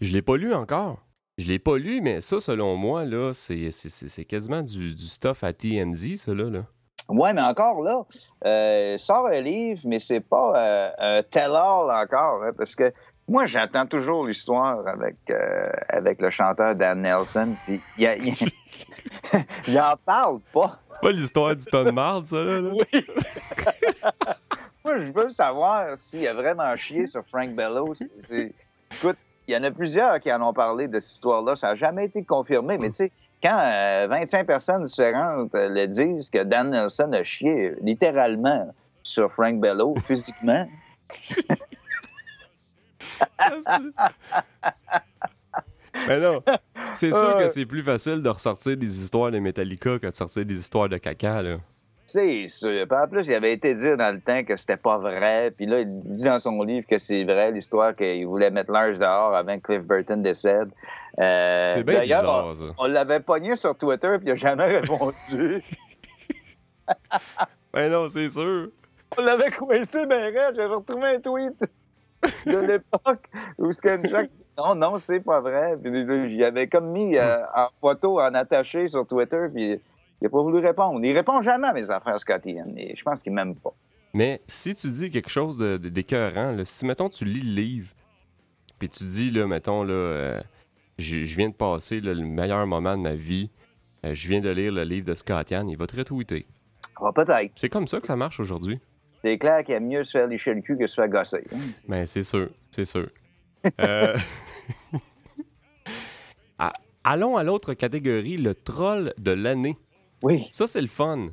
Je 0.00 0.12
l'ai 0.12 0.22
pas 0.22 0.36
lu 0.36 0.52
encore. 0.54 1.02
Je 1.38 1.46
l'ai 1.48 1.58
pas 1.58 1.76
lu, 1.76 2.00
mais 2.00 2.22
ça, 2.22 2.40
selon 2.40 2.76
moi, 2.76 3.04
là, 3.04 3.32
c'est 3.34 4.24
quasiment 4.24 4.62
du, 4.62 4.94
du 4.94 5.04
stuff 5.04 5.44
à 5.44 5.52
TMZ, 5.52 6.16
ça, 6.16 6.32
là. 6.34 6.48
là. 6.48 6.64
Ouais, 7.08 7.32
mais 7.32 7.42
encore 7.42 7.82
là, 7.82 8.04
euh, 8.44 8.98
sort 8.98 9.28
un 9.28 9.40
livre, 9.40 9.80
mais 9.84 10.00
c'est 10.00 10.20
pas 10.20 10.52
euh, 10.56 10.90
un 10.98 11.22
tell-all 11.22 11.90
encore, 11.90 12.42
hein, 12.44 12.50
parce 12.56 12.74
que 12.74 12.92
moi, 13.28 13.46
j'attends 13.46 13.86
toujours 13.86 14.26
l'histoire 14.26 14.86
avec, 14.86 15.16
euh, 15.30 15.66
avec 15.88 16.20
le 16.20 16.30
chanteur 16.30 16.74
Dan 16.74 17.02
Nelson, 17.02 17.54
puis 17.64 17.80
il, 17.98 18.08
en 19.80 19.94
parle 20.04 20.40
pas. 20.52 20.78
C'est 20.92 21.00
pas 21.00 21.10
l'histoire 21.12 21.56
du 21.56 21.64
ton 21.66 21.84
de 21.84 21.90
marde, 21.90 22.26
ça, 22.26 22.42
là. 22.42 22.60
là? 22.60 22.70
Oui. 22.72 23.06
Moi, 24.84 24.98
je 25.00 25.12
veux 25.12 25.30
savoir 25.30 25.98
s'il 25.98 26.26
a 26.28 26.34
vraiment 26.34 26.74
chié 26.76 27.06
sur 27.06 27.24
Frank 27.26 27.50
Bellows. 27.56 27.94
Écoute, 28.30 29.16
il 29.48 29.54
y 29.54 29.56
en 29.56 29.64
a 29.64 29.70
plusieurs 29.72 30.20
qui 30.20 30.32
en 30.32 30.40
ont 30.42 30.52
parlé 30.52 30.86
de 30.86 31.00
cette 31.00 31.14
histoire-là. 31.14 31.56
Ça 31.56 31.68
n'a 31.68 31.74
jamais 31.74 32.06
été 32.06 32.22
confirmé, 32.22 32.78
mais 32.78 32.90
tu 32.90 32.96
sais, 32.96 33.12
quand 33.42 33.58
euh, 33.58 34.06
25 34.08 34.46
personnes 34.46 34.84
différentes 34.84 35.54
euh, 35.54 35.68
le 35.68 35.86
disent 35.86 36.30
que 36.30 36.42
Dan 36.42 36.70
Nelson 36.70 37.12
a 37.12 37.22
chié 37.22 37.74
littéralement 37.80 38.74
sur 39.02 39.32
Frank 39.32 39.60
Bello 39.60 39.94
physiquement, 40.06 40.66
Mais 46.08 46.20
non, 46.20 46.40
c'est 46.94 47.10
sûr 47.10 47.38
que 47.38 47.48
c'est 47.48 47.64
plus 47.64 47.82
facile 47.82 48.22
de 48.22 48.28
ressortir 48.28 48.76
des 48.76 49.02
histoires 49.02 49.30
de 49.30 49.38
Metallica 49.38 49.98
que 49.98 50.06
de 50.06 50.14
sortir 50.14 50.44
des 50.44 50.58
histoires 50.58 50.88
de 50.88 50.98
caca, 50.98 51.42
là. 51.42 51.56
C'est 52.06 52.48
sûr. 52.48 52.86
Puis 52.88 52.98
en 52.98 53.08
plus, 53.08 53.26
il 53.26 53.34
avait 53.34 53.52
été 53.52 53.74
dit 53.74 53.96
dans 53.96 54.14
le 54.14 54.20
temps 54.20 54.42
que 54.44 54.56
c'était 54.56 54.76
pas 54.76 54.96
vrai. 54.98 55.50
Puis 55.50 55.66
là, 55.66 55.80
il 55.80 56.00
dit 56.00 56.24
dans 56.24 56.38
son 56.38 56.62
livre 56.62 56.86
que 56.88 56.98
c'est 56.98 57.24
vrai, 57.24 57.50
l'histoire 57.50 57.94
qu'il 57.94 58.26
voulait 58.26 58.50
mettre 58.50 58.70
Lars 58.70 58.98
dehors 58.98 59.34
avant 59.34 59.56
que 59.58 59.62
Cliff 59.62 59.82
Burton 59.82 60.22
décède. 60.22 60.70
Euh, 61.18 61.66
C'est 61.68 61.84
bien 61.84 62.00
bizarre, 62.00 62.54
ça. 62.54 62.64
On, 62.78 62.84
on 62.84 62.86
l'avait 62.86 63.20
pogné 63.20 63.56
sur 63.56 63.76
Twitter, 63.76 64.16
puis 64.18 64.26
il 64.26 64.30
n'a 64.30 64.34
jamais 64.36 64.66
répondu. 64.66 65.62
Ben 67.72 67.90
non, 67.90 68.08
c'est 68.08 68.30
sûr. 68.30 68.68
On 69.18 69.22
l'avait 69.22 69.50
coincé, 69.50 70.06
mais 70.06 70.32
j'avais 70.32 70.64
retrouvé 70.66 71.16
un 71.16 71.20
tweet 71.20 71.60
de 72.46 72.56
l'époque 72.58 73.28
où 73.58 73.70
Scanjack 73.70 74.30
dit 74.30 74.44
non, 74.56 74.74
non, 74.74 74.98
c'est 74.98 75.20
pas 75.20 75.40
vrai. 75.40 75.76
Puis 75.82 75.90
il 76.34 76.44
avait 76.44 76.68
comme 76.68 76.90
mis 76.90 77.16
euh, 77.16 77.38
en 77.54 77.68
photo, 77.80 78.20
en 78.20 78.32
attaché 78.34 78.88
sur 78.88 79.06
Twitter, 79.06 79.46
puis 79.52 79.80
il 80.20 80.24
n'a 80.24 80.30
pas 80.30 80.42
voulu 80.42 80.58
répondre. 80.58 81.00
Il 81.04 81.12
répond 81.12 81.40
jamais 81.42 81.68
à 81.68 81.72
mes 81.72 81.90
affaires, 81.90 82.18
Scotty 82.18 82.56
et 82.76 82.96
je 82.96 83.02
pense 83.02 83.22
qu'il 83.22 83.32
m'aime 83.32 83.54
pas. 83.56 83.74
Mais 84.14 84.40
si 84.46 84.74
tu 84.74 84.88
dis 84.88 85.10
quelque 85.10 85.28
chose 85.30 85.56
de- 85.58 85.76
d'écœurant, 85.76 86.56
si, 86.64 86.86
mettons, 86.86 87.08
tu 87.10 87.24
lis 87.26 87.42
le 87.42 87.52
livre, 87.54 87.90
puis 88.78 88.88
tu 88.88 89.04
dis, 89.04 89.30
là, 89.30 89.46
mettons, 89.46 89.82
là, 89.84 89.92
euh, 89.92 90.40
je 90.98 91.22
je 91.22 91.36
viens 91.36 91.50
de 91.50 91.54
passer 91.54 92.00
là, 92.00 92.14
le 92.14 92.24
meilleur 92.24 92.66
moment 92.66 92.96
de 92.96 93.02
ma 93.02 93.14
vie, 93.14 93.50
euh, 94.04 94.14
je 94.14 94.28
viens 94.28 94.40
de 94.40 94.48
lire 94.48 94.72
le 94.72 94.84
livre 94.84 95.06
de 95.06 95.14
Scott 95.14 95.50
Yann, 95.50 95.68
il 95.68 95.76
va 95.76 95.86
te 95.86 95.96
retweeter. 95.96 96.46
Ah, 96.98 97.12
peut-être. 97.14 97.52
C'est 97.56 97.68
comme 97.68 97.86
ça 97.86 98.00
que 98.00 98.06
ça 98.06 98.16
marche 98.16 98.40
aujourd'hui. 98.40 98.80
C'est 99.22 99.36
clair 99.38 99.62
qu'il 99.64 99.74
y 99.74 99.76
a 99.76 99.80
mieux 99.80 100.02
se 100.02 100.12
faire 100.12 100.26
lécher 100.28 100.54
le 100.54 100.62
cul 100.62 100.78
que 100.78 100.86
se 100.86 100.94
faire 100.94 101.08
gosser. 101.08 101.42
hein. 101.52 101.58
C'est- 101.74 101.88
Ben, 101.90 102.06
c'est 102.06 102.22
sûr, 102.22 102.48
c'est 102.70 102.84
sûr. 102.86 103.08
Euh, 103.80 104.16
ah, 106.58 106.72
allons 107.04 107.36
à 107.36 107.42
l'autre 107.44 107.74
catégorie, 107.74 108.36
le 108.36 108.54
troll 108.54 109.12
de 109.18 109.30
l'année. 109.32 109.76
Oui. 110.22 110.46
Ça, 110.50 110.66
c'est 110.66 110.80
le 110.80 110.86
fun. 110.86 111.28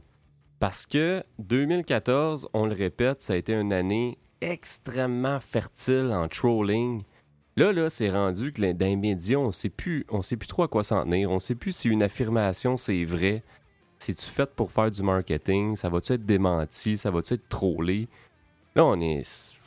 Parce 0.60 0.86
que 0.86 1.24
2014, 1.40 2.48
on 2.54 2.66
le 2.66 2.74
répète, 2.74 3.22
ça 3.22 3.34
a 3.34 3.36
été 3.36 3.54
une 3.54 3.74
année 3.74 4.18
extrêmement 4.42 5.40
fertile 5.40 6.12
en 6.14 6.28
trolling. 6.28 7.04
Là, 7.56 7.72
là, 7.72 7.90
c'est 7.90 8.10
rendu 8.10 8.52
que 8.52 8.62
les- 8.62 8.74
dans 8.74 8.86
les 8.86 8.96
médias, 8.96 9.38
on 9.38 9.52
sait 9.52 9.70
plus, 9.70 10.06
on 10.10 10.22
sait 10.22 10.38
plus 10.38 10.48
trop 10.48 10.64
à 10.64 10.68
quoi 10.68 10.84
s'en 10.84 11.04
tenir. 11.04 11.30
On 11.32 11.40
sait 11.40 11.56
plus 11.56 11.72
si 11.76 11.90
une 11.90 12.02
affirmation, 12.04 12.78
c'est 12.78 13.04
vrai. 13.06 13.44
C'est-tu 13.98 14.26
fait 14.26 14.50
pour 14.54 14.72
faire 14.72 14.90
du 14.92 15.04
marketing? 15.04 15.76
Ça 15.76 15.90
va-tu 15.90 16.14
être 16.14 16.26
démenti? 16.26 16.98
Ça 16.98 17.12
va-tu 17.12 17.36
être 17.36 17.48
trollé? 17.50 18.08
Là, 18.76 18.86
on 18.86 19.00
est... 19.00 19.22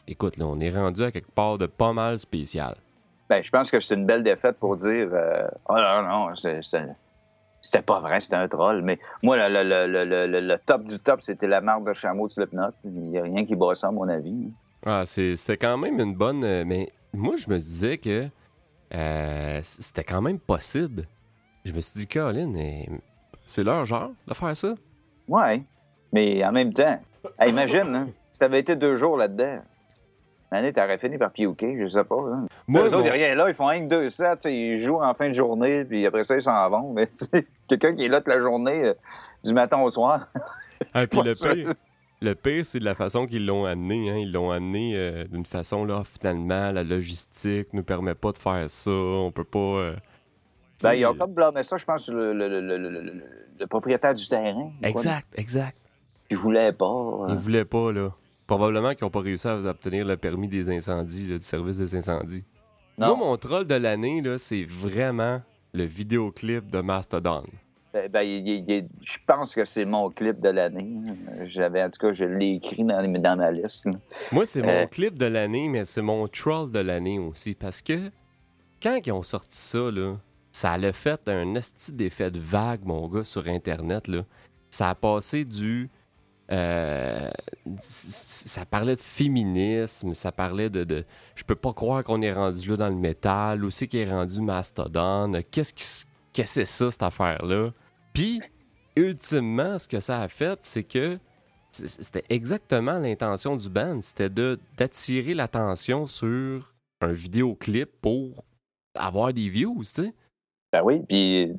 Écoute, 0.08 0.36
là, 0.36 0.46
on 0.46 0.58
est 0.60 0.70
rendu 0.70 1.02
à 1.02 1.10
quelque 1.10 1.30
part 1.30 1.58
de 1.58 1.66
pas 1.66 1.92
mal 1.92 2.18
spécial. 2.18 2.76
Ben, 3.28 3.42
je 3.42 3.50
pense 3.50 3.70
que 3.70 3.80
c'est 3.80 3.94
une 3.94 4.06
belle 4.06 4.22
défaite 4.22 4.56
pour 4.58 4.76
dire 4.76 5.08
euh, 5.12 5.46
Oh 5.68 5.74
non, 5.76 6.02
non, 6.02 6.36
c'est- 6.36 6.62
c'est- 6.62 6.86
c'était 7.66 7.82
pas 7.82 8.00
vrai, 8.00 8.20
c'était 8.20 8.36
un 8.36 8.48
troll. 8.48 8.82
Mais 8.82 8.98
moi, 9.22 9.36
le, 9.48 9.62
le- 9.62 9.86
le- 9.86 10.04
le- 10.04 10.26
le- 10.26 10.40
le 10.40 10.58
top 10.64 10.84
du 10.84 10.98
top, 10.98 11.20
c'était 11.20 11.46
la 11.46 11.60
marque 11.60 11.84
de 11.86 11.92
chameau 11.92 12.26
de 12.26 12.32
Slipknot. 12.32 12.70
Il 12.84 12.90
n'y 13.10 13.18
a 13.18 13.22
rien 13.22 13.44
qui 13.44 13.54
bat 13.54 13.74
ça, 13.74 13.88
à 13.88 13.90
mon 13.90 14.08
avis. 14.08 14.50
Ah, 14.84 15.02
c'est- 15.04 15.36
c'était 15.36 15.56
quand 15.66 15.76
même 15.78 15.98
une 16.00 16.14
bonne. 16.14 16.44
euh, 16.44 16.64
mais 16.66 16.88
moi, 17.12 17.36
je 17.36 17.48
me 17.50 17.56
disais 17.56 17.98
que 17.98 18.28
euh, 18.94 19.60
c'était 19.62 20.04
quand 20.04 20.22
même 20.22 20.38
possible. 20.38 21.06
Je 21.64 21.72
me 21.72 21.80
suis 21.80 22.00
dit, 22.00 22.06
Colin, 22.06 22.54
euh, 22.54 22.96
c'est 23.44 23.64
leur 23.64 23.84
genre 23.84 24.10
de 24.28 24.34
faire 24.34 24.56
ça. 24.56 24.74
Ouais. 25.28 25.62
Mais 26.12 26.44
en 26.44 26.52
même 26.52 26.72
temps, 26.72 27.00
hey, 27.40 27.50
imagine, 27.50 27.94
hein, 27.94 28.08
si 28.32 28.38
t'avais 28.40 28.60
été 28.60 28.76
deux 28.76 28.94
jours 28.96 29.16
là-dedans, 29.16 29.60
l'année, 30.52 30.72
t'aurais 30.72 30.98
fini 30.98 31.18
par 31.18 31.30
piouquer, 31.32 31.76
je 31.80 31.86
sais 31.88 32.04
pas. 32.04 32.16
Hein. 32.16 32.46
Moi, 32.68 32.82
Eux 32.82 32.94
autres, 32.94 33.10
rien 33.10 33.34
là, 33.34 33.48
ils 33.48 33.54
font 33.54 33.66
rien 33.66 33.80
que 33.84 33.88
deux 33.88 34.10
sets, 34.10 34.36
ils 34.50 34.80
jouent 34.80 35.02
en 35.02 35.14
fin 35.14 35.28
de 35.28 35.34
journée, 35.34 35.84
puis 35.84 36.06
après 36.06 36.24
ça, 36.24 36.36
ils 36.36 36.42
s'en 36.42 36.68
vont. 36.70 36.92
Mais 36.92 37.06
c'est 37.10 37.46
quelqu'un 37.68 37.94
qui 37.94 38.04
est 38.04 38.08
là 38.08 38.18
toute 38.20 38.28
la 38.32 38.38
journée, 38.40 38.84
euh, 38.86 38.94
du 39.44 39.52
matin 39.54 39.80
au 39.80 39.90
soir. 39.90 40.28
Ah, 40.92 41.06
puis 41.06 41.22
le 41.22 41.32
sûr. 41.32 41.54
pire, 41.54 41.74
le 42.20 42.34
pire, 42.34 42.66
c'est 42.66 42.80
de 42.80 42.84
la 42.84 42.94
façon 42.94 43.24
qu'ils 43.26 43.46
l'ont 43.46 43.64
amené. 43.64 44.10
Hein. 44.10 44.16
Ils 44.18 44.30
l'ont 44.30 44.50
amené 44.50 44.92
euh, 44.94 45.24
d'une 45.24 45.46
façon, 45.46 45.86
là, 45.86 46.02
finalement, 46.04 46.70
la 46.70 46.84
logistique 46.84 47.68
nous 47.72 47.82
permet 47.82 48.14
pas 48.14 48.30
de 48.32 48.36
faire 48.36 48.68
ça. 48.68 48.90
On 48.90 49.30
peut 49.32 49.42
pas. 49.44 49.58
euh, 49.58 49.96
Ben, 50.82 50.92
ils 50.92 51.06
ont 51.06 51.14
comme 51.14 51.32
blâmé 51.32 51.62
ça, 51.62 51.78
je 51.78 51.84
pense, 51.86 52.02
sur 52.04 52.14
le, 52.14 53.66
propriétaire 53.70 54.12
du 54.14 54.28
terrain. 54.28 54.70
Exact, 54.82 55.26
exact. 55.38 55.78
Qui 56.28 56.34
voulait 56.34 56.72
pas. 56.72 56.84
euh, 56.84 57.26
Ils 57.30 57.36
voulaient 57.36 57.64
pas, 57.64 57.90
là. 57.90 58.10
Probablement 58.46 58.94
qu'ils 58.94 59.04
n'ont 59.04 59.10
pas 59.10 59.20
réussi 59.20 59.48
à 59.48 59.56
obtenir 59.56 60.04
le 60.06 60.16
permis 60.16 60.48
des 60.48 60.70
incendies, 60.70 61.26
là, 61.26 61.38
du 61.38 61.44
service 61.44 61.78
des 61.78 61.94
incendies. 61.96 62.44
Non. 62.98 63.08
Moi, 63.16 63.26
mon 63.26 63.36
troll 63.36 63.66
de 63.66 63.74
l'année, 63.74 64.22
c'est 64.38 64.64
vraiment 64.64 65.42
le 65.74 65.84
vidéoclip 65.84 66.70
de 66.70 66.80
Mastodon. 66.80 67.42
Ben, 67.92 68.10
ben, 68.10 68.22
il- 68.22 68.46
il- 68.46 68.64
il- 68.70 68.88
je 69.02 69.16
pense 69.26 69.54
que 69.54 69.64
c'est 69.64 69.84
mon 69.84 70.10
clip 70.10 70.40
de 70.40 70.48
l'année. 70.50 71.00
J'avais, 71.46 71.82
en 71.82 71.90
tout 71.90 71.98
cas, 71.98 72.12
je 72.12 72.24
l'ai 72.24 72.52
écrit 72.54 72.84
dans, 72.84 73.02
dans 73.10 73.36
ma 73.36 73.50
liste. 73.50 73.86
Moi, 74.32 74.46
c'est 74.46 74.62
mon 74.62 74.68
Euh. 74.68 74.86
clip 74.86 75.16
de 75.18 75.26
l'année, 75.26 75.68
mais 75.68 75.84
c'est 75.84 76.02
mon 76.02 76.28
troll 76.28 76.70
de 76.70 76.78
l'année 76.78 77.18
aussi. 77.18 77.54
Parce 77.54 77.80
que 77.82 78.10
quand 78.82 78.98
ils 79.06 79.12
ont 79.12 79.22
sorti 79.22 79.56
ça, 79.56 79.90
là, 79.90 80.16
ça 80.52 80.72
a 80.72 80.92
fait 80.92 81.28
un 81.28 81.54
esti 81.54 81.92
d'effet 81.92 82.30
de 82.30 82.38
vague, 82.38 82.84
mon 82.84 83.08
gars, 83.08 83.24
sur 83.24 83.46
Internet. 83.48 84.08
Là. 84.08 84.22
Ça 84.70 84.90
a 84.90 84.94
passé 84.94 85.44
du. 85.44 85.90
Euh, 86.52 87.30
ça 87.78 88.64
parlait 88.64 88.94
de 88.94 89.00
féminisme, 89.00 90.12
ça 90.12 90.30
parlait 90.30 90.70
de, 90.70 91.04
Je 91.34 91.44
peux 91.44 91.56
pas 91.56 91.72
croire 91.72 92.04
qu'on 92.04 92.22
est 92.22 92.32
rendu 92.32 92.70
là 92.70 92.76
dans 92.76 92.88
le 92.88 92.94
métal, 92.94 93.64
aussi 93.64 93.88
qu'il 93.88 94.00
est 94.00 94.10
rendu 94.10 94.40
Mastodon. 94.40 95.32
Qu'est-ce 95.50 96.04
que 96.32 96.44
c'est 96.44 96.64
ça, 96.64 96.90
cette 96.90 97.02
affaire-là? 97.02 97.70
Puis, 98.12 98.40
ultimement, 98.94 99.78
ce 99.78 99.88
que 99.88 100.00
ça 100.00 100.20
a 100.20 100.28
fait, 100.28 100.58
c'est 100.62 100.84
que 100.84 101.18
c'était 101.70 102.24
exactement 102.30 102.98
l'intention 102.98 103.56
du 103.56 103.68
band. 103.68 104.00
C'était 104.00 104.30
d'attirer 104.30 105.34
l'attention 105.34 106.06
sur 106.06 106.74
un 107.00 107.12
vidéoclip 107.12 107.90
pour 108.00 108.44
avoir 108.94 109.32
des 109.32 109.48
views, 109.48 109.80
tu 109.80 109.84
sais. 109.84 110.14
Ben 110.72 110.82
oui, 110.82 111.02
puis, 111.06 111.52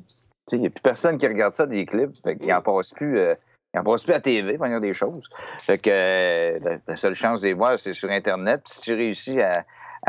il 0.52 0.58
n'y 0.60 0.66
a 0.66 0.70
plus 0.70 0.82
personne 0.82 1.18
qui 1.18 1.26
regarde 1.26 1.52
ça, 1.52 1.66
des 1.66 1.84
clips. 1.86 2.16
Fait 2.24 2.36
qu'il 2.36 2.52
en 2.52 2.62
passe 2.62 2.92
plus. 2.92 3.18
euh, 3.18 3.34
il 3.74 3.80
en 3.80 3.84
passe 3.84 4.04
plus 4.04 4.14
à 4.14 4.20
TV 4.20 4.56
pour 4.56 4.66
dire 4.66 4.80
des 4.80 4.94
choses. 4.94 5.28
Fait 5.58 5.78
que 5.78 5.90
euh, 5.90 6.78
la, 6.86 6.96
seule 6.96 7.14
chance 7.14 7.42
de 7.42 7.48
les 7.48 7.54
voir, 7.54 7.78
c'est 7.78 7.92
sur 7.92 8.10
Internet. 8.10 8.62
Si 8.64 8.80
tu 8.82 8.94
réussis 8.94 9.40
à, 9.40 9.62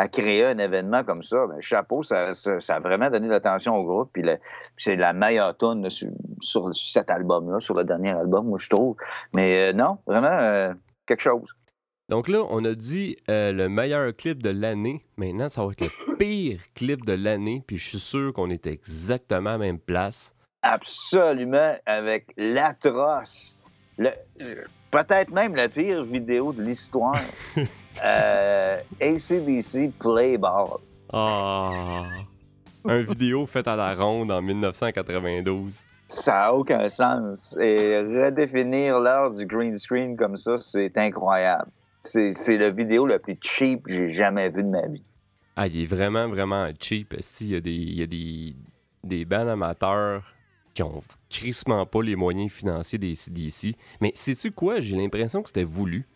créer 0.07 0.45
un 0.45 0.57
événement 0.57 1.03
comme 1.03 1.21
ça, 1.21 1.45
ben, 1.47 1.59
chapeau, 1.59 2.03
ça, 2.03 2.29
a 2.29 2.79
vraiment 2.79 3.09
donné 3.09 3.27
l'attention 3.27 3.75
au 3.75 3.83
groupe. 3.83 4.11
Puis, 4.13 4.23
c'est 4.77 4.95
la 4.95 5.11
meilleure 5.11 5.55
là, 5.61 5.89
sur, 6.39 6.73
cet 6.73 7.11
album-là, 7.11 7.59
sur 7.59 7.73
le 7.73 7.83
dernier 7.83 8.11
album, 8.11 8.47
moi, 8.47 8.57
je 8.61 8.69
trouve. 8.69 8.95
Mais 9.33 9.69
euh, 9.69 9.73
non, 9.73 9.97
vraiment, 10.07 10.27
euh, 10.27 10.73
quelque 11.05 11.21
chose. 11.21 11.53
Donc 12.07 12.27
là, 12.29 12.43
on 12.49 12.63
a 12.63 12.73
dit 12.73 13.17
le 13.27 13.67
meilleur 13.67 14.15
clip 14.15 14.41
de 14.41 14.49
l'année. 14.49 15.03
Maintenant, 15.17 15.49
ça 15.49 15.65
va 15.65 15.73
être 15.73 15.81
le 15.81 16.15
pire 16.15 16.61
clip 16.73 17.03
de 17.03 17.13
l'année. 17.13 17.61
Puis 17.67 17.77
je 17.77 17.89
suis 17.89 17.99
sûr 17.99 18.33
qu'on 18.33 18.49
est 18.49 18.67
exactement 18.67 19.49
à 19.49 19.53
la 19.53 19.59
même 19.59 19.79
place. 19.79 20.33
Absolument, 20.61 21.75
avec 21.85 22.33
l'atroce, 22.35 23.57
le, 23.97 24.09
euh, 24.41 24.55
peut-être 24.91 25.31
même 25.31 25.55
la 25.55 25.69
pire 25.69 26.03
vidéo 26.03 26.51
de 26.51 26.61
l'histoire. 26.61 27.21
euh, 28.03 28.77
ACDC 29.01 29.91
Play 29.97 30.37
Ball. 30.37 30.77
Ah! 31.13 32.03
Un 32.85 33.01
vidéo 33.01 33.45
fait 33.45 33.67
à 33.67 33.75
la 33.75 33.93
ronde 33.93 34.31
en 34.31 34.41
1992. 34.41 35.83
Ça 36.07 36.31
n'a 36.31 36.53
aucun 36.53 36.87
sens. 36.87 37.57
Et 37.59 37.97
redéfinir 37.99 38.99
l'art 38.99 39.31
du 39.31 39.45
green 39.45 39.77
screen 39.77 40.17
comme 40.17 40.37
ça, 40.37 40.57
c'est 40.57 40.97
incroyable. 40.97 41.71
C'est 42.01 42.31
c'est 42.33 42.57
la 42.57 42.69
vidéo 42.69 43.05
la 43.05 43.19
plus 43.19 43.37
cheap 43.41 43.83
que 43.83 43.91
j'ai 43.91 44.09
jamais 44.09 44.49
vue 44.49 44.63
de 44.63 44.69
ma 44.69 44.87
vie. 44.87 45.03
Ah, 45.55 45.67
il 45.67 45.83
est 45.83 45.85
vraiment, 45.85 46.27
vraiment 46.29 46.69
cheap. 46.79 47.15
Il 47.41 47.47
y 47.47 47.55
a 47.55 47.59
des, 47.59 47.71
il 47.71 47.95
y 47.95 48.03
a 48.03 48.07
des, 48.07 48.55
des 49.03 49.25
bands 49.25 49.47
amateurs 49.47 50.23
qui 50.79 50.83
ont 50.83 51.03
crissement 51.29 51.85
pas 51.85 52.01
les 52.01 52.15
moyens 52.15 52.49
financiers 52.51 52.97
des 52.97 53.13
CDC. 53.13 53.75
Mais 53.99 54.11
sais-tu 54.15 54.51
quoi? 54.51 54.79
J'ai 54.79 54.95
l'impression 54.95 55.41
que 55.43 55.49
c'était 55.49 55.65
voulu. 55.65 56.07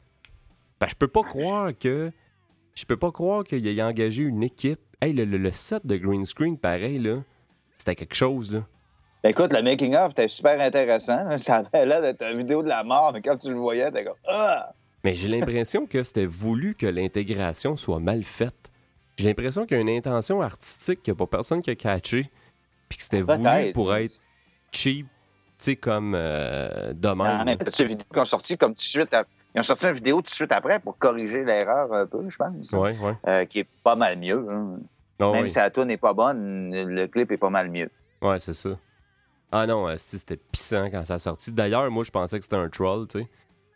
Ben, 0.79 0.87
je 0.87 0.95
peux 0.95 1.09
pas 1.09 1.23
croire 1.23 1.71
que. 1.77 2.11
Je 2.73 2.85
peux 2.85 2.95
pas 2.95 3.11
croire 3.11 3.43
qu'il 3.43 3.67
ait 3.67 3.81
engagé 3.83 4.23
une 4.23 4.41
équipe. 4.41 4.79
Hey, 5.01 5.11
le, 5.11 5.25
le- 5.25 5.37
le 5.37 5.51
set 5.51 5.85
de 5.85 5.97
green 5.97 6.23
screen, 6.23 6.57
pareil, 6.57 6.97
là, 6.97 7.17
c'était 7.77 7.95
quelque 7.95 8.15
chose, 8.15 8.53
là. 8.53 8.63
Ben, 9.21 9.29
Écoute, 9.31 9.51
le 9.53 9.61
making-of 9.61 10.11
était 10.11 10.29
super 10.29 10.59
intéressant. 10.61 11.23
là. 11.25 11.37
Ça 11.37 11.57
avait 11.73 11.85
l'air 11.85 12.01
d'être 12.01 12.23
une 12.23 12.37
vidéo 12.37 12.63
de 12.63 12.69
la 12.69 12.83
mort, 12.85 13.11
mais 13.13 13.21
quand 13.21 13.35
tu 13.35 13.49
le 13.49 13.57
voyais, 13.57 13.91
t'es 13.91 14.05
comme 14.05 14.15
Ah! 14.27 14.73
Mais 15.03 15.13
j'ai 15.13 15.27
l'impression 15.27 15.85
que 15.85 16.01
c'était 16.03 16.25
voulu 16.25 16.73
que 16.75 16.85
l'intégration 16.87 17.75
soit 17.75 17.99
mal 17.99 18.23
faite. 18.23 18.71
J'ai 19.17 19.25
l'impression 19.25 19.65
qu'il 19.65 19.75
y 19.75 19.79
a 19.81 19.83
une 19.83 19.89
intention 19.89 20.41
artistique 20.41 21.03
qu'il 21.03 21.13
n'y 21.13 21.17
a 21.17 21.19
pas 21.19 21.27
personne 21.27 21.61
qui 21.61 21.69
a 21.69 21.75
catché. 21.75 22.31
Puis 22.87 22.97
que 22.97 23.03
c'était 23.03 23.21
voulu 23.21 23.71
pour 23.73 23.93
être 23.95 24.13
cheap, 24.73 25.05
tu 25.07 25.11
sais, 25.57 25.75
comme 25.75 26.13
euh, 26.15 26.93
de 26.93 26.99
Il 26.99 27.05
y 27.07 27.11
en 27.11 27.19
a 27.19 27.45
même. 27.45 27.47
un 27.49 27.55
petit 27.57 27.85
vidéo 27.85 28.05
qui 28.11 28.19
ont 28.19 28.25
sorti 28.25 28.57
comme 28.57 28.71
tout 28.71 28.77
de 28.77 28.81
suite. 28.81 29.13
à- 29.13 29.23
Ils 29.55 29.59
ont 29.59 29.63
sorti 29.63 29.85
une 29.85 29.93
vidéo 29.93 30.17
tout 30.17 30.23
de 30.23 30.29
suite 30.29 30.51
après 30.51 30.79
pour 30.79 30.97
corriger 30.97 31.43
l'erreur 31.43 31.93
un 31.93 32.05
peu, 32.07 32.27
je 32.29 32.35
pense. 32.37 32.71
Ouais, 32.73 32.97
ouais. 32.97 33.13
Euh, 33.27 33.45
qui 33.45 33.59
est 33.59 33.67
pas 33.83 33.95
mal 33.95 34.17
mieux. 34.17 34.45
hein. 34.49 34.77
Ah 35.19 35.31
Même 35.31 35.43
oui. 35.43 35.49
si 35.49 35.57
la 35.57 35.69
tune 35.69 35.85
n'est 35.85 35.97
pas 35.97 36.13
bonne, 36.13 36.71
le 36.73 37.07
clip 37.07 37.31
est 37.31 37.37
pas 37.37 37.51
mal 37.51 37.69
mieux. 37.69 37.89
Ouais, 38.21 38.39
c'est 38.39 38.53
ça. 38.53 38.71
Ah 39.51 39.67
non, 39.67 39.87
euh, 39.87 39.93
si, 39.97 40.17
c'était 40.17 40.37
pissant 40.37 40.89
quand 40.89 41.05
ça 41.05 41.13
a 41.13 41.19
sorti. 41.19 41.53
D'ailleurs, 41.53 41.89
moi, 41.91 42.03
je 42.03 42.09
pensais 42.09 42.39
que 42.39 42.43
c'était 42.43 42.55
un 42.57 42.67
troll, 42.69 43.07
tu 43.07 43.19
sais. 43.19 43.27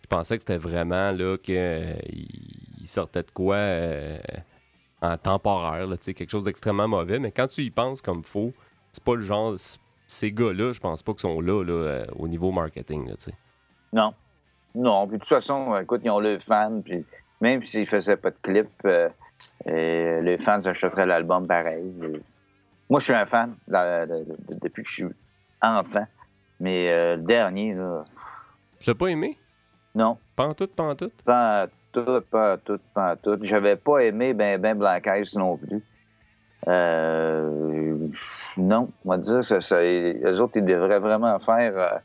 Je 0.02 0.08
pensais 0.08 0.36
que 0.38 0.42
c'était 0.42 0.58
vraiment 0.58 1.12
là 1.12 1.38
que 1.38 1.52
euh, 1.54 1.94
sortait 2.86 3.24
de 3.24 3.32
quoi 3.32 3.56
euh, 3.58 4.18
en 5.02 5.18
temporaire, 5.18 5.86
là, 5.86 5.98
tu 5.98 6.06
sais, 6.06 6.14
quelque 6.16 6.32
chose 6.32 6.46
d'extrêmement 6.46 6.88
mauvais. 6.88 7.20
Mais 7.20 7.32
quand 7.32 7.48
tu 7.48 7.62
y 7.62 7.70
penses 7.70 8.02
comme 8.02 8.24
faux, 8.24 8.54
c'est 8.92 9.04
pas 9.04 9.16
le 9.16 9.22
genre. 9.22 9.54
Ces 10.08 10.32
gars-là, 10.32 10.72
je 10.74 10.80
pense 10.80 11.04
pas 11.04 11.12
qu'ils 11.12 11.20
sont 11.22 11.42
là, 11.42 11.64
là 11.64 11.74
euh, 11.74 12.06
au 12.18 12.28
niveau 12.28 12.52
marketing, 12.52 13.08
là, 13.10 13.16
tu 13.16 13.24
sais. 13.24 13.34
Non. 13.94 14.14
Non. 14.74 15.06
Puis 15.08 15.18
de 15.18 15.22
toute 15.22 15.30
façon, 15.30 15.78
écoute, 15.78 16.02
ils 16.04 16.10
ont 16.10 16.20
le 16.22 16.40
fan. 16.40 16.82
Puis 16.82 17.06
même 17.42 17.62
s'ils 17.64 17.88
faisaient 17.88 18.16
pas 18.18 18.32
de 18.32 18.38
clip, 18.42 18.70
euh, 18.86 19.10
euh, 19.68 20.22
les 20.22 20.38
fans 20.38 20.62
achèteraient 20.66 21.06
l'album 21.06 21.46
pareil. 21.46 21.94
Moi, 22.90 23.00
je 23.02 23.06
suis 23.06 23.14
un 23.14 23.26
fan 23.26 23.52
de- 23.68 24.06
de- 24.06 24.24
de- 24.24 24.60
depuis 24.62 24.84
que 24.84 24.90
je 24.90 24.94
suis 24.94 25.06
enfant. 25.62 26.08
Mais 26.60 26.90
euh, 26.90 27.18
le 27.18 27.24
dernier, 27.24 27.74
là, 27.74 28.04
Tu 28.80 28.90
l'as 28.90 28.96
pas 28.96 29.08
aimé? 29.08 29.38
non. 29.94 30.18
Pantoute, 30.36 30.74
pantoute? 30.76 31.22
Pas 31.24 31.68
tout, 31.92 32.22
pas 32.32 32.58
tout, 32.58 32.80
pas 32.94 33.16
tout. 33.16 33.38
J'avais 33.42 33.76
pas 33.76 34.00
aimé 34.00 34.34
ben 34.34 34.62
ben 34.62 34.78
Black 34.78 35.08
Eyes 35.08 35.36
non 35.36 35.58
plus. 35.58 35.84
Euh, 36.68 37.87
non, 38.58 38.90
on 39.06 39.10
va 39.10 39.18
dire, 39.18 39.44
ça, 39.44 39.62
ça, 39.62 39.82
eux 39.84 40.42
autres, 40.42 40.54
ils 40.58 40.66
devraient 40.66 41.00
vraiment 41.00 41.38
faire, 41.40 41.74
euh, 41.78 41.98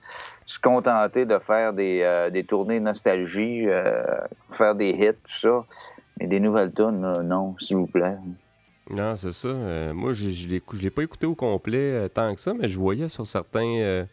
se 0.47 0.59
contenter 0.59 1.25
de 1.25 1.39
faire 1.39 1.73
des, 1.73 2.01
euh, 2.03 2.31
des 2.31 2.45
tournées 2.45 2.81
nostalgie, 2.81 3.69
euh, 3.69 4.03
faire 4.51 4.75
des 4.75 4.91
hits, 4.91 5.13
tout 5.13 5.19
ça. 5.25 5.65
Mais 6.21 6.27
des 6.27 6.41
nouvelles 6.41 6.73
là, 6.77 6.91
non, 7.23 7.57
s'il 7.59 7.77
vous 7.77 7.87
plaît. 7.87 8.17
Non, 8.91 9.17
c'est 9.17 9.33
ça. 9.33 9.49
Moi, 9.95 10.13
je 10.13 10.29
je 10.29 10.49
l'ai 10.49 10.91
pas 10.91 11.03
écouté 11.03 11.27
au 11.27 11.35
complet 11.35 12.09
tant 12.11 12.35
que 12.35 12.41
ça, 12.41 12.53
mais 12.53 12.69
je 12.69 12.79
voyais 12.79 13.09
sur 13.09 13.27
certains. 13.27 14.07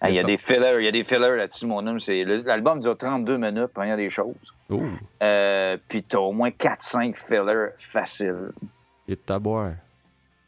Ah, 0.00 0.08
Il 0.08 0.16
y 0.16 0.18
a 0.18 0.24
des 0.24 0.38
fillers, 0.38 0.76
il 0.78 0.84
y 0.84 0.88
a 0.88 0.92
des 0.92 1.04
fillers 1.04 1.36
là-dessus, 1.36 1.66
mon 1.66 1.86
homme. 1.86 2.00
C'est, 2.00 2.24
l'album 2.24 2.78
dure 2.78 2.96
32 2.96 3.36
minutes, 3.36 3.66
puis 3.74 3.84
il 3.84 3.88
y 3.88 3.92
a 3.92 3.96
des 3.96 4.08
choses. 4.08 4.54
Oh, 4.70 4.80
Euh, 5.22 5.76
puis 5.88 6.02
t'as 6.02 6.18
au 6.18 6.32
moins 6.32 6.48
4-5 6.48 7.14
fillers 7.16 7.72
faciles. 7.78 8.52
il 9.06 9.12
est 9.12 9.16
de 9.16 9.20
taboire. 9.20 9.72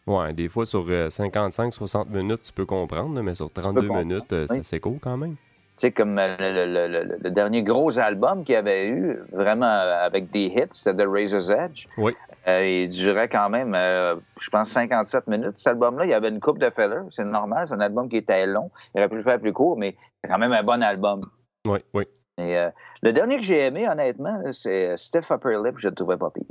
Ouais, 0.07 0.33
des 0.33 0.49
fois 0.49 0.67
sur 0.67 0.85
55-60 0.89 2.09
minutes, 2.09 2.43
tu 2.43 2.53
peux 2.53 2.67
comprendre, 2.67 3.21
mais 3.23 3.35
sur 3.35 3.51
32 3.53 3.81
comprendre, 3.83 4.05
minutes, 4.07 4.33
euh, 4.33 4.47
c'est 4.49 4.55
oui. 4.55 4.61
assez 4.61 4.81
court 4.81 4.99
quand 5.01 5.17
même. 5.17 5.37
Tu 5.77 5.87
sais, 5.87 5.91
comme 5.93 6.19
euh, 6.19 6.37
le, 6.39 6.67
le- 6.67 6.89
le- 6.89 7.05
le- 7.05 7.19
le 7.23 7.31
dernier 7.31 7.63
gros 7.63 7.99
album 7.99 8.45
qu'il 8.45 8.55
y 8.55 8.57
avait 8.57 8.89
eu, 8.89 9.19
vraiment 9.33 9.65
euh, 9.67 10.05
avec 10.05 10.31
des 10.31 10.47
hits, 10.47 10.67
c'était 10.73 11.05
The 11.05 11.09
Razor's 11.09 11.51
Edge. 11.51 11.87
Oui. 11.97 12.15
Euh, 12.49 12.67
il 12.85 12.89
durait 12.91 13.29
quand 13.29 13.49
même, 13.49 13.75
euh, 13.75 14.17
je 14.41 14.51
pense, 14.51 14.71
57 14.71 15.29
minutes, 15.29 15.57
cet 15.57 15.69
album-là. 15.69 16.05
Il 16.05 16.11
y 16.11 16.15
avait 16.15 16.29
une 16.29 16.41
coupe 16.41 16.59
de 16.59 16.69
fillers. 16.71 17.07
C'est 17.11 17.25
normal, 17.25 17.69
c'est 17.69 17.75
un 17.75 17.81
album 17.81 18.09
qui 18.09 18.17
était 18.19 18.45
long. 18.47 18.71
Il 18.95 18.99
aurait 18.99 19.09
pu 19.09 19.17
le 19.17 19.23
faire 19.23 19.39
plus 19.41 19.53
court, 19.53 19.79
mais 19.79 19.97
c'est 20.23 20.29
quand 20.29 20.39
même 20.39 20.53
un 20.53 20.63
bon 20.65 20.83
album. 20.83 21.21
Oui, 21.67 21.79
oui. 21.95 22.05
Et, 22.39 22.57
euh, 22.59 22.71
le 23.03 23.13
dernier 23.13 23.37
que 23.37 23.43
j'ai 23.45 23.67
aimé, 23.67 23.89
honnêtement, 23.89 24.43
c'est 24.51 24.91
euh, 24.91 24.97
Stiff 24.97 25.31
Upper 25.31 25.57
Lip. 25.65 25.77
Je 25.79 25.89
le 25.89 25.95
trouvais 25.95 26.17
pas 26.17 26.31
pire. 26.31 26.45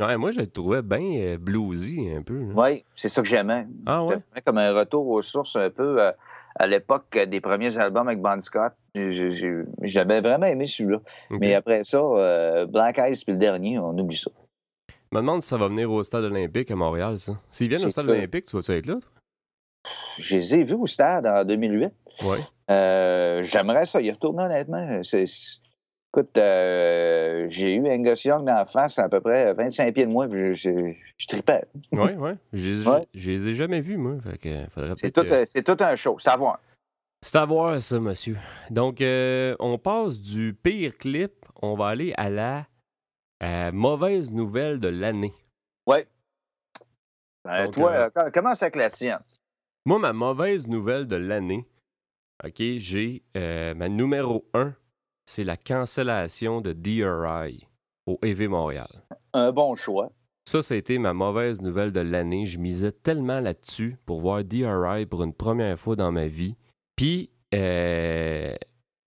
Ouais, 0.00 0.16
moi, 0.16 0.30
je 0.30 0.40
le 0.40 0.46
trouvais 0.46 0.82
bien 0.82 1.00
euh, 1.20 1.38
bluesy 1.38 2.10
un 2.16 2.22
peu. 2.22 2.40
Oui, 2.54 2.84
c'est 2.94 3.08
ça 3.10 3.20
que 3.20 3.28
j'aimais. 3.28 3.66
Ah 3.84 4.04
ouais? 4.04 4.16
Comme 4.44 4.58
un 4.58 4.72
retour 4.72 5.06
aux 5.06 5.20
sources 5.20 5.56
un 5.56 5.68
peu 5.68 6.00
euh, 6.02 6.10
à 6.58 6.66
l'époque 6.66 7.14
euh, 7.16 7.26
des 7.26 7.40
premiers 7.40 7.76
albums 7.78 8.08
avec 8.08 8.20
Bon 8.20 8.40
Scott. 8.40 8.72
J'avais 8.94 10.20
vraiment 10.20 10.46
aimé 10.46 10.64
celui-là. 10.66 11.00
Mais 11.30 11.54
après 11.54 11.84
ça, 11.84 11.98
euh, 11.98 12.66
Black 12.66 12.98
Eyes 12.98 13.20
puis 13.22 13.32
le 13.32 13.38
dernier, 13.38 13.78
on 13.78 13.90
oublie 13.98 14.16
ça. 14.16 14.30
Je 14.88 15.16
me 15.16 15.20
demande 15.20 15.42
si 15.42 15.48
ça 15.48 15.56
va 15.56 15.68
venir 15.68 15.90
au 15.90 16.02
stade 16.02 16.24
olympique 16.24 16.70
à 16.70 16.76
Montréal, 16.76 17.18
ça. 17.18 17.32
S'ils 17.50 17.68
viennent 17.68 17.84
au 17.84 17.90
stade 17.90 18.06
ça. 18.06 18.12
olympique, 18.12 18.46
tu 18.46 18.56
vas-tu 18.56 18.72
être 18.72 18.86
là? 18.86 18.94
toi? 18.94 19.10
Je 20.18 20.36
les 20.36 20.54
ai 20.54 20.62
vus 20.62 20.74
au 20.74 20.86
stade 20.86 21.26
en 21.26 21.44
2008. 21.44 21.92
Ouais. 22.24 23.42
J'aimerais 23.42 23.86
ça 23.86 24.00
y 24.00 24.10
retourner, 24.10 24.44
honnêtement. 24.44 25.02
C'est- 25.02 25.60
Écoute, 26.12 26.36
euh, 26.38 27.46
j'ai 27.48 27.76
eu 27.76 27.88
Angus 27.88 28.24
Young 28.24 28.44
dans 28.44 28.54
la 28.54 28.66
face 28.66 28.98
à 28.98 29.08
peu 29.08 29.20
près 29.20 29.52
25 29.54 29.94
pieds 29.94 30.06
de 30.06 30.10
moi, 30.10 30.26
puis 30.28 30.56
je, 30.56 30.70
je, 30.72 30.92
je 31.16 31.26
tripais. 31.28 31.62
Ouais, 31.92 32.16
ouais. 32.16 32.34
Je 32.52 32.70
les- 32.70 33.06
je 33.14 33.30
les 33.30 33.48
ai 33.48 33.54
jamais 33.54 33.80
vus, 33.80 33.96
moi. 33.96 34.16
C'est 34.96 35.12
tout, 35.12 35.20
euh, 35.32 35.44
tout 35.64 35.76
un 35.84 35.94
show, 35.94 36.16
c'est 36.18 36.30
à 36.30 36.36
voir. 36.36 36.58
C'est 37.22 37.36
à 37.36 37.44
voir, 37.44 37.80
ça, 37.80 38.00
monsieur. 38.00 38.36
Donc, 38.70 39.00
euh, 39.00 39.54
on 39.60 39.78
passe 39.78 40.20
du 40.20 40.52
pire 40.52 40.98
clip, 40.98 41.32
on 41.62 41.76
va 41.76 41.88
aller 41.88 42.12
à 42.16 42.28
la 42.28 42.66
euh, 43.44 43.70
mauvaise 43.70 44.32
nouvelle 44.32 44.80
de 44.80 44.88
l'année. 44.88 45.32
Ouais. 45.86 46.08
Ben, 47.44 47.70
toi, 47.70 47.90
euh, 47.92 48.04
euh, 48.06 48.10
com- 48.10 48.30
commence 48.32 48.62
avec 48.62 48.74
la 48.76 48.90
tienne? 48.90 49.20
Moi, 49.86 49.98
ma 50.00 50.12
mauvaise 50.12 50.66
nouvelle 50.66 51.06
de 51.06 51.16
l'année, 51.16 51.66
OK, 52.44 52.60
j'ai 52.78 53.22
euh, 53.36 53.74
ma 53.74 53.88
numéro 53.88 54.44
1, 54.54 54.74
c'est 55.30 55.44
la 55.44 55.56
cancellation 55.56 56.60
de 56.60 56.72
DRI 56.72 57.66
au 58.06 58.18
EV 58.22 58.48
Montréal. 58.48 58.88
Un 59.32 59.52
bon 59.52 59.74
choix. 59.74 60.10
Ça, 60.44 60.62
ça 60.62 60.74
a 60.74 60.76
été 60.76 60.98
ma 60.98 61.12
mauvaise 61.12 61.60
nouvelle 61.62 61.92
de 61.92 62.00
l'année. 62.00 62.46
Je 62.46 62.58
misais 62.58 62.90
tellement 62.90 63.38
là-dessus 63.40 63.96
pour 64.06 64.20
voir 64.20 64.42
DRI 64.42 65.06
pour 65.06 65.22
une 65.22 65.34
première 65.34 65.78
fois 65.78 65.94
dans 65.96 66.10
ma 66.10 66.26
vie. 66.26 66.56
Puis, 66.96 67.30
euh, 67.54 68.54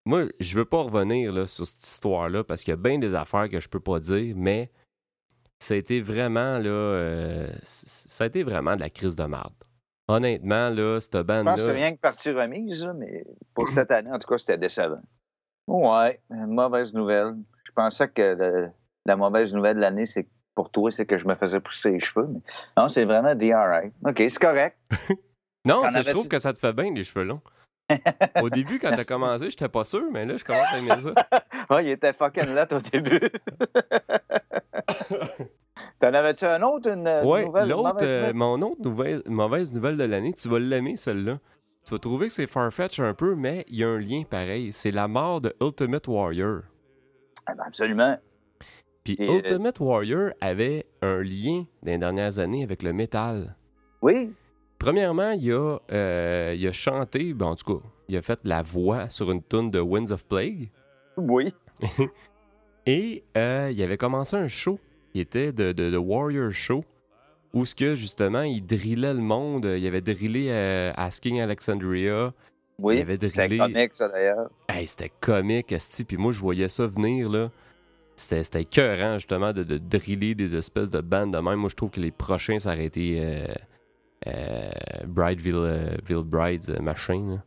moi, 0.05 0.25
je 0.39 0.57
veux 0.57 0.65
pas 0.65 0.83
revenir 0.83 1.33
là, 1.33 1.45
sur 1.47 1.65
cette 1.67 1.83
histoire-là 1.83 2.43
parce 2.43 2.63
qu'il 2.63 2.71
y 2.71 2.73
a 2.73 2.77
bien 2.77 2.97
des 2.99 3.15
affaires 3.15 3.49
que 3.49 3.59
je 3.59 3.67
peux 3.67 3.79
pas 3.81 3.99
dire, 3.99 4.33
mais 4.37 4.71
ça 5.59 5.73
a 5.73 5.77
été 5.77 5.99
vraiment, 6.01 6.57
là, 6.59 6.69
euh, 6.69 7.47
c- 7.63 7.85
ça 7.87 8.23
a 8.23 8.27
été 8.27 8.43
vraiment 8.43 8.75
de 8.75 8.81
la 8.81 8.89
crise 8.89 9.15
de 9.15 9.23
marde. 9.25 9.53
Honnêtement, 10.07 10.69
là, 10.69 10.99
cette 10.99 11.15
Je 11.15 11.21
pense 11.21 11.27
que 11.27 11.33
c'est 11.33 11.43
bande-là. 11.43 11.73
rien 11.73 11.95
que 11.95 11.99
partie 11.99 12.31
remise, 12.31 12.83
là, 12.85 12.93
mais 12.93 13.25
pour 13.53 13.67
cette 13.69 13.91
année, 13.91 14.11
en 14.11 14.19
tout 14.19 14.27
cas, 14.27 14.37
c'était 14.37 14.57
décevant. 14.57 15.01
Ouais, 15.67 16.19
mauvaise 16.29 16.93
nouvelle. 16.93 17.35
Je 17.63 17.71
pensais 17.71 18.07
que 18.09 18.21
le- 18.21 18.71
la 19.05 19.15
mauvaise 19.15 19.53
nouvelle 19.53 19.75
de 19.77 19.81
l'année, 19.81 20.05
c'est 20.05 20.27
pour 20.55 20.69
toi, 20.69 20.91
c'est 20.91 21.05
que 21.05 21.17
je 21.17 21.25
me 21.27 21.35
faisais 21.35 21.59
pousser 21.59 21.91
les 21.91 21.99
cheveux. 21.99 22.27
Mais 22.27 22.39
non, 22.77 22.87
c'est 22.87 23.05
vraiment 23.05 23.33
DRI. 23.35 23.91
OK, 24.05 24.17
c'est 24.17 24.39
correct. 24.39 24.77
Non, 25.65 25.79
je 25.87 26.09
trouve 26.09 26.27
que 26.27 26.39
ça 26.39 26.51
te 26.51 26.59
fait 26.59 26.73
bien, 26.73 26.93
les 26.93 27.03
cheveux 27.03 27.23
longs. 27.23 27.39
Au 28.41 28.49
début, 28.49 28.79
quand 28.79 28.91
t'as 28.93 29.03
commencé, 29.07 29.49
j'étais 29.49 29.69
pas 29.69 29.85
sûr, 29.85 30.03
mais 30.11 30.25
là, 30.25 30.35
je 30.35 30.43
commence 30.43 30.73
à 30.73 30.77
aimer 30.77 30.99
ça. 30.99 31.39
Ouais, 31.69 31.85
il 31.85 31.91
était 31.91 32.11
fucking 32.11 32.53
là 32.53 32.67
au 32.73 32.79
début. 32.79 33.21
T'en 35.99 36.13
avais-tu 36.13 36.43
un 36.45 36.61
autre, 36.63 36.89
une 36.89 37.07
Ouais, 37.25 37.45
nouvelle? 37.45 37.69
l'autre, 37.69 37.83
mauvaise 37.93 38.09
euh, 38.09 38.19
nouvelle? 38.19 38.33
mon 38.35 38.61
autre 38.61 38.81
nouvelle, 38.81 39.21
mauvaise 39.27 39.71
nouvelle 39.73 39.95
de 39.97 40.03
l'année, 40.03 40.33
tu 40.33 40.49
vas 40.49 40.59
l'aimer 40.59 40.97
celle-là. 40.97 41.39
Tu 41.83 41.91
vas 41.91 41.99
trouver 41.99 42.27
que 42.27 42.33
c'est 42.33 42.47
farfetch 42.47 42.99
un 42.99 43.13
peu, 43.13 43.35
mais 43.35 43.65
il 43.67 43.77
y 43.77 43.83
a 43.83 43.89
un 43.89 43.99
lien 43.99 44.23
pareil. 44.29 44.71
C'est 44.71 44.91
la 44.91 45.07
mort 45.07 45.41
de 45.41 45.53
Ultimate 45.61 46.07
Warrior. 46.07 46.61
Ah, 47.45 47.53
ben, 47.55 47.63
absolument. 47.67 48.17
Puis 49.03 49.15
Et, 49.19 49.29
euh, 49.29 49.33
Ultimate 49.35 49.79
Warrior 49.81 50.31
avait 50.39 50.85
un 51.01 51.21
lien 51.21 51.65
dans 51.81 51.91
les 51.91 51.97
dernières 51.97 52.39
années 52.39 52.63
avec 52.63 52.83
le 52.83 52.93
métal. 52.93 53.57
Oui, 54.01 54.31
Premièrement, 54.79 55.31
il 55.31 55.49
a, 55.53 55.77
euh, 55.93 56.53
il 56.57 56.67
a 56.67 56.73
chanté, 56.73 57.33
ben, 57.33 57.45
en 57.45 57.55
tout 57.55 57.77
cas, 57.79 57.85
il 58.09 58.17
a 58.17 58.21
fait 58.21 58.39
la 58.43 58.61
voix 58.61 59.07
sur 59.09 59.31
une 59.31 59.41
tune 59.41 59.71
de 59.71 59.79
Winds 59.79 60.11
of 60.11 60.27
Plague. 60.27 60.69
oui. 61.17 61.53
Et 62.85 63.23
euh, 63.37 63.71
il 63.73 63.81
avait 63.81 63.95
commencé 63.97 64.35
un 64.35 64.49
show 64.49 64.77
qui 65.13 65.21
était 65.21 65.53
de, 65.53 65.71
de, 65.71 65.89
de 65.89 65.97
Warrior 65.97 66.51
Show, 66.51 66.83
où 67.53 67.65
ce 67.65 67.75
que 67.75 67.95
justement, 67.95 68.41
il 68.41 68.65
drillait 68.65 69.13
le 69.13 69.21
monde. 69.21 69.65
Il 69.65 69.85
avait 69.87 70.01
drillé 70.01 70.49
euh, 70.51 70.91
Asking 70.95 71.39
Alexandria. 71.39 72.33
Oui, 72.79 72.97
Il 72.97 73.01
avait 73.01 73.17
drillé. 73.17 73.57
comique, 73.59 73.91
ça, 73.93 74.09
d'ailleurs. 74.09 74.49
Hey, 74.67 74.87
c'était 74.87 75.11
comique, 75.19 75.71
esti. 75.71 76.03
Puis 76.03 76.17
moi, 76.17 76.31
je 76.31 76.39
voyais 76.39 76.67
ça 76.69 76.87
venir, 76.87 77.29
là. 77.29 77.51
C'était 78.15 78.43
c'était 78.43 78.61
écœurant, 78.61 79.15
justement, 79.15 79.53
de, 79.53 79.63
de 79.63 79.77
driller 79.77 80.35
des 80.35 80.55
espèces 80.55 80.89
de 80.89 80.99
bandes 81.01 81.33
de 81.33 81.37
même. 81.39 81.55
Moi, 81.55 81.69
je 81.69 81.75
trouve 81.75 81.91
que 81.91 81.99
les 81.99 82.11
prochains, 82.11 82.59
ça 82.59 82.73
aurait 82.73 82.85
été 82.85 83.19
euh, 83.19 83.45
euh, 84.27 84.71
Brideville 85.05 85.55
euh, 85.55 85.97
Ville 86.05 86.23
Brides, 86.23 86.79
machin, 86.81 87.39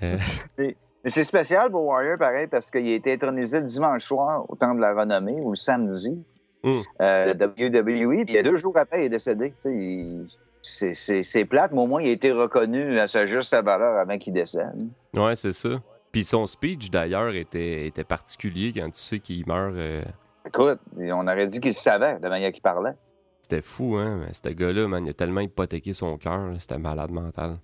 là. 0.00 0.16
Mais 1.04 1.10
c'est 1.10 1.24
spécial 1.24 1.70
pour 1.70 1.84
Warrior, 1.84 2.16
pareil, 2.16 2.46
parce 2.46 2.70
qu'il 2.70 2.88
a 2.88 2.94
été 2.94 3.12
intronisé 3.12 3.60
le 3.60 3.66
dimanche 3.66 4.04
soir 4.04 4.46
au 4.48 4.56
Temple 4.56 4.76
de 4.76 4.80
la 4.80 4.94
Renommée 4.94 5.38
ou 5.38 5.50
le 5.50 5.56
samedi. 5.56 6.24
Mm. 6.64 6.80
Euh, 7.00 7.34
WWE, 7.34 8.24
puis 8.24 8.24
il 8.28 8.34
y 8.34 8.38
a 8.38 8.42
deux 8.42 8.56
jours 8.56 8.76
après, 8.76 9.02
il 9.02 9.04
est 9.06 9.08
décédé. 9.10 9.54
Il- 9.64 10.26
C'est- 10.62 11.44
plate, 11.44 11.72
mais 11.72 11.80
au 11.82 11.86
moins, 11.86 12.00
il 12.00 12.08
a 12.08 12.12
été 12.12 12.32
reconnu 12.32 12.98
à 12.98 13.06
sa 13.06 13.26
juste 13.26 13.54
valeur 13.54 13.98
avant 13.98 14.16
qu'il 14.16 14.32
décède. 14.32 14.82
ouais, 15.12 15.36
c'est 15.36 15.52
ça. 15.52 15.68
Puis 16.10 16.24
son 16.24 16.46
speech, 16.46 16.90
d'ailleurs, 16.90 17.34
était, 17.34 17.86
était 17.86 18.04
particulier 18.04 18.72
quand 18.74 18.86
tu 18.86 18.98
sais 18.98 19.18
qu'il 19.18 19.46
meurt. 19.46 19.74
euh, 19.74 20.02
Écoute, 20.46 20.78
on 20.96 21.26
aurait 21.28 21.46
dit 21.46 21.60
qu'il 21.60 21.74
savait 21.74 22.16
de 22.18 22.22
la 22.22 22.28
manière 22.30 22.50
qu'il 22.52 22.62
parlait. 22.62 22.92
C'était 23.42 23.60
fou, 23.60 23.96
hein? 23.96 24.20
Mais 24.24 24.32
ce 24.32 24.48
gars-là, 24.54 24.88
man, 24.88 25.04
il 25.04 25.10
a 25.10 25.12
tellement 25.12 25.40
hypothéqué 25.42 25.92
son 25.92 26.16
cœur. 26.16 26.50
C'était 26.58 26.78
malade 26.78 27.10
mental. 27.10 27.58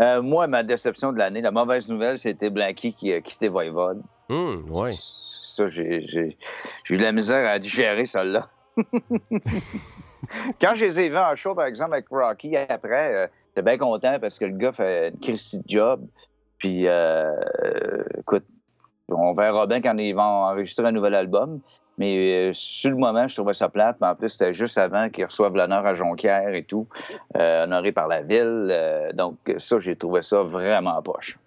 Euh, 0.00 0.20
moi, 0.22 0.46
ma 0.46 0.62
déception 0.62 1.12
de 1.12 1.18
l'année, 1.18 1.40
la 1.40 1.50
mauvaise 1.50 1.88
nouvelle, 1.88 2.18
c'était 2.18 2.50
Blanky 2.50 2.92
qui 2.92 3.12
a 3.12 3.20
quitté 3.20 3.48
Voivode. 3.48 4.02
Hum, 4.30 4.64
ouais. 4.70 4.92
Ça, 4.98 5.66
j'ai 5.68 6.02
j'ai- 6.02 6.36
j'ai 6.84 6.94
eu 6.94 6.98
de 6.98 7.02
la 7.02 7.12
misère 7.12 7.48
à 7.48 7.58
digérer 7.58 8.04
celle-là. 8.04 8.42
Quand 10.60 10.74
je 10.74 10.84
les 10.84 11.00
ai 11.00 11.08
vus 11.08 11.16
en 11.18 11.34
show, 11.36 11.54
par 11.54 11.66
exemple, 11.66 11.94
avec 11.94 12.06
Rocky, 12.10 12.56
après, 12.56 13.14
euh, 13.14 13.26
j'étais 13.48 13.62
bien 13.62 13.78
content 13.78 14.18
parce 14.20 14.38
que 14.38 14.44
le 14.44 14.56
gars 14.56 14.72
fait 14.72 15.10
une 15.10 15.18
Christy 15.20 15.58
de 15.58 15.64
job. 15.66 16.04
Puis, 16.58 16.86
euh, 16.86 17.32
euh, 17.64 18.04
écoute, 18.18 18.44
on 19.08 19.32
verra 19.32 19.66
bien 19.66 19.80
quand 19.80 19.96
ils 19.96 20.12
vont 20.12 20.20
enregistrer 20.22 20.86
un 20.86 20.92
nouvel 20.92 21.14
album. 21.14 21.60
Mais 21.96 22.50
euh, 22.50 22.52
sur 22.52 22.90
le 22.90 22.96
moment, 22.96 23.26
je 23.26 23.34
trouvais 23.34 23.54
ça 23.54 23.68
plate. 23.68 23.96
Mais 24.00 24.08
en 24.08 24.14
plus, 24.14 24.28
c'était 24.28 24.52
juste 24.52 24.76
avant 24.78 25.08
qu'ils 25.08 25.24
reçoivent 25.24 25.54
l'honneur 25.54 25.84
à 25.86 25.94
Jonquière 25.94 26.52
et 26.54 26.64
tout, 26.64 26.86
euh, 27.36 27.64
honoré 27.64 27.92
par 27.92 28.06
la 28.08 28.22
ville. 28.22 28.68
Euh, 28.70 29.12
donc, 29.12 29.36
ça, 29.56 29.78
j'ai 29.78 29.96
trouvé 29.96 30.22
ça 30.22 30.42
vraiment 30.42 31.00
poche. 31.02 31.38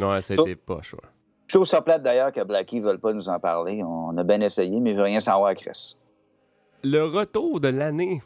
Ouais, 0.00 0.20
c'était 0.20 0.56
poche, 0.56 0.94
ouais. 0.94 1.00
Je 1.46 1.56
trouve 1.56 1.66
ça 1.66 1.82
plate 1.82 2.02
d'ailleurs 2.02 2.32
que 2.32 2.42
Blackie 2.42 2.80
ne 2.80 2.86
veulent 2.86 3.00
pas 3.00 3.12
nous 3.12 3.28
en 3.28 3.38
parler. 3.38 3.82
On 3.84 4.16
a 4.16 4.24
bien 4.24 4.40
essayé, 4.40 4.80
mais 4.80 4.90
il 4.90 4.94
ne 4.94 4.98
veut 4.98 5.04
rien 5.04 5.20
savoir 5.20 5.48
à 5.48 5.54
Chris. 5.54 5.98
Le 6.82 7.02
retour 7.04 7.60
de 7.60 7.68
l'année. 7.68 8.22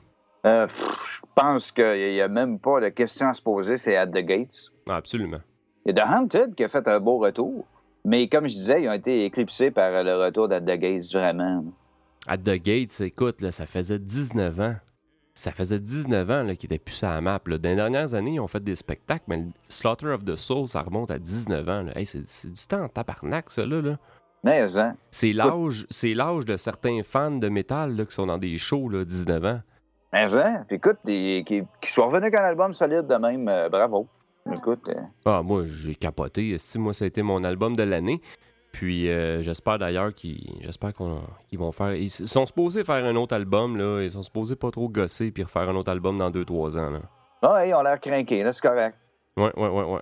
Euh, 0.46 0.66
je 1.04 1.20
pense 1.35 1.72
qu'il 1.72 2.12
n'y 2.12 2.20
a 2.20 2.28
même 2.28 2.59
pas 2.59 2.81
de 2.81 2.88
question 2.88 3.28
à 3.28 3.35
se 3.35 3.42
poser, 3.42 3.76
c'est 3.76 3.96
At 3.96 4.07
the 4.07 4.24
Gates. 4.24 4.72
Ah, 4.88 4.96
absolument. 4.96 5.40
Il 5.85 5.96
y 5.96 6.00
a 6.00 6.04
The 6.04 6.11
Haunted 6.11 6.54
qui 6.54 6.64
a 6.64 6.68
fait 6.68 6.87
un 6.87 7.00
beau 7.00 7.18
retour, 7.18 7.66
mais 8.04 8.28
comme 8.28 8.46
je 8.46 8.52
disais, 8.52 8.83
ils 8.83 8.88
ont 8.88 8.92
été 8.92 9.24
éclipsés 9.24 9.70
par 9.70 10.02
le 10.04 10.16
retour 10.24 10.48
d'At 10.48 10.61
the 10.61 10.78
Gates, 10.78 11.12
vraiment. 11.12 11.64
At 12.26 12.38
The 12.38 12.62
Gates, 12.62 13.00
écoute, 13.00 13.40
là, 13.40 13.50
ça 13.50 13.66
faisait 13.66 13.98
19 13.98 14.61
ans. 14.61 14.74
Ça 15.38 15.53
faisait 15.53 15.79
19 15.79 16.31
ans 16.33 16.44
qu'ils 16.57 16.64
étaient 16.64 16.81
plus 16.81 16.96
sur 16.96 17.09
la 17.09 17.20
map. 17.20 17.38
Là. 17.46 17.59
Dans 17.59 17.68
les 17.68 17.77
dernières 17.77 18.12
années, 18.14 18.35
ils 18.35 18.40
ont 18.40 18.48
fait 18.48 18.62
des 18.62 18.74
spectacles, 18.74 19.22
mais 19.29 19.37
le 19.37 19.46
Slaughter 19.68 20.09
of 20.09 20.24
the 20.24 20.35
Soul, 20.35 20.66
ça 20.66 20.83
remonte 20.83 21.12
à 21.12 21.20
19 21.20 21.68
ans. 21.68 21.87
Hey, 21.94 22.07
c'est, 22.07 22.51
du 22.51 22.66
temps 22.66 22.83
en 22.83 22.88
tabarnak, 22.88 23.48
ça, 23.48 23.64
là. 23.64 23.81
là. 23.81 23.98
Mais, 24.42 24.77
hein? 24.77 24.96
C'est 25.12 25.33
l'âge, 25.33 26.44
de 26.44 26.57
certains 26.57 27.05
fans 27.05 27.31
de 27.31 27.48
métal 27.48 27.94
là, 27.94 28.05
qui 28.05 28.14
sont 28.16 28.27
dans 28.27 28.37
des 28.37 28.59
shows, 28.59 28.88
là, 28.88 29.05
19 29.05 29.44
ans. 29.44 29.61
Mais, 30.12 30.37
hein? 30.37 30.64
Puis 30.66 30.74
écoute, 30.74 30.98
qu'ils 31.07 31.44
qu'ils 31.44 31.64
soient 31.85 32.07
revenus 32.07 32.24
avec 32.24 32.35
un 32.35 32.44
album 32.44 32.72
solide 32.72 33.07
de 33.07 33.14
même, 33.14 33.48
euh, 33.48 33.68
bravo. 33.68 34.09
Écoute, 34.53 34.88
euh, 34.88 34.94
Ah, 35.24 35.42
moi, 35.44 35.62
j'ai 35.66 35.94
capoté. 35.94 36.51
Esti, 36.51 36.81
moi, 36.81 36.92
ça 36.92 37.05
a 37.05 37.09
été 37.09 37.22
mon 37.22 37.44
album 37.44 37.77
de 37.77 37.85
l'année. 37.85 38.20
Puis 38.72 39.09
euh, 39.11 39.42
j'espère 39.42 39.78
d'ailleurs 39.78 40.12
qu'ils, 40.12 40.59
j'espère 40.61 40.92
qu'on, 40.94 41.20
qu'ils 41.48 41.59
vont 41.59 41.72
faire. 41.72 41.94
Ils 41.94 42.11
sont 42.11 42.46
supposés 42.46 42.85
faire 42.85 43.04
un 43.04 43.16
autre 43.16 43.35
album, 43.35 43.76
là. 43.76 44.02
Ils 44.02 44.11
sont 44.11 44.22
supposés 44.22 44.57
pas 44.57 44.70
trop 44.70 44.88
gosser 44.88 45.31
puis 45.33 45.42
refaire 45.42 45.68
un 45.68 45.74
autre 45.76 45.90
album 45.90 46.18
dans 46.18 46.31
2-3 46.31 46.78
ans, 46.78 46.90
là. 46.90 47.00
ah, 47.42 47.66
ils 47.66 47.74
ont 47.74 47.83
l'air 47.83 47.98
craqués, 47.98 48.42
là, 48.42 48.52
c'est 48.52 48.66
correct. 48.66 48.96
Ouais, 49.37 49.52
ouais, 49.57 49.68
ouais, 49.68 49.85
ouais. 49.85 50.00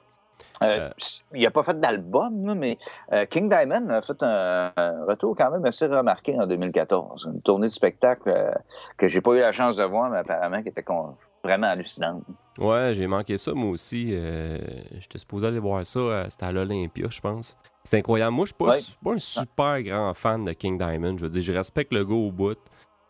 Euh, 0.63 0.89
Il 1.35 1.43
n'a 1.43 1.51
pas 1.51 1.63
fait 1.63 1.79
d'album, 1.79 2.47
là, 2.47 2.55
mais 2.55 2.77
euh, 3.13 3.25
King 3.27 3.49
Diamond 3.49 3.89
a 3.91 4.01
fait 4.03 4.23
un, 4.23 4.73
un 4.77 5.05
retour 5.07 5.35
quand 5.37 5.51
même 5.51 5.65
assez 5.67 5.87
remarqué 5.87 6.35
en 6.39 6.47
2014. 6.47 7.31
Une 7.33 7.41
tournée 7.41 7.67
de 7.67 7.73
spectacle 7.73 8.29
euh, 8.35 8.51
que 8.97 9.07
j'ai 9.07 9.21
pas 9.21 9.33
eu 9.35 9.41
la 9.41 9.53
chance 9.53 9.77
de 9.77 9.85
voir, 9.85 10.11
mais 10.11 10.19
apparemment 10.19 10.63
qui 10.63 10.69
était 10.71 10.83
con- 10.83 11.15
vraiment 11.45 11.67
hallucinante. 11.69 12.23
Ouais, 12.59 12.93
j'ai 12.95 13.07
manqué 13.07 13.37
ça, 13.39 13.53
moi 13.53 13.71
aussi. 13.71 14.09
Euh, 14.13 14.59
J'étais 14.99 15.19
supposé 15.19 15.47
aller 15.47 15.59
voir 15.59 15.85
ça. 15.85 15.99
euh, 16.01 16.27
C'était 16.31 16.47
à 16.47 16.53
l'Olympia, 16.53 17.07
je 17.11 17.21
pense. 17.21 17.57
C'est 17.87 17.99
incroyable. 17.99 18.35
Moi, 18.35 18.45
je 18.47 18.49
suis 18.49 18.55
pas, 18.57 18.65
Ouais. 18.67 18.81
su- 18.81 18.93
pas 19.03 19.13
un 19.13 19.19
super 19.19 19.83
grand 19.83 20.15
fan 20.15 20.45
de 20.45 20.53
King 20.53 20.77
Diamond. 20.77 21.17
Je 21.19 21.23
veux 21.25 21.29
dire, 21.31 21.43
je 21.43 21.53
respecte 21.53 21.93
le 21.93 22.05
gars 22.05 22.15
au 22.15 22.33
bout. 22.33 22.59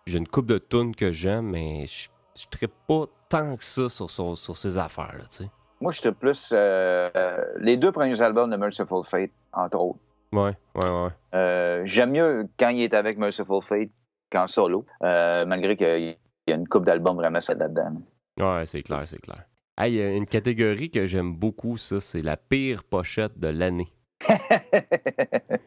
J'ai 0.06 0.18
une 0.18 0.28
coupe 0.28 0.46
de 0.46 0.58
tunes 0.58 0.94
que 0.94 1.10
j'aime, 1.12 1.46
mais 1.50 1.86
je 1.86 2.08
ne 2.08 2.56
serais 2.58 2.70
pas 2.86 3.04
tant 3.28 3.56
que 3.56 3.64
ça 3.64 3.88
sur, 3.88 4.10
sur 4.10 4.56
ses 4.56 4.78
affaires, 4.78 5.14
là, 5.18 5.24
tu 5.30 5.44
sais. 5.44 5.50
Moi, 5.80 5.92
j'étais 5.92 6.12
plus 6.12 6.50
euh, 6.52 7.10
euh, 7.16 7.44
les 7.58 7.76
deux 7.76 7.90
premiers 7.92 8.20
albums 8.22 8.50
de 8.50 8.56
Merciful 8.56 9.04
Fate, 9.04 9.30
entre 9.52 9.78
autres. 9.78 9.98
Ouais, 10.32 10.52
ouais, 10.74 10.88
ouais. 10.90 11.08
Euh, 11.34 11.82
J'aime 11.84 12.10
mieux 12.12 12.48
quand 12.58 12.68
il 12.70 12.82
est 12.82 12.94
avec 12.94 13.18
Merciful 13.18 13.62
Fate 13.62 13.90
qu'en 14.30 14.46
solo, 14.46 14.84
euh, 15.02 15.44
malgré 15.46 15.76
qu'il 15.76 16.16
y 16.48 16.52
a 16.52 16.54
une 16.54 16.68
coupe 16.68 16.84
d'albums 16.84 17.16
vraiment 17.16 17.38
là-dedans. 17.48 18.02
Ouais, 18.38 18.64
c'est 18.66 18.82
clair, 18.82 19.02
c'est 19.06 19.20
clair. 19.20 19.44
Hey, 19.78 19.92
il 19.92 19.96
y 19.98 20.02
a 20.02 20.14
une 20.14 20.24
catégorie 20.26 20.90
que 20.90 21.04
j'aime 21.06 21.34
beaucoup, 21.34 21.76
ça, 21.76 22.00
c'est 22.00 22.22
la 22.22 22.36
pire 22.36 22.82
pochette 22.84 23.38
de 23.38 23.48
l'année. 23.48 23.92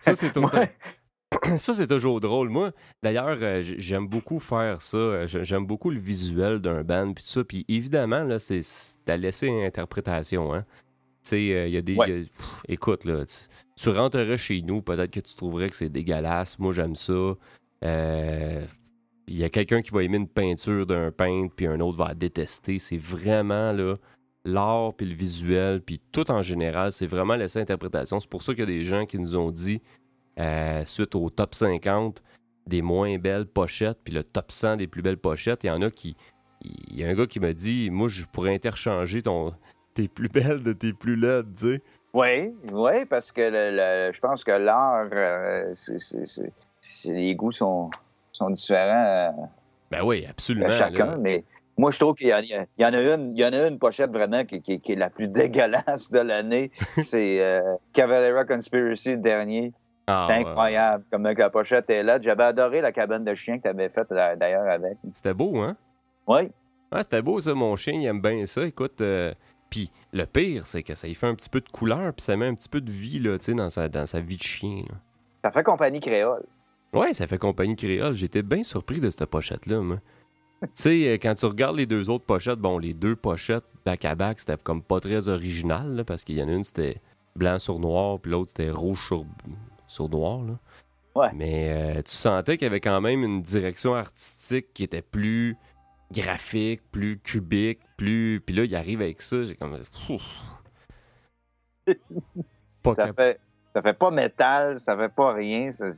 Ça, 0.00 0.14
c'est 0.14 0.32
Ça, 1.58 1.74
toujours 1.86 2.20
drôle. 2.20 2.48
Moi, 2.48 2.72
d'ailleurs, 3.02 3.38
euh, 3.40 3.60
j'aime 3.62 4.06
beaucoup 4.08 4.40
faire 4.40 4.82
ça. 4.82 4.96
Euh, 4.96 5.26
J'aime 5.26 5.66
beaucoup 5.66 5.90
le 5.90 6.00
visuel 6.00 6.58
d'un 6.60 6.82
band, 6.82 7.12
puis 7.12 7.24
ça. 7.24 7.44
Puis 7.44 7.64
évidemment, 7.68 8.24
là, 8.24 8.38
c'est 8.38 8.62
à 9.08 9.16
laisser 9.16 9.48
interprétation, 9.64 10.52
hein. 10.54 10.64
Tu 11.22 11.28
sais, 11.30 11.52
euh, 11.54 11.66
il 11.68 11.74
y 11.74 11.76
a 11.76 11.82
des... 11.82 11.94
Ouais. 11.96 12.06
il 12.08 12.16
y 12.18 12.22
a- 12.22 12.24
pff, 12.24 12.62
écoute, 12.68 13.04
là, 13.04 13.24
tu, 13.26 13.34
tu 13.76 13.88
rentrerais 13.90 14.38
chez 14.38 14.62
nous, 14.62 14.80
peut-être 14.80 15.10
que 15.10 15.20
tu 15.20 15.34
trouverais 15.34 15.68
que 15.68 15.76
c'est 15.76 15.90
dégueulasse. 15.90 16.58
Moi, 16.58 16.72
j'aime 16.72 16.94
ça. 16.96 17.34
Euh, 17.84 18.64
Il 19.28 19.36
y 19.38 19.44
a 19.44 19.50
quelqu'un 19.50 19.82
qui 19.82 19.90
va 19.90 20.02
aimer 20.02 20.16
une 20.16 20.28
peinture 20.28 20.86
d'un 20.86 21.10
peintre, 21.12 21.54
puis 21.54 21.66
un 21.66 21.78
autre 21.80 21.98
va 21.98 22.08
la 22.08 22.14
détester. 22.14 22.78
C'est 22.78 22.96
vraiment, 22.98 23.72
là, 23.72 23.96
l'art, 24.44 24.94
puis 24.94 25.06
le 25.06 25.14
visuel, 25.14 25.80
puis 25.80 26.00
tout 26.12 26.30
en 26.30 26.42
général, 26.42 26.92
c'est 26.92 27.06
vraiment 27.06 27.34
laisser 27.36 27.60
interprétation. 27.60 28.20
C'est 28.20 28.30
pour 28.30 28.42
ça 28.42 28.52
qu'il 28.54 28.60
y 28.60 28.62
a 28.62 28.66
des 28.66 28.84
gens 28.84 29.06
qui 29.06 29.18
nous 29.18 29.36
ont 29.36 29.50
dit 29.50 29.80
euh, 30.38 30.82
suite 30.86 31.14
au 31.14 31.28
top 31.30 31.54
50 31.54 32.22
des 32.66 32.82
moins 32.82 33.18
belles 33.18 33.46
pochettes, 33.46 33.98
puis 34.04 34.14
le 34.14 34.22
top 34.22 34.50
100 34.52 34.76
des 34.76 34.86
plus 34.86 35.02
belles 35.02 35.18
pochettes, 35.18 35.64
il 35.64 35.68
y 35.68 35.70
en 35.70 35.82
a 35.82 35.90
qui. 35.90 36.16
Il 36.62 36.98
y 36.98 37.04
a 37.04 37.08
un 37.08 37.14
gars 37.14 37.26
qui 37.26 37.40
m'a 37.40 37.52
dit 37.52 37.90
Moi, 37.90 38.08
je 38.08 38.24
pourrais 38.26 38.54
interchanger 38.54 39.22
ton, 39.22 39.52
tes 39.94 40.08
plus 40.08 40.28
belles 40.28 40.62
de 40.62 40.72
tes 40.72 40.92
plus 40.92 41.16
laides, 41.16 41.54
tu 41.54 41.72
sais. 41.74 41.82
Oui, 42.12 42.54
oui, 42.72 43.04
parce 43.06 43.30
que 43.32 43.40
le- 43.40 43.76
le- 44.08 44.12
je 44.12 44.20
pense 44.20 44.42
que 44.44 44.50
l'art, 44.50 45.08
euh, 45.12 45.72
les 47.06 47.34
goûts 47.34 47.52
sont, 47.52 47.88
sont 48.32 48.50
différents 48.50 49.04
euh, 49.06 49.30
Ben 49.90 50.02
oui, 50.04 50.26
absolument. 50.28 50.66
à 50.66 50.70
chacun, 50.72 51.06
là. 51.06 51.16
mais 51.16 51.44
moi, 51.80 51.90
je 51.90 51.98
trouve 51.98 52.14
qu'il 52.14 52.28
y, 52.28 52.34
en 52.34 52.38
a- 52.38 52.42
il 52.42 52.82
y 52.82 52.84
en 52.84 52.92
a 52.92 53.14
une, 53.14 53.36
il 53.36 53.40
y 53.40 53.44
en 53.44 53.52
a 53.52 53.66
une 53.66 53.78
pochette 53.78 54.10
vraiment 54.12 54.44
qui, 54.44 54.60
qui- 54.62 54.80
qui 54.80 54.92
est 54.92 54.96
la 54.96 55.10
plus 55.10 55.28
dégueulasse 55.28 56.10
de 56.10 56.20
l'année. 56.20 56.70
C'est 56.96 57.40
euh, 57.40 57.60
Cavalera 57.92 58.44
Conspiracy, 58.44 59.12
le 59.12 59.16
dernier. 59.18 59.72
Ah, 60.06 60.26
C'est 60.28 60.34
ouais. 60.42 60.46
incroyable, 60.46 61.04
comme 61.10 61.22
la 61.24 61.50
pochette 61.50 61.88
est 61.90 62.02
là. 62.02 62.18
J'avais 62.20 62.42
adoré 62.44 62.80
la 62.80 62.90
cabane 62.92 63.24
de 63.24 63.34
chien 63.34 63.58
que 63.58 63.62
tu 63.62 63.68
avais 63.68 63.88
faite 63.88 64.08
d'ailleurs 64.10 64.68
avec. 64.68 64.98
C'était 65.14 65.34
beau, 65.34 65.58
hein? 65.60 65.76
Oui, 66.26 66.50
Ah, 66.90 67.02
c'était 67.02 67.22
beau, 67.22 67.40
ça, 67.40 67.54
mon 67.54 67.76
chien, 67.76 67.94
il 67.94 68.04
aime 68.06 68.20
bien 68.20 68.44
ça. 68.46 68.64
Écoute, 68.66 69.00
euh, 69.00 69.32
puis 69.70 69.90
le 70.12 70.24
pire, 70.26 70.66
c'est 70.66 70.82
que 70.82 70.94
ça 70.96 71.06
y 71.06 71.14
fait 71.14 71.28
un 71.28 71.34
petit 71.36 71.48
peu 71.48 71.60
de 71.60 71.68
couleur, 71.68 72.12
puis 72.12 72.24
ça 72.24 72.36
met 72.36 72.46
un 72.46 72.54
petit 72.54 72.68
peu 72.68 72.80
de 72.80 72.90
vie, 72.90 73.20
là, 73.20 73.38
tu 73.38 73.44
sais, 73.46 73.54
dans 73.54 73.70
sa, 73.70 73.88
dans 73.88 74.04
sa 74.06 74.18
vie 74.20 74.36
de 74.36 74.42
chien, 74.42 74.82
là. 74.88 74.96
ça 75.44 75.50
fait 75.52 75.62
compagnie 75.62 76.00
créole. 76.00 76.42
Ouais, 76.92 77.12
ça 77.12 77.28
fait 77.28 77.38
compagnie 77.38 77.76
créole. 77.76 78.14
J'étais 78.14 78.42
bien 78.42 78.64
surpris 78.64 78.98
de 78.98 79.10
cette 79.10 79.26
pochette-là, 79.26 79.78
moi. 79.80 79.98
Tu 80.62 80.68
sais, 80.74 81.08
euh, 81.08 81.14
quand 81.14 81.34
tu 81.34 81.46
regardes 81.46 81.76
les 81.76 81.86
deux 81.86 82.10
autres 82.10 82.24
pochettes, 82.24 82.58
bon, 82.58 82.78
les 82.78 82.94
deux 82.94 83.16
pochettes 83.16 83.64
back-à-back, 83.84 84.40
c'était 84.40 84.56
comme 84.58 84.82
pas 84.82 85.00
très 85.00 85.28
original, 85.28 85.94
là, 85.96 86.04
parce 86.04 86.24
qu'il 86.24 86.36
y 86.36 86.42
en 86.42 86.48
a 86.48 86.52
une, 86.52 86.64
c'était 86.64 87.00
blanc 87.36 87.58
sur 87.58 87.78
noir, 87.78 88.18
puis 88.20 88.30
l'autre, 88.32 88.50
c'était 88.50 88.70
rouge 88.70 89.06
sur, 89.06 89.24
sur 89.86 90.08
noir, 90.08 90.42
là. 90.42 90.58
Ouais. 91.16 91.30
Mais 91.34 91.70
euh, 91.98 92.02
tu 92.02 92.12
sentais 92.12 92.56
qu'il 92.56 92.66
y 92.66 92.70
avait 92.70 92.80
quand 92.80 93.00
même 93.00 93.24
une 93.24 93.42
direction 93.42 93.94
artistique 93.94 94.72
qui 94.72 94.84
était 94.84 95.02
plus 95.02 95.56
graphique, 96.12 96.82
plus 96.92 97.18
cubique, 97.18 97.80
plus... 97.96 98.40
Puis 98.44 98.54
là, 98.54 98.64
il 98.64 98.74
arrive 98.76 99.00
avec 99.02 99.20
ça, 99.22 99.44
j'ai 99.44 99.54
comme... 99.56 99.76
Pas 102.82 102.94
Ça 102.94 103.06
cap- 103.06 103.16
fait, 103.16 103.40
ça 103.74 103.82
fait 103.82 103.92
pas 103.94 104.10
métal, 104.10 104.78
ça 104.78 104.96
fait 104.96 105.08
pas 105.08 105.32
rien. 105.32 105.72
ça- 105.72 105.90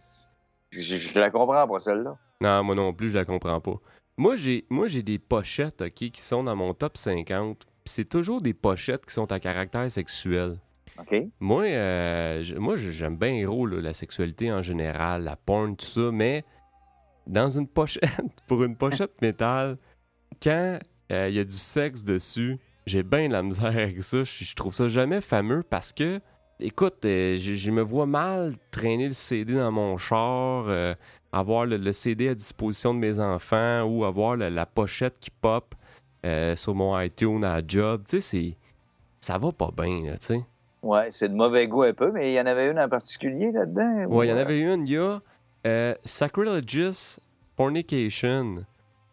je, 0.71 0.81
je 0.81 1.19
la 1.19 1.31
comprends 1.31 1.67
pas, 1.69 1.81
celle-là. 1.81 2.17
Non, 2.41 2.65
moi 2.65 2.75
non 2.75 2.93
plus, 2.93 3.11
je 3.11 3.19
la 3.19 3.25
comprends 3.25 3.61
pas. 3.61 3.75
Moi, 4.17 4.37
j'ai 4.37 4.65
moi 4.71 4.87
j'ai 4.87 5.03
des 5.03 5.19
pochettes, 5.19 5.83
OK, 5.83 5.93
qui 5.93 6.21
sont 6.21 6.45
dans 6.45 6.57
mon 6.57 6.75
top 6.75 6.97
50. 6.97 7.65
Puis 7.85 7.93
c'est 7.95 8.09
toujours 8.09 8.41
des 8.41 8.55
pochettes 8.55 9.05
qui 9.07 9.13
sont 9.13 9.31
à 9.33 9.41
caractère 9.41 9.91
sexuel. 9.91 10.59
OK? 10.99 11.17
Moi, 11.41 11.65
euh, 11.65 12.45
moi 12.59 12.77
j'aime 12.77 13.17
bien 13.17 13.33
héros, 13.33 13.67
la 13.67 13.93
sexualité 13.93 14.53
en 14.53 14.63
général, 14.63 15.25
la 15.25 15.37
porn, 15.37 15.77
tout 15.77 15.87
ça, 15.87 16.11
mais 16.13 16.45
dans 17.27 17.49
une 17.49 17.67
pochette, 17.67 18.03
pour 18.47 18.63
une 18.63 18.77
pochette 18.77 19.21
métal, 19.21 19.77
quand 20.43 20.79
euh, 21.11 21.29
il 21.29 21.35
y 21.35 21.39
a 21.39 21.45
du 21.45 21.53
sexe 21.53 22.05
dessus, 22.05 22.59
j'ai 22.87 23.03
bien 23.03 23.29
la 23.29 23.43
misère 23.43 23.67
avec 23.67 24.03
ça. 24.03 24.25
Je 24.25 24.55
trouve 24.55 24.75
ça 24.75 24.89
jamais 24.89 25.21
fameux 25.21 25.63
parce 25.63 25.93
que, 25.93 26.21
écoute, 26.59 27.05
euh, 27.05 27.37
je 27.37 27.55
je 27.55 27.71
me 27.71 27.83
vois 27.83 28.07
mal 28.07 28.55
traîner 28.71 29.07
le 29.07 29.15
CD 29.15 29.55
dans 29.55 29.73
mon 29.73 29.97
char, 29.99 30.65
euh, 30.69 30.95
avoir 31.33 31.67
le, 31.67 31.77
le 31.79 31.93
CD 31.93 32.29
à 32.29 32.35
disposition 32.35 32.93
de 32.95 32.99
mes 32.99 33.19
enfants 33.21 33.83
ou 33.85 34.05
avoir 34.05 34.37
le- 34.37 34.49
la 34.51 34.67
pochette 34.67 35.19
qui 35.19 35.31
pop 35.31 35.75
euh, 36.25 36.55
sur 36.55 36.75
mon 36.75 36.99
iTunes 37.01 37.43
à 37.45 37.61
job. 37.67 38.03
Tu 38.07 38.21
sais, 38.21 38.57
ça 39.19 39.39
va 39.39 39.51
pas 39.53 39.71
bien, 39.77 40.13
tu 40.13 40.17
sais. 40.21 40.45
Ouais, 40.83 41.09
c'est 41.11 41.29
de 41.29 41.35
mauvais 41.35 41.67
goût 41.69 41.83
un 41.85 41.93
peu, 41.95 42.11
mais 42.13 42.33
il 42.33 42.35
y 42.35 42.41
en 42.41 42.47
avait 42.47 42.69
une 42.71 42.79
en 42.79 42.89
particulier 42.89 43.53
là-dedans. 43.53 44.07
Ouais, 44.07 44.27
il 44.27 44.31
y 44.31 44.33
en 44.33 44.37
euh, 44.37 44.41
avait 44.43 44.59
une, 44.61 44.87
il 44.87 44.93
y 44.95 44.99
a 44.99 45.21
euh, 45.67 45.95
Sacrilegious 46.05 47.21
Fornication 47.57 48.65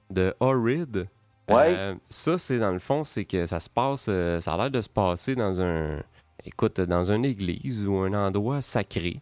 de 0.10 0.34
Horrid. 0.40 1.08
Ouais. 1.48 1.76
Euh, 1.78 1.96
ça, 2.10 2.38
c'est 2.38 2.60
dans 2.60 2.72
le 2.72 2.80
fond, 2.80 3.04
c'est 3.04 3.26
que 3.26 3.46
ça 3.46 3.60
se 3.60 3.70
passe, 3.70 4.08
euh, 4.10 4.40
ça 4.40 4.54
a 4.54 4.58
l'air 4.58 4.72
de 4.72 4.82
se 4.82 4.90
passer 4.90 5.36
dans 5.36 5.62
un, 5.62 6.00
écoute, 6.44 6.82
dans 6.82 7.12
une 7.12 7.26
église 7.26 7.88
ou 7.88 7.98
un 7.98 8.14
endroit 8.14 8.62
sacré. 8.62 9.20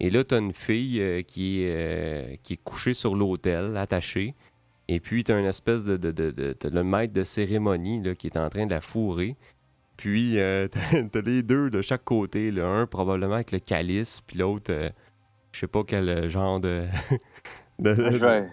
Et 0.00 0.10
là, 0.10 0.22
t'as 0.24 0.38
une 0.38 0.52
fille 0.52 1.00
euh, 1.00 1.22
qui, 1.22 1.62
est, 1.62 1.72
euh, 1.74 2.36
qui 2.42 2.52
est 2.54 2.62
couchée 2.62 2.94
sur 2.94 3.16
l'autel, 3.16 3.76
attachée. 3.76 4.34
Et 4.86 5.00
puis, 5.00 5.24
t'as 5.24 5.38
une 5.38 5.44
espèce 5.46 5.84
de, 5.84 5.96
de, 5.96 6.10
de- 6.12 6.30
de- 6.30 6.52
t'as 6.52 6.70
le 6.70 6.84
maître 6.84 7.12
de 7.12 7.22
cérémonie 7.24 8.02
là, 8.02 8.14
qui 8.14 8.28
est 8.28 8.36
en 8.38 8.48
train 8.48 8.64
de 8.66 8.70
la 8.70 8.80
fourrer. 8.80 9.36
Puis, 9.96 10.38
euh, 10.38 10.68
t'as 10.92 11.02
t'as 11.02 11.20
les 11.22 11.42
deux 11.42 11.68
de 11.70 11.82
chaque 11.82 12.04
côté. 12.04 12.50
Là. 12.50 12.66
Un 12.66 12.86
probablement 12.86 13.34
avec 13.34 13.50
le 13.52 13.58
calice, 13.58 14.20
puis 14.26 14.38
l'autre, 14.38 14.72
je 15.52 15.58
sais 15.58 15.66
pas 15.66 15.82
quel 15.84 16.28
genre 16.28 16.60
de... 16.60 16.84
de- 17.80 17.94
Je 17.94 18.24
vais- 18.24 18.48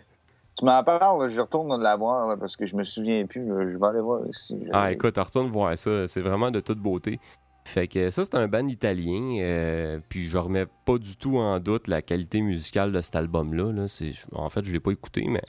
Tu 0.58 0.66
m'en 0.66 0.84
parles, 0.84 1.22
là, 1.22 1.28
je 1.30 1.40
retourne 1.40 1.82
la 1.82 1.96
voir 1.96 2.28
là, 2.28 2.38
parce 2.38 2.56
que 2.58 2.66
je 2.66 2.76
me 2.76 2.84
souviens 2.84 3.26
plus. 3.28 3.46
là. 3.46 3.70
Je 3.72 3.78
vais 3.78 3.86
aller 3.86 4.00
voir 4.02 4.22
ici. 4.28 4.58
Ah, 4.74 4.92
écoute, 4.92 5.18
retourne 5.18 5.48
voir 5.50 5.78
ça. 5.78 6.08
C'est 6.08 6.22
vraiment 6.22 6.50
de 6.50 6.60
toute 6.60 6.80
beauté. 6.80 7.20
Fait 7.68 7.88
que 7.88 8.10
ça, 8.12 8.24
c'est 8.24 8.36
un 8.36 8.48
band 8.48 8.68
italien. 8.68 9.38
euh, 9.42 10.00
puis 10.08 10.28
je 10.30 10.38
remets 10.38 10.68
pas 10.86 10.98
du 11.00 11.18
tout 11.18 11.38
en 11.38 11.60
doute 11.60 11.88
la 11.88 12.02
qualité 12.02 12.42
musicale 12.42 12.92
de 12.92 13.02
cet 13.02 13.16
album-là. 13.16 13.72
là. 13.72 13.88
C'est- 13.88 14.26
En 14.34 14.50
fait, 14.50 14.64
je 14.64 14.72
l'ai 14.72 14.80
pas 14.80 14.92
écouté, 14.92 15.26
mais 15.28 15.42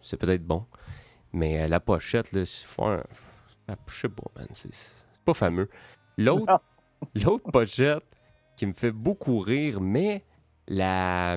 c'est 0.00 0.16
peut-être 0.18 0.44
bon. 0.46 0.64
Mais 1.32 1.62
euh, 1.62 1.68
la 1.68 1.80
pochette, 1.80 2.32
là, 2.32 2.40
un- 2.40 3.02
je 3.88 3.94
sais 3.94 4.08
pas, 4.08 4.22
man. 4.36 4.46
C'est 4.52 5.24
pas 5.24 5.34
fameux. 5.34 5.68
L'autre, 6.18 6.60
l'autre 7.14 7.50
pochette 7.50 8.04
qui 8.56 8.66
me 8.66 8.72
fait 8.72 8.92
beaucoup 8.92 9.38
rire, 9.40 9.80
mais 9.80 10.24
la, 10.68 11.36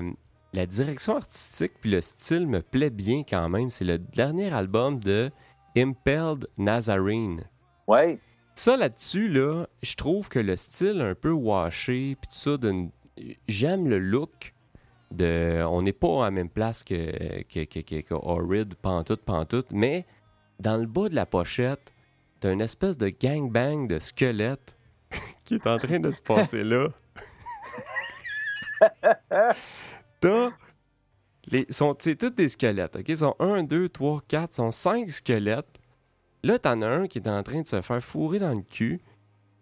la 0.52 0.66
direction 0.66 1.16
artistique 1.16 1.72
puis 1.80 1.90
le 1.90 2.00
style 2.00 2.46
me 2.46 2.60
plaît 2.62 2.90
bien 2.90 3.22
quand 3.28 3.48
même. 3.48 3.70
C'est 3.70 3.84
le 3.84 3.98
dernier 3.98 4.52
album 4.52 5.00
de 5.00 5.30
Impelled 5.76 6.46
Nazarene. 6.58 7.44
Oui. 7.86 8.18
Ça 8.60 8.76
là-dessus, 8.76 9.28
là, 9.28 9.64
je 9.82 9.94
trouve 9.94 10.28
que 10.28 10.38
le 10.38 10.54
style 10.54 11.00
un 11.00 11.14
peu 11.14 11.30
washé, 11.30 12.14
puis 12.20 12.28
tout 12.28 12.36
ça, 12.36 12.58
j'aime 13.48 13.88
le 13.88 13.98
look 13.98 14.52
de. 15.10 15.64
On 15.66 15.80
n'est 15.80 15.94
pas 15.94 16.20
à 16.20 16.24
la 16.24 16.30
même 16.30 16.50
place 16.50 16.82
que, 16.82 17.42
que, 17.44 17.64
que, 17.64 17.80
que, 17.80 18.02
que 18.02 18.12
Horrid, 18.12 18.74
pantoute, 18.74 19.22
pantoute, 19.22 19.68
mais 19.70 20.04
dans 20.58 20.76
le 20.76 20.84
bas 20.84 21.08
de 21.08 21.14
la 21.14 21.24
pochette, 21.24 21.94
t'as 22.40 22.52
une 22.52 22.60
espèce 22.60 22.98
de 22.98 23.08
gangbang 23.08 23.88
de 23.88 23.98
squelette 23.98 24.76
qui 25.46 25.54
est 25.54 25.66
en 25.66 25.78
train 25.78 25.98
de 25.98 26.10
se 26.10 26.20
passer 26.20 26.62
là. 26.62 26.88
t'as. 30.20 30.50
Les, 31.46 31.64
tous 31.64 32.28
des 32.28 32.50
squelettes, 32.50 32.94
OK? 32.94 33.08
Ils 33.08 33.16
sont 33.16 33.36
1, 33.38 33.62
2, 33.62 33.88
3, 33.88 34.20
4, 34.28 34.52
sont 34.52 34.70
5 34.70 35.10
squelettes. 35.10 35.79
Là, 36.42 36.58
t'en 36.58 36.80
as 36.82 36.88
un 36.88 37.06
qui 37.06 37.18
est 37.18 37.28
en 37.28 37.42
train 37.42 37.62
de 37.62 37.66
se 37.66 37.80
faire 37.82 38.02
fourrer 38.02 38.38
dans 38.38 38.54
le 38.54 38.62
cul. 38.62 39.00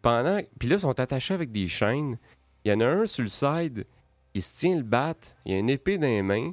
Pendant... 0.02 0.40
Puis 0.58 0.68
là, 0.68 0.76
ils 0.76 0.80
sont 0.80 0.98
attachés 0.98 1.34
avec 1.34 1.50
des 1.50 1.66
chaînes. 1.68 2.18
Il 2.64 2.70
y 2.70 2.74
en 2.74 2.80
a 2.80 2.86
un 2.86 3.06
sur 3.06 3.22
le 3.22 3.28
side 3.28 3.86
qui 4.32 4.40
se 4.40 4.58
tient 4.58 4.76
le 4.76 4.82
bat. 4.82 5.14
Il 5.44 5.54
a 5.54 5.58
une 5.58 5.70
épée 5.70 5.98
dans 5.98 6.06
les 6.06 6.22
mains. 6.22 6.52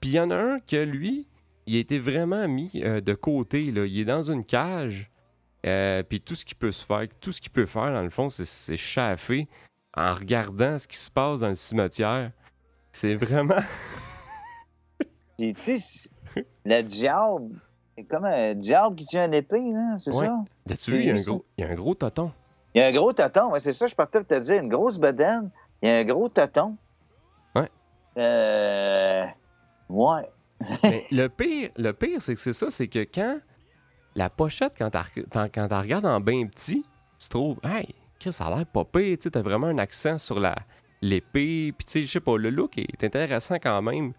Puis 0.00 0.10
il 0.10 0.14
y 0.14 0.20
en 0.20 0.30
a 0.30 0.36
un 0.36 0.60
que 0.60 0.76
lui, 0.76 1.28
il 1.66 1.76
a 1.76 1.80
été 1.80 1.98
vraiment 1.98 2.48
mis 2.48 2.70
euh, 2.76 3.00
de 3.00 3.14
côté. 3.14 3.70
Là. 3.70 3.84
Il 3.84 4.00
est 4.00 4.04
dans 4.04 4.30
une 4.30 4.44
cage. 4.44 5.10
Euh, 5.66 6.02
puis 6.02 6.20
tout 6.20 6.34
ce 6.34 6.44
qu'il 6.44 6.56
peut 6.56 6.70
se 6.70 6.84
faire, 6.84 7.06
tout 7.20 7.32
ce 7.32 7.40
qu'il 7.40 7.50
peut 7.50 7.66
faire, 7.66 7.92
dans 7.92 8.02
le 8.02 8.10
fond, 8.10 8.30
c'est, 8.30 8.76
chaffer 8.76 9.48
en 9.94 10.12
regardant 10.12 10.78
ce 10.78 10.86
qui 10.86 10.96
se 10.96 11.10
passe 11.10 11.40
dans 11.40 11.48
le 11.48 11.54
cimetière. 11.54 12.32
C'est 12.92 13.16
vraiment. 13.16 13.62
Puis, 15.36 15.54
tu 15.54 15.78
sais, 15.78 16.10
le 16.64 16.82
diable, 16.82 17.60
comme 18.04 18.24
un 18.24 18.54
diable 18.54 18.96
qui 18.96 19.04
tient 19.06 19.24
une 19.26 19.34
épée, 19.34 19.72
là, 19.72 19.96
c'est 19.98 20.14
Ouais. 20.14 20.26
ça? 20.26 20.38
As-tu 20.70 20.90
vu, 20.92 21.00
il 21.00 21.06
y, 21.06 21.10
a 21.10 21.14
un 21.14 21.16
gros, 21.16 21.44
il 21.56 21.64
y 21.64 21.66
a 21.66 21.70
un 21.70 21.74
gros 21.74 21.94
toton. 21.94 22.32
Il 22.74 22.80
y 22.80 22.84
a 22.84 22.88
un 22.88 22.92
gros 22.92 23.12
tonton, 23.12 23.50
ouais, 23.50 23.60
c'est 23.60 23.72
ça, 23.72 23.86
je 23.86 23.94
partais 23.94 24.20
de 24.20 24.24
te 24.24 24.38
dire. 24.38 24.62
Une 24.62 24.68
grosse 24.68 24.98
bedaine, 24.98 25.50
il 25.82 25.88
y 25.88 25.92
a 25.92 25.98
un 25.98 26.04
gros 26.04 26.28
tonton. 26.28 26.76
Ouais. 27.54 27.68
Euh. 28.18 29.24
Ouais. 29.88 30.28
Mais 30.82 31.04
le 31.10 31.28
pire, 31.28 31.70
le 31.76 31.92
pire 31.92 32.20
c'est 32.20 32.34
que 32.34 32.40
c'est 32.40 32.52
ça, 32.52 32.70
c'est 32.70 32.88
que 32.88 33.04
quand 33.04 33.38
la 34.14 34.28
pochette, 34.28 34.74
quand 34.76 34.90
tu 34.90 35.24
quand 35.30 35.68
regardes 35.80 36.04
en 36.04 36.20
bien 36.20 36.46
petit, 36.46 36.84
tu 37.18 37.28
trouves, 37.28 37.58
hey, 37.62 37.94
Chris, 38.18 38.32
ça 38.32 38.46
a 38.46 38.56
l'air 38.56 38.66
pas 38.66 38.84
pire, 38.84 39.16
tu 39.18 39.30
t'as 39.30 39.42
vraiment 39.42 39.68
un 39.68 39.78
accent 39.78 40.18
sur 40.18 40.40
la 40.40 40.56
l'épée, 41.00 41.72
puis 41.76 41.84
tu 41.84 41.92
sais, 41.92 42.04
je 42.04 42.10
sais 42.10 42.20
pas, 42.20 42.36
le 42.36 42.50
look 42.50 42.76
est 42.76 43.04
intéressant 43.04 43.54
quand 43.56 43.80
même. 43.82 44.12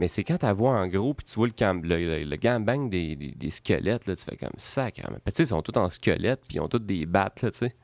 Mais 0.00 0.08
c'est 0.08 0.22
quand 0.24 0.38
tu 0.38 0.46
vois 0.52 0.70
en 0.78 0.86
gros, 0.86 1.12
puis 1.14 1.24
tu 1.26 1.34
vois 1.34 1.46
le, 1.48 1.52
cam- 1.52 1.82
le, 1.84 1.96
le, 1.98 2.24
le 2.24 2.36
gangbang 2.36 2.88
des, 2.88 3.16
des, 3.16 3.32
des 3.32 3.50
squelettes, 3.50 4.06
là, 4.06 4.14
tu 4.14 4.24
fais 4.24 4.36
comme 4.36 4.50
ça, 4.56 4.90
quand 4.90 5.10
même. 5.10 5.20
Puis 5.24 5.32
tu 5.32 5.36
sais, 5.38 5.42
ils 5.44 5.46
sont 5.48 5.62
tous 5.62 5.78
en 5.78 5.88
squelette, 5.88 6.40
puis 6.48 6.56
ils 6.56 6.60
ont 6.60 6.68
tous 6.68 6.78
des 6.78 7.04
battes, 7.06 7.42
là, 7.42 7.50
tu 7.50 7.58
sais. 7.58 7.74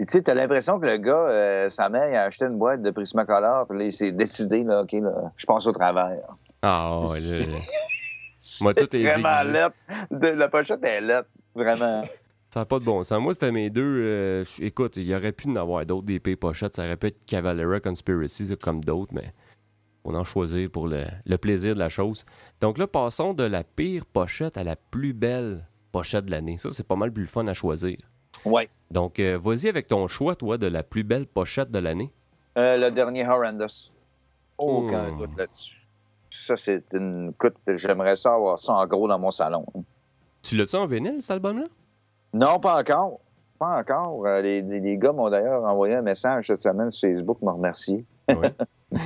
Et 0.00 0.04
tu 0.04 0.12
sais, 0.12 0.22
t'as 0.22 0.34
l'impression 0.34 0.78
que 0.78 0.86
le 0.86 0.96
gars, 0.98 1.12
euh, 1.12 1.68
sa 1.68 1.88
mère, 1.88 2.08
il 2.08 2.14
a 2.14 2.22
acheté 2.24 2.44
une 2.44 2.56
boîte 2.58 2.82
de 2.82 2.90
Prismacolor, 2.92 3.66
puis 3.66 3.78
là, 3.78 3.84
il 3.86 3.92
s'est 3.92 4.12
décidé, 4.12 4.62
là, 4.62 4.82
OK, 4.82 4.92
là, 4.92 5.32
je 5.36 5.44
passe 5.46 5.66
au 5.66 5.72
travers. 5.72 6.20
Ah, 6.62 6.94
C'est- 7.16 7.46
là. 7.50 7.58
Moi, 8.60 8.72
tout 8.74 8.94
est 8.96 9.02
vraiment 9.04 9.42
lettre. 9.42 9.74
La 10.36 10.48
pochette 10.48 10.84
est 10.84 11.00
lettre, 11.00 11.28
vraiment. 11.54 12.02
Ça 12.54 12.60
n'a 12.60 12.66
pas 12.66 12.78
de 12.78 12.84
bon 12.84 13.02
sens. 13.02 13.20
Moi, 13.20 13.34
c'était 13.34 13.50
mes 13.52 13.68
deux. 13.68 13.82
euh, 13.84 14.44
écoute, 14.60 14.96
il 14.96 15.02
y 15.02 15.14
aurait 15.14 15.32
pu 15.32 15.48
en 15.50 15.56
avoir 15.56 15.84
d'autres, 15.84 16.06
des 16.06 16.18
pochettes. 16.20 16.76
Ça 16.76 16.84
aurait 16.84 16.96
pu 16.96 17.08
être 17.08 17.26
Cavalera 17.26 17.78
Conspiracy, 17.78 18.56
comme 18.56 18.82
d'autres, 18.82 19.12
mais 19.12 19.34
on 20.04 20.14
en 20.14 20.24
choisir 20.24 20.70
pour 20.70 20.86
le, 20.88 21.04
le 21.26 21.36
plaisir 21.38 21.74
de 21.74 21.78
la 21.78 21.88
chose. 21.88 22.24
Donc 22.60 22.78
là, 22.78 22.86
passons 22.86 23.34
de 23.34 23.44
la 23.44 23.64
pire 23.64 24.04
pochette 24.06 24.56
à 24.56 24.64
la 24.64 24.76
plus 24.76 25.12
belle 25.12 25.66
pochette 25.92 26.24
de 26.26 26.30
l'année. 26.30 26.56
Ça, 26.58 26.70
c'est 26.70 26.86
pas 26.86 26.96
mal 26.96 27.12
plus 27.12 27.26
fun 27.26 27.46
à 27.46 27.54
choisir. 27.54 27.98
Ouais. 28.44 28.68
Donc, 28.90 29.18
euh, 29.18 29.38
vas-y 29.40 29.68
avec 29.68 29.86
ton 29.88 30.06
choix, 30.06 30.34
toi, 30.36 30.56
de 30.58 30.66
la 30.66 30.82
plus 30.82 31.04
belle 31.04 31.26
pochette 31.26 31.70
de 31.70 31.78
l'année. 31.78 32.12
Euh, 32.56 32.76
le 32.76 32.90
dernier 32.90 33.26
Horrendous. 33.28 33.92
Aucun 34.56 35.10
Hmm. 35.12 35.18
doute 35.18 35.36
là-dessus. 35.36 35.76
Ça, 36.30 36.56
c'est 36.56 36.84
une. 36.94 37.30
Écoute, 37.30 37.54
j'aimerais 37.68 38.16
ça 38.16 38.34
avoir 38.34 38.58
ça 38.58 38.74
en 38.74 38.86
gros 38.86 39.08
dans 39.08 39.18
mon 39.18 39.30
salon. 39.30 39.64
Tu 40.42 40.56
l'as-tu 40.56 40.76
en 40.76 40.86
vinyle, 40.86 41.20
cet 41.20 41.32
album-là? 41.32 41.64
Non, 42.32 42.58
pas 42.60 42.78
encore. 42.80 43.20
Pas 43.58 43.78
encore. 43.80 44.26
Euh, 44.26 44.40
les, 44.42 44.62
les- 44.62 44.80
les 44.80 44.96
gars 44.98 45.12
m'ont 45.12 45.30
d'ailleurs 45.30 45.64
envoyé 45.64 45.94
un 45.96 46.02
message 46.02 46.46
cette 46.48 46.60
semaine 46.60 46.90
sur 46.90 47.08
Facebook, 47.08 47.40
me 47.42 47.50
remercier. 47.50 48.04
Oui. 48.28 48.36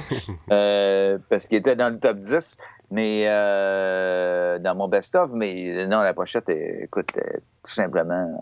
Euh, 0.50 1.18
parce 1.28 1.46
qu'il 1.46 1.58
était 1.58 1.76
dans 1.76 1.88
le 1.92 1.98
top 1.98 2.18
10, 2.18 2.56
mais 2.90 3.24
euh, 3.26 4.58
dans 4.58 4.74
mon 4.74 4.86
best-of. 4.88 5.30
Mais 5.32 5.86
non, 5.86 6.00
la 6.00 6.14
pochette, 6.14 6.48
est, 6.50 6.84
écoute, 6.84 7.06
tout 7.14 7.70
simplement, 7.70 8.40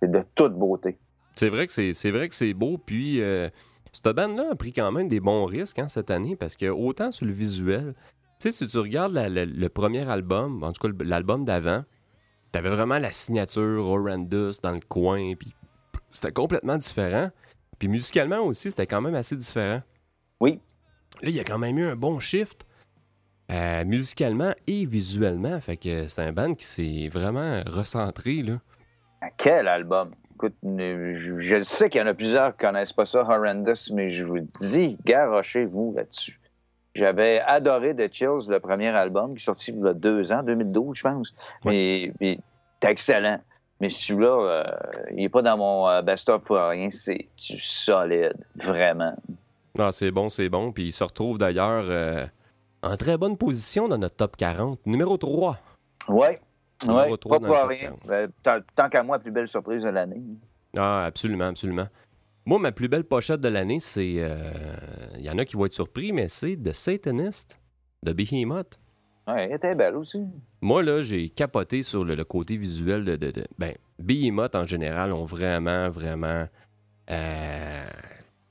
c'est 0.00 0.10
de 0.10 0.22
toute 0.34 0.54
beauté. 0.54 0.98
C'est 1.36 1.48
vrai 1.48 1.66
que 1.66 1.72
c'est 1.72 1.92
c'est 1.92 2.10
vrai 2.10 2.28
que 2.28 2.34
c'est 2.34 2.54
beau. 2.54 2.78
Puis, 2.78 3.20
euh, 3.20 3.48
cette 3.92 4.08
bande-là 4.14 4.48
a 4.52 4.54
pris 4.54 4.72
quand 4.72 4.90
même 4.92 5.08
des 5.08 5.20
bons 5.20 5.44
risques 5.44 5.78
hein, 5.78 5.88
cette 5.88 6.10
année 6.10 6.36
parce 6.36 6.56
que 6.56 6.66
autant 6.66 7.10
sur 7.12 7.26
le 7.26 7.32
visuel, 7.32 7.94
tu 8.40 8.50
sais, 8.50 8.52
si 8.52 8.66
tu 8.66 8.78
regardes 8.78 9.12
la- 9.12 9.28
la- 9.28 9.44
le 9.44 9.68
premier 9.68 10.08
album, 10.08 10.62
en 10.64 10.72
tout 10.72 10.88
cas 10.88 10.94
l'album 11.04 11.44
d'avant, 11.44 11.84
t'avais 12.52 12.70
vraiment 12.70 12.98
la 12.98 13.10
signature 13.10 13.84
Horrendous 13.86 14.60
dans 14.62 14.72
le 14.72 14.80
coin, 14.88 15.34
puis 15.38 15.54
c'était 16.10 16.32
complètement 16.32 16.76
différent. 16.78 17.30
Puis 17.78 17.88
musicalement 17.88 18.38
aussi, 18.40 18.70
c'était 18.70 18.86
quand 18.86 19.00
même 19.00 19.14
assez 19.14 19.36
différent. 19.36 19.82
Oui. 20.40 20.60
Là, 21.22 21.28
il 21.28 21.36
y 21.36 21.40
a 21.40 21.44
quand 21.44 21.58
même 21.58 21.78
eu 21.78 21.86
un 21.86 21.96
bon 21.96 22.18
shift 22.18 22.66
euh, 23.50 23.84
musicalement 23.84 24.52
et 24.66 24.86
visuellement. 24.86 25.60
Fait 25.60 25.76
que 25.76 26.06
c'est 26.06 26.22
un 26.22 26.32
band 26.32 26.54
qui 26.54 26.64
s'est 26.64 27.08
vraiment 27.12 27.62
recentré, 27.66 28.42
là. 28.42 28.58
Quel 29.36 29.68
album! 29.68 30.10
Écoute, 30.34 30.54
je, 30.62 31.36
je 31.38 31.62
sais 31.62 31.90
qu'il 31.90 32.00
y 32.00 32.04
en 32.04 32.06
a 32.06 32.14
plusieurs 32.14 32.52
qui 32.56 32.64
connaissent 32.64 32.94
pas 32.94 33.04
ça, 33.04 33.20
Horrendous, 33.20 33.92
mais 33.92 34.08
je 34.08 34.24
vous 34.24 34.40
dis, 34.58 34.96
garochez-vous 35.04 35.92
là-dessus. 35.94 36.40
J'avais 36.94 37.40
adoré 37.40 37.94
The 37.94 38.12
Chills, 38.12 38.48
le 38.48 38.58
premier 38.58 38.88
album, 38.88 39.34
qui 39.34 39.42
est 39.42 39.44
sorti 39.44 39.72
il 39.72 39.84
y 39.84 39.88
a 39.88 39.92
deux 39.92 40.32
ans, 40.32 40.42
2012, 40.42 40.96
je 40.96 41.02
pense. 41.02 41.34
Mais, 41.64 42.12
mais 42.20 42.38
c'est 42.82 42.90
excellent. 42.90 43.40
Mais 43.80 43.90
celui-là, 43.90 44.28
euh, 44.28 44.64
il 45.10 45.16
n'est 45.16 45.28
pas 45.28 45.42
dans 45.42 45.56
mon 45.56 45.88
euh, 45.88 46.02
best-of 46.02 46.42
pour 46.44 46.56
rien. 46.56 46.88
C'est 46.90 47.28
du 47.36 47.58
solide, 47.60 48.36
vraiment. 48.56 49.14
C'est 49.92 50.10
bon, 50.10 50.28
c'est 50.28 50.48
bon. 50.48 50.72
Puis 50.72 50.86
il 50.86 50.92
se 50.92 51.04
retrouve 51.04 51.38
d'ailleurs 51.38 51.84
euh, 51.88 52.26
en 52.82 52.96
très 52.96 53.16
bonne 53.18 53.36
position 53.36 53.88
dans 53.88 53.98
notre 53.98 54.16
top 54.16 54.36
40. 54.36 54.84
Numéro 54.86 55.16
3. 55.16 55.58
Oui. 56.08 56.26
Numéro 56.84 57.00
Ouais, 57.10 57.16
pas 57.16 57.38
pour 57.40 57.68
rien. 57.68 57.78
40. 57.78 58.00
Ben, 58.06 58.62
tant, 58.74 58.88
qu'à 58.88 59.02
moi, 59.02 59.18
plus 59.18 59.30
belle 59.30 59.46
surprise 59.48 59.82
de 59.82 59.88
l'année. 59.90 60.22
Ah, 60.76 61.04
absolument, 61.04 61.46
absolument. 61.48 61.86
Moi, 62.46 62.58
ma 62.58 62.72
plus 62.72 62.88
belle 62.88 63.04
pochette 63.04 63.40
de 63.40 63.48
l'année, 63.48 63.80
c'est. 63.80 64.14
euh, 64.18 64.52
Il 65.16 65.22
y 65.22 65.30
en 65.30 65.36
a 65.38 65.44
qui 65.44 65.56
vont 65.56 65.66
être 65.66 65.72
surpris, 65.74 66.12
mais 66.12 66.28
c'est 66.28 66.56
The 66.56 66.72
Satanist 66.72 67.60
de 68.02 68.12
Behemoth. 68.12 68.80
Ouais, 69.28 69.44
elle 69.44 69.52
était 69.56 69.74
belle 69.74 69.94
aussi. 69.96 70.22
Moi, 70.62 70.82
là, 70.82 71.02
j'ai 71.02 71.28
capoté 71.28 71.82
sur 71.82 72.04
le, 72.04 72.14
le 72.14 72.24
côté 72.24 72.56
visuel 72.56 73.04
de, 73.04 73.16
de, 73.16 73.30
de- 73.30 73.46
Ben, 73.58 73.74
Behemoth, 73.98 74.54
en 74.54 74.64
général, 74.64 75.12
ont 75.12 75.24
vraiment, 75.26 75.90
vraiment 75.90 76.46
euh, 77.10 77.84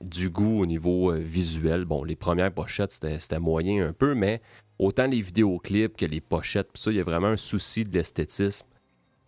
du 0.01 0.29
goût 0.29 0.61
au 0.61 0.65
niveau 0.65 1.11
euh, 1.11 1.17
visuel. 1.17 1.85
Bon, 1.85 2.03
les 2.03 2.15
premières 2.15 2.51
pochettes, 2.53 2.91
c'était 2.91 3.39
moyen 3.39 3.87
un 3.87 3.93
peu, 3.93 4.15
mais 4.15 4.41
autant 4.77 5.07
les 5.07 5.21
vidéoclips 5.21 5.97
que 5.97 6.05
les 6.05 6.21
pochettes, 6.21 6.69
puis 6.73 6.81
ça, 6.81 6.91
il 6.91 6.97
y 6.97 6.99
a 7.01 7.03
vraiment 7.03 7.27
un 7.27 7.37
souci 7.37 7.83
de 7.83 7.93
l'esthétisme 7.93 8.65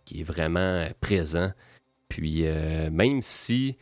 qui 0.04 0.20
est 0.20 0.24
vraiment 0.24 0.58
euh, 0.60 0.88
présent. 1.00 1.52
Puis 2.08 2.46
euh, 2.46 2.90
même 2.90 3.22
si 3.22 3.76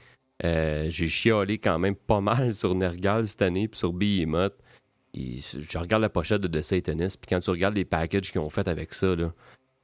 euh, 0.45 0.87
j'ai 0.89 1.09
chialé 1.09 1.59
quand 1.59 1.79
même 1.79 1.95
pas 1.97 2.21
mal 2.21 2.53
sur 2.55 2.75
Nergal 2.75 3.27
cette 3.29 3.43
année, 3.43 3.69
puis 3.69 3.79
sur 3.79 3.93
Behemoth, 3.93 4.55
et 5.15 5.39
je 5.39 5.79
regarde 5.79 6.03
la 6.03 6.09
pochette 6.09 6.41
de 6.41 6.47
The 6.49 6.63
Satanist, 6.63 7.21
puis 7.21 7.29
quand 7.29 7.41
tu 7.41 7.51
regardes 7.51 7.75
les 7.75 7.85
packages 7.85 8.31
qu'ils 8.31 8.41
ont 8.41 8.51
fait 8.51 8.69
avec 8.69 8.95
ça, 8.95 9.15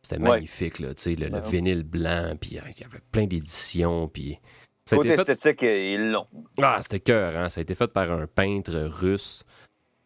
c'était 0.03 0.21
Ouais. 0.23 0.29
magnifique, 0.31 0.79
là, 0.79 0.95
tu 0.95 1.03
sais, 1.03 1.15
le, 1.17 1.27
le 1.29 1.35
Ouais. 1.41 1.51
vinyle 1.51 1.83
blanc, 1.83 2.37
puis 2.41 2.59
euh, 2.59 2.63
il 2.77 2.81
y 2.81 2.85
avait 2.85 3.01
plein 3.13 3.27
d'éditions, 3.27 4.09
puis... 4.09 4.39
Ça 4.87 4.97
Côté 4.97 5.17
fait... 5.17 5.29
esthétique, 5.29 5.63
ils 5.63 6.13
l'ont. 6.13 6.27
Ah, 6.63 6.79
c'était 6.81 7.01
cœur, 7.01 7.37
hein? 7.37 7.49
Ça 7.49 7.61
a 7.61 7.63
été 7.63 7.75
fait 7.75 7.93
par 7.93 8.11
un 8.13 8.27
peintre 8.29 8.89
russe. 9.01 9.45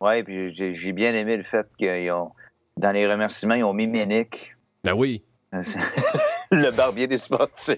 Oui, 0.01 0.23
puis 0.23 0.55
j'ai 0.55 0.93
bien 0.93 1.15
aimé 1.15 1.37
le 1.37 1.43
fait 1.43 1.67
qu'ils 1.79 2.11
ont, 2.11 2.33
dans 2.79 2.91
les 2.91 3.07
remerciements, 3.07 3.55
ils 3.55 3.65
ont 3.65 3.75
mis 3.75 3.87
Ménic, 3.87 4.57
Ben 4.83 4.95
oui, 4.95 5.23
le 6.51 6.71
barbier 6.71 7.07
des 7.07 7.19
sportifs. 7.19 7.77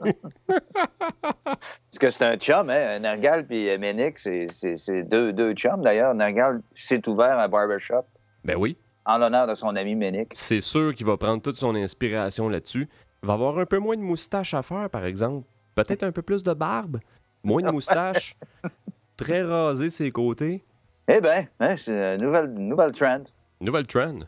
Parce 0.46 1.98
que 1.98 2.10
c'est 2.10 2.24
un 2.24 2.36
chum, 2.36 2.70
hein? 2.70 3.00
Nergal 3.00 3.46
puis 3.46 3.76
Ménic, 3.78 4.18
c'est 4.18 5.02
deux, 5.02 5.32
deux 5.32 5.52
chums. 5.54 5.82
D'ailleurs, 5.82 6.14
Nergal 6.14 6.60
s'est 6.74 7.08
ouvert 7.08 7.38
un 7.38 7.48
barbershop 7.48 8.04
ben 8.44 8.56
oui. 8.56 8.76
en 9.04 9.18
l'honneur 9.18 9.48
de 9.48 9.56
son 9.56 9.74
ami 9.74 9.96
Ménic. 9.96 10.30
C'est 10.34 10.60
sûr 10.60 10.94
qu'il 10.94 11.06
va 11.06 11.16
prendre 11.16 11.42
toute 11.42 11.56
son 11.56 11.74
inspiration 11.74 12.48
là-dessus. 12.48 12.88
Il 13.22 13.26
va 13.26 13.32
avoir 13.32 13.58
un 13.58 13.66
peu 13.66 13.78
moins 13.78 13.96
de 13.96 14.02
moustache 14.02 14.54
à 14.54 14.62
faire, 14.62 14.88
par 14.88 15.04
exemple. 15.04 15.46
Peut-être 15.74 16.02
un 16.02 16.12
peu 16.12 16.22
plus 16.22 16.42
de 16.42 16.52
barbe. 16.52 16.98
Moins 17.42 17.62
de 17.62 17.70
moustache. 17.70 18.36
Très 19.16 19.42
rasé 19.42 19.90
ses 19.90 20.10
côtés. 20.10 20.64
Eh 21.08 21.20
bien, 21.20 21.46
hein, 21.58 21.74
c'est 21.76 22.14
une 22.16 22.22
nouvelle, 22.22 22.52
nouvelle 22.54 22.92
trend. 22.92 23.22
Nouvelle 23.60 23.86
trend. 23.86 24.20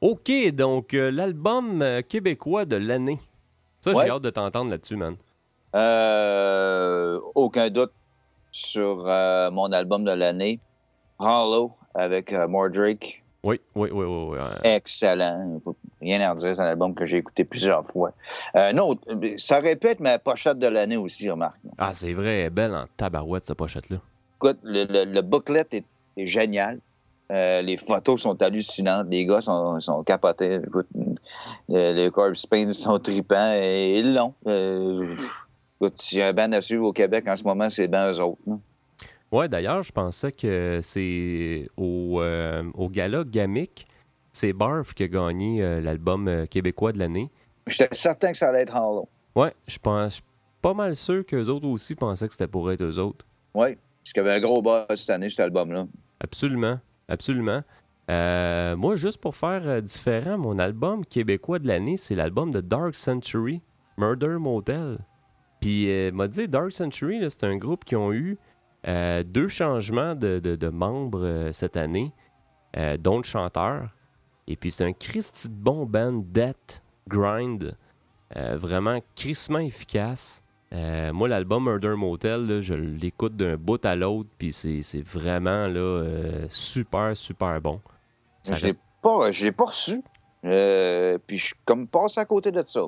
OK, 0.00 0.30
donc 0.52 0.94
euh, 0.94 1.10
l'album 1.10 1.82
euh, 1.82 2.02
québécois 2.02 2.64
de 2.64 2.76
l'année. 2.76 3.18
Ça, 3.80 3.92
Ouais. 3.92 4.04
j'ai 4.04 4.10
hâte 4.10 4.22
de 4.22 4.30
t'entendre 4.30 4.70
là-dessus, 4.70 4.96
man. 4.96 5.16
Euh, 5.74 7.18
aucun 7.34 7.70
doute 7.70 7.92
sur 8.50 9.04
euh, 9.06 9.50
mon 9.50 9.72
album 9.72 10.04
de 10.04 10.10
l'année, 10.12 10.60
Hollow, 11.18 11.72
avec 11.94 12.32
Mordrake. 12.32 13.22
Oui, 13.44 13.60
oui, 13.74 13.88
oui, 13.92 14.04
oui. 14.06 14.38
oui, 14.38 14.38
Excellent. 14.62 15.60
Rien 16.02 16.20
à 16.20 16.32
redire, 16.32 16.54
c'est 16.56 16.60
un 16.62 16.66
album 16.66 16.94
que 16.94 17.04
j'ai 17.04 17.16
écouté 17.18 17.44
plusieurs 17.44 17.86
fois. 17.86 18.12
Euh, 18.56 18.72
non, 18.72 18.98
ça 19.38 19.60
aurait 19.60 19.76
pu 19.76 19.86
être 19.86 20.00
ma 20.00 20.18
pochette 20.18 20.58
de 20.58 20.66
l'année 20.66 20.96
aussi, 20.96 21.30
remarque. 21.30 21.58
Ah, 21.78 21.92
c'est 21.94 22.12
vrai, 22.12 22.40
elle 22.40 22.46
est 22.46 22.50
belle 22.50 22.74
en 22.74 22.84
tabarouette, 22.96 23.44
cette 23.44 23.56
pochette-là. 23.56 23.96
Écoute, 24.36 24.58
le, 24.64 24.84
le- 24.84 25.04
le 25.10 25.20
booklet 25.22 25.66
est, 25.72 25.84
est 26.16 26.26
génial. 26.26 26.78
Euh, 27.30 27.62
les 27.62 27.78
photos 27.78 28.20
sont 28.20 28.42
hallucinantes. 28.42 29.06
Les 29.08 29.24
gars 29.24 29.40
sont, 29.40 29.80
sont 29.80 30.02
capotés. 30.02 30.56
Écoute, 30.56 30.88
euh, 31.70 31.92
les 31.94 32.10
Corpse 32.10 32.44
Paint 32.44 32.72
sont 32.72 32.98
tripants 32.98 33.54
et 33.54 34.00
ils 34.00 34.12
l'ont. 34.12 34.34
Euh, 34.46 35.14
écoute, 35.80 35.94
s'il 35.98 36.18
y 36.18 36.22
a 36.22 36.26
un 36.28 36.32
band 36.34 36.52
à 36.52 36.60
suivre 36.60 36.84
au 36.84 36.92
Québec 36.92 37.24
en 37.28 37.36
ce 37.36 37.44
moment, 37.44 37.70
c'est 37.70 37.88
bien 37.88 38.10
eux 38.10 38.20
autres. 38.20 38.38
hein. 38.50 38.58
Ouais, 39.30 39.48
d'ailleurs, 39.48 39.82
je 39.82 39.92
pensais 39.92 40.30
que 40.30 40.80
c'est 40.82 41.66
au, 41.78 42.20
euh, 42.20 42.64
au 42.74 42.90
gala 42.90 43.24
Gamic, 43.24 43.86
c'est 44.32 44.52
Barf 44.52 44.94
qui 44.94 45.02
a 45.04 45.08
gagné 45.08 45.62
euh, 45.62 45.80
l'album 45.80 46.26
euh, 46.26 46.46
québécois 46.46 46.92
de 46.92 46.98
l'année. 46.98 47.30
J'étais 47.66 47.88
certain 47.94 48.32
que 48.32 48.38
ça 48.38 48.48
allait 48.48 48.62
être 48.62 48.74
Hollow. 48.74 49.08
Ouais, 49.36 49.54
je 49.66 49.78
pense 49.78 50.20
pas 50.60 50.74
mal 50.74 50.96
sûr 50.96 51.24
qu'eux 51.24 51.46
autres 51.48 51.66
aussi 51.68 51.94
pensaient 51.94 52.26
que 52.26 52.34
c'était 52.34 52.46
pour 52.48 52.70
être 52.72 52.82
eux 52.82 52.98
autres. 52.98 53.24
Oui, 53.54 53.76
parce 54.02 54.12
qu'il 54.12 54.22
y 54.22 54.26
avait 54.26 54.34
un 54.36 54.40
gros 54.40 54.62
buzz 54.62 54.84
cette 55.00 55.10
année, 55.10 55.28
cet 55.30 55.40
album-là. 55.40 55.86
Absolument, 56.20 56.78
absolument. 57.08 57.62
Euh, 58.10 58.76
moi, 58.76 58.96
juste 58.96 59.18
pour 59.20 59.36
faire 59.36 59.80
différent, 59.82 60.38
mon 60.38 60.58
album 60.58 61.04
québécois 61.04 61.58
de 61.58 61.68
l'année, 61.68 61.96
c'est 61.96 62.14
l'album 62.14 62.50
de 62.50 62.60
Dark 62.60 62.94
Century, 62.94 63.60
Murder 63.98 64.36
Motel. 64.40 64.98
Puis, 65.60 65.88
euh, 65.90 66.10
m'a 66.10 66.26
dit, 66.26 66.48
Dark 66.48 66.72
Century, 66.72 67.20
c'est 67.30 67.44
un 67.44 67.56
groupe 67.56 67.84
qui 67.84 67.94
ont 67.96 68.12
eu 68.12 68.38
euh, 68.88 69.22
deux 69.22 69.46
changements 69.48 70.14
de, 70.16 70.40
de- 70.40 70.56
de 70.56 70.68
membres 70.68 71.50
cette 71.52 71.76
année, 71.76 72.12
dont 72.98 73.18
le 73.18 73.22
chanteur. 73.24 73.90
Et 74.48 74.56
puis, 74.56 74.70
c'est 74.70 74.84
un 74.84 74.92
Christy 74.92 75.48
de 75.48 75.54
bon 75.54 75.86
band, 75.86 76.24
Death 76.26 76.82
Grind, 77.08 77.76
euh, 78.36 78.56
vraiment 78.56 78.98
crissement 79.14 79.58
efficace. 79.58 80.42
Euh, 80.72 81.12
moi, 81.12 81.28
l'album 81.28 81.64
Murder 81.64 81.94
Motel, 81.96 82.46
là, 82.46 82.60
je 82.60 82.74
l'écoute 82.74 83.36
d'un 83.36 83.56
bout 83.56 83.84
à 83.84 83.94
l'autre, 83.94 84.30
puis 84.38 84.52
c'est 84.52 85.02
vraiment 85.02 85.66
là, 85.66 85.80
euh, 85.80 86.46
super, 86.48 87.16
super 87.16 87.60
bon. 87.60 87.80
Ça 88.42 88.54
Je 88.54 88.66
l'ai 88.66 88.76
pas, 89.02 89.30
je 89.30 89.44
l'ai 89.44 89.52
pas 89.52 89.66
reçu. 89.66 90.02
Puis 90.42 91.36
je 91.36 91.44
suis 91.44 91.54
comme 91.64 91.86
passé 91.86 92.20
à 92.20 92.24
côté 92.24 92.50
de 92.50 92.62
ça. 92.64 92.80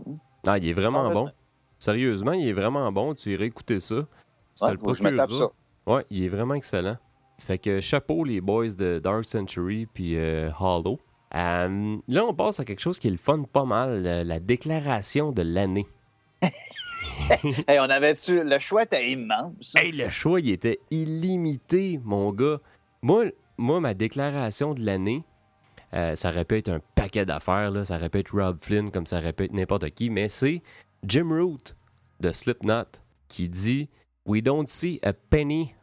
Ah, 0.47 0.59
il 0.59 0.69
est 0.69 0.73
vraiment 0.73 1.11
bon. 1.11 1.31
Sérieusement, 1.79 2.33
il 2.33 2.49
est 2.49 2.53
vraiment 2.53 2.91
bon. 2.91 3.15
Tu 3.15 3.33
irais 3.33 3.47
écouter 3.47 3.81
ça. 3.81 4.07
Tu 4.57 4.65
Ouais, 4.65 4.71
le 4.73 4.79
que 4.79 4.95
je 4.95 5.03
me 5.03 5.15
tape 5.15 5.29
procureras. 5.29 5.51
ça. 5.87 5.93
Ouais, 5.93 6.07
il 6.11 6.25
est 6.25 6.29
vraiment 6.29 6.55
excellent. 6.55 6.97
Fait 7.39 7.59
que 7.59 7.81
chapeau 7.81 8.25
les 8.25 8.41
boys 8.41 8.71
de 8.71 8.99
Dark 8.99 9.25
Century 9.25 9.87
puis 9.87 10.17
Hollow. 10.59 10.99
Euh, 11.35 11.97
là, 12.07 12.24
on 12.24 12.35
passe 12.35 12.61
à 12.61 12.64
quelque 12.64 12.80
chose 12.80 12.99
qui 12.99 13.09
est 13.09 13.11
le 13.11 13.16
fun 13.16 13.43
pas 13.43 13.64
mal, 13.64 14.03
la, 14.03 14.24
la 14.24 14.41
déclaration 14.41 15.32
de 15.32 15.43
l'année. 15.43 15.87
Hey, 17.68 17.78
on 17.78 17.89
avait-tu. 17.89 18.43
Le 18.43 18.59
choix 18.59 18.82
était 18.82 19.11
immense. 19.12 19.74
Hey, 19.76 19.93
le 19.93 20.09
choix, 20.09 20.41
il 20.41 20.51
était 20.51 20.80
illimité, 20.91 22.01
mon 22.03 22.32
gars. 22.32 22.61
Moi, 23.03 23.26
moi 23.57 23.80
ma 23.80 23.95
déclaration 23.95 24.74
de 24.74 24.85
l'année, 24.85 25.24
euh, 25.95 26.16
ça 26.16 26.30
aurait 26.30 26.45
pu 26.45 26.57
être 26.57 26.70
un 26.70 26.80
paquet 26.95 27.24
d'affaires, 27.24 27.70
là. 27.70 27.85
ça 27.85 27.97
aurait 27.97 28.11
pu 28.11 28.18
être 28.18 28.32
Rob 28.32 28.59
Flynn, 28.61 28.91
comme 28.91 29.07
ça 29.07 29.18
aurait 29.18 29.32
pu 29.32 29.45
être 29.45 29.53
n'importe 29.53 29.91
qui, 29.91 30.11
mais 30.11 30.28
c'est 30.28 30.62
Jim 31.05 31.28
Root 31.28 31.74
de 32.20 32.32
Slipknot 32.32 33.01
qui 33.28 33.49
dit 33.49 33.89
We 34.26 34.43
don't 34.43 34.66
see 34.66 34.99
a 35.03 35.12
penny 35.12 35.74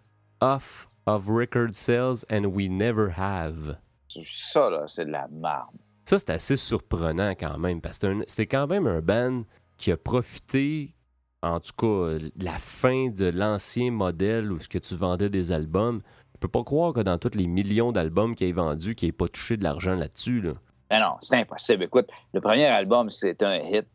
off 0.41 0.89
of 1.05 1.27
record 1.27 1.73
sales 1.73 2.25
and 2.29 2.45
we 2.47 2.69
never 2.69 3.13
have. 3.17 3.77
Ça, 4.23 4.69
là, 4.69 4.83
c'est 4.87 5.05
de 5.05 5.11
la 5.11 5.27
marde. 5.29 5.75
Ça, 6.03 6.17
c'est 6.19 6.31
assez 6.31 6.55
surprenant 6.55 7.31
quand 7.31 7.57
même, 7.57 7.81
parce 7.81 7.97
que 7.97 8.19
c'est 8.21 8.29
c'est 8.29 8.47
quand 8.47 8.67
même 8.67 8.87
un 8.87 9.01
band 9.01 9.43
qui 9.77 9.91
a 9.91 9.97
profité, 9.97 10.95
en 11.41 11.59
tout 11.59 11.73
cas, 11.77 12.17
la 12.37 12.57
fin 12.57 13.09
de 13.09 13.25
l'ancien 13.25 13.91
modèle 13.91 14.51
où 14.51 14.59
ce 14.59 14.67
que 14.67 14.77
tu 14.77 14.95
vendais 14.95 15.29
des 15.29 15.51
albums. 15.51 16.01
Je 16.33 16.39
peux 16.39 16.47
pas 16.47 16.63
croire 16.63 16.93
que 16.93 17.01
dans 17.01 17.17
tous 17.19 17.37
les 17.37 17.47
millions 17.47 17.91
d'albums 17.91 18.33
qu'il 18.35 18.47
ait 18.47 18.51
vendus, 18.51 18.95
qu'il 18.95 19.09
ait 19.09 19.13
pas 19.13 19.27
touché 19.27 19.57
de 19.57 19.63
l'argent 19.63 19.93
là-dessus. 19.93 20.41
Là. 20.41 20.53
Ben 20.89 20.99
non, 20.99 21.15
c'est 21.21 21.37
impossible. 21.37 21.83
Écoute, 21.83 22.09
le 22.33 22.41
premier 22.41 22.65
album, 22.65 23.09
c'était 23.09 23.45
un 23.45 23.59
hit. 23.59 23.85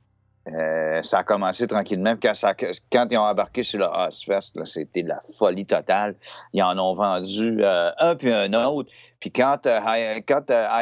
Euh, 0.49 1.03
ça 1.03 1.19
a 1.19 1.25
commencé 1.25 1.67
tranquillement. 1.67 2.15
Quand, 2.21 2.35
ça- 2.35 2.55
quand 2.55 3.07
ils 3.11 3.19
ont 3.19 3.23
embarqué 3.23 3.63
sur 3.63 3.81
le 3.81 3.87
Ozfest, 3.87 4.65
c'était 4.65 5.03
de 5.03 5.09
la 5.09 5.19
folie 5.37 5.67
totale. 5.67 6.15
Ils 6.53 6.63
en 6.63 6.79
ont 6.79 6.95
vendu 6.95 7.61
euh, 7.65 7.91
un 7.99 8.15
puis 8.15 8.33
un 8.33 8.53
autre. 8.53 8.93
Puis 9.19 9.33
quand, 9.33 9.67
euh, 9.67 9.81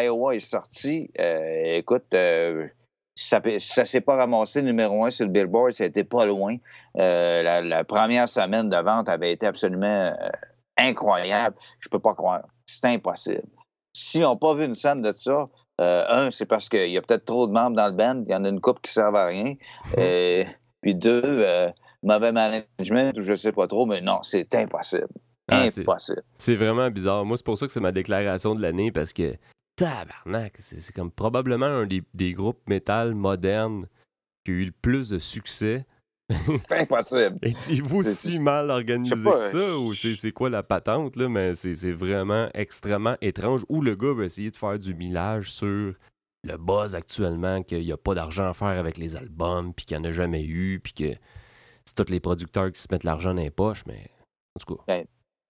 Iowa 0.02 0.34
est 0.34 0.40
sorti, 0.40 1.10
écoute, 1.16 2.04
ça, 3.14 3.40
ça 3.58 3.84
s'est 3.84 4.00
pas 4.00 4.16
ramassé 4.16 4.60
numéro 4.60 5.04
un 5.04 5.10
sur 5.10 5.24
le 5.24 5.32
Billboard, 5.32 5.72
c'était 5.72 6.04
pas 6.04 6.26
loin. 6.26 6.56
La, 6.94 7.84
première 7.84 8.28
semaine 8.28 8.68
de 8.68 8.76
vente 8.76 9.08
avait 9.08 9.32
été 9.32 9.46
absolument 9.46 10.12
incroyable. 10.76 11.56
Je 11.78 11.88
peux 11.88 12.00
pas 12.00 12.14
croire. 12.14 12.42
C'est 12.66 12.86
impossible. 12.88 13.48
S'ils 13.92 14.22
n'ont 14.22 14.36
pas 14.36 14.54
vu 14.54 14.64
une 14.64 14.74
scène 14.74 15.00
de 15.00 15.12
ça, 15.12 15.48
euh, 15.80 16.04
un, 16.08 16.30
c'est 16.30 16.46
parce 16.46 16.68
qu'il 16.68 16.90
y 16.90 16.96
a 16.96 17.02
peut-être 17.02 17.24
trop 17.24 17.46
de 17.46 17.52
membres 17.52 17.76
dans 17.76 17.86
le 17.88 17.94
band, 17.94 18.22
il 18.26 18.30
y 18.30 18.34
en 18.34 18.44
a 18.44 18.48
une 18.48 18.60
couple 18.60 18.80
qui 18.82 18.90
ne 18.90 19.02
servent 19.02 19.16
à 19.16 19.26
rien. 19.26 19.54
Euh, 19.98 20.44
puis 20.80 20.94
deux, 20.94 21.22
euh, 21.24 21.68
mauvais 22.02 22.32
management 22.32 23.16
ou 23.16 23.20
je 23.20 23.34
sais 23.34 23.52
pas 23.52 23.66
trop, 23.66 23.86
mais 23.86 24.00
non, 24.00 24.22
c'est 24.22 24.54
impossible. 24.54 25.08
Ah, 25.50 25.64
impossible. 25.64 26.22
C'est 26.34 26.56
vraiment 26.56 26.90
bizarre. 26.90 27.24
Moi, 27.24 27.36
c'est 27.36 27.44
pour 27.44 27.58
ça 27.58 27.66
que 27.66 27.72
c'est 27.72 27.80
ma 27.80 27.92
déclaration 27.92 28.54
de 28.54 28.62
l'année, 28.62 28.92
parce 28.92 29.12
que, 29.12 29.34
tabarnak, 29.76 30.54
c'est 30.58 30.80
c'est 30.80 30.92
comme 30.92 31.10
probablement 31.10 31.66
un 31.66 31.86
des, 31.86 32.02
des 32.14 32.32
groupes 32.32 32.68
métal 32.68 33.14
modernes 33.14 33.88
qui 34.44 34.52
a 34.52 34.54
eu 34.54 34.64
le 34.66 34.72
plus 34.72 35.10
de 35.10 35.18
succès. 35.18 35.86
C'est 36.30 36.72
impossible. 36.80 37.38
C'est- 37.58 38.14
si 38.14 38.40
mal 38.40 38.70
organisé 38.70 39.14
pas, 39.22 39.38
que 39.38 39.44
ça 39.44 39.78
ou 39.78 39.94
c'est 39.94 40.32
quoi 40.32 40.48
la 40.50 40.62
patente 40.62 41.16
là 41.16 41.28
mais 41.28 41.54
c'est 41.54 41.92
vraiment 41.92 42.48
extrêmement 42.54 43.14
étrange 43.20 43.64
où 43.68 43.82
le 43.82 43.94
gars 43.94 44.12
veut 44.14 44.24
essayer 44.24 44.50
de 44.50 44.56
faire 44.56 44.78
du 44.78 44.94
millage 44.94 45.52
sur 45.52 45.94
le 46.46 46.56
buzz 46.58 46.94
actuellement 46.94 47.62
qu'il 47.62 47.82
n'y 47.84 47.92
a 47.92 47.96
pas 47.96 48.14
d'argent 48.14 48.48
à 48.48 48.54
faire 48.54 48.68
avec 48.78 48.96
les 48.98 49.16
albums 49.16 49.72
puis 49.74 49.84
qu'il 49.86 49.98
n'y 49.98 50.06
en 50.06 50.08
a 50.08 50.12
jamais 50.12 50.44
eu 50.44 50.80
puis 50.80 50.92
que 50.94 51.12
c'est 51.84 51.94
tous 51.94 52.10
les 52.10 52.20
producteurs 52.20 52.72
qui 52.72 52.80
se 52.80 52.88
mettent 52.90 53.04
l'argent 53.04 53.34
dans 53.34 53.42
les 53.42 53.50
poches 53.50 53.84
mais 53.86 54.08
en 54.56 54.60
tout 54.64 54.76
cas 54.76 54.82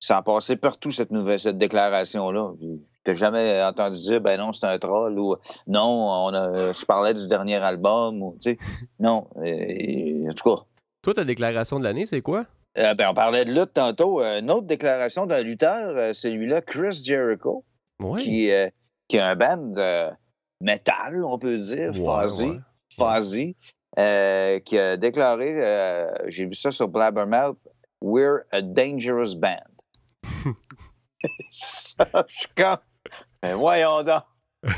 Ça 0.01 0.19
a 0.19 0.23
passé 0.23 0.57
partout, 0.57 0.91
cette 0.91 1.11
nouvelle, 1.13 1.41
cette 1.41 1.57
déclaration-là. 1.57 2.53
Puis, 2.59 2.83
T'as 3.05 3.15
jamais 3.15 3.63
entendu 3.63 3.99
dire, 3.99 4.21
ben 4.21 4.41
non, 4.41 4.53
c'est 4.55 4.67
un 4.67 4.79
troll 4.79 5.19
ou 5.19 5.37
non, 5.67 5.83
on 6.11 6.29
a, 6.35 6.73
je 6.73 6.85
parlais 6.87 7.13
du 7.13 7.27
dernier 7.29 7.57
album 7.57 8.23
ou, 8.23 8.37
tu 8.41 8.51
sais. 8.51 8.59
Non. 8.99 9.29
euh, 9.37 10.31
en 10.31 10.33
tout 10.33 10.57
cas, 10.57 10.63
toi 11.03 11.15
ta 11.15 11.25
déclaration 11.25 11.79
de 11.79 11.85
l'année 11.85 12.07
c'est 12.07 12.23
quoi? 12.23 12.47
Euh, 12.79 12.95
ben, 12.95 13.09
on 13.11 13.15
parlait 13.15 13.45
de 13.45 13.53
lutte 13.53 13.75
tantôt. 13.75 14.21
Euh, 14.23 14.41
Une 14.41 14.51
autre 14.51 14.67
déclaration 14.67 15.27
d'un 15.27 15.43
lutteur, 15.43 16.15
celui-là, 16.15 16.61
Chris 16.63 17.03
Jericho, 17.05 17.65
ouais 18.03 18.23
qui, 18.23 18.51
euh, 18.51 18.69
qui 19.07 19.19
est 19.19 19.21
un 19.21 19.37
band 19.37 19.59
de 19.59 20.09
metal, 20.63 21.25
on 21.25 21.39
peut 21.39 21.59
dire, 21.59 21.93
Ouais, 21.97 22.27
Fuzzy, 22.27 23.47
ouais. 23.47 23.57
Euh, 23.99 24.59
qui 24.61 24.77
a 24.79 24.97
déclaré, 24.97 26.09
j'ai 26.29 26.47
vu 26.47 26.55
ça 26.55 26.71
sur 26.73 26.89
Blabbermouth, 26.89 27.59
We're 28.01 28.45
a 28.51 28.61
dangerous 28.63 29.35
band. 29.37 29.61
ça, 31.51 32.07
je 32.29 32.35
suis 32.39 32.49
comme, 32.57 32.77
mais 33.45 33.53
voyons 33.53 34.03
donc. 34.03 34.23
tu 34.65 34.73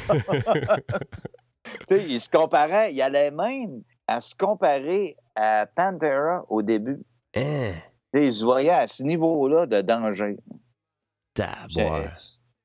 sais, 1.86 2.04
il 2.08 2.20
se 2.20 2.28
comparait, 2.28 2.92
il 2.92 3.00
allait 3.00 3.30
même 3.30 3.82
à 4.08 4.20
se 4.20 4.34
comparer 4.34 5.16
à 5.36 5.66
Pantera 5.66 6.44
au 6.48 6.62
début. 6.62 7.00
Hein, 7.36 7.74
il 8.12 8.32
se 8.32 8.44
voyait 8.44 8.70
à 8.70 8.88
ce 8.88 9.04
niveau-là 9.04 9.66
de 9.66 9.82
danger. 9.82 10.36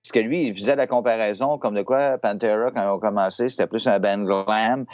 Parce 0.02 0.12
que 0.12 0.20
lui, 0.20 0.48
il 0.48 0.56
faisait 0.56 0.76
la 0.76 0.88
comparaison 0.88 1.60
comme 1.60 1.76
de 1.76 1.84
quoi 1.84 2.18
Pantera, 2.18 2.72
quand 2.72 2.82
ils 2.82 2.90
ont 2.90 3.00
commencé, 3.00 3.50
c'était 3.50 3.68
plus 3.68 3.86
un 3.86 4.00
band 4.00 4.24
glam. 4.24 4.86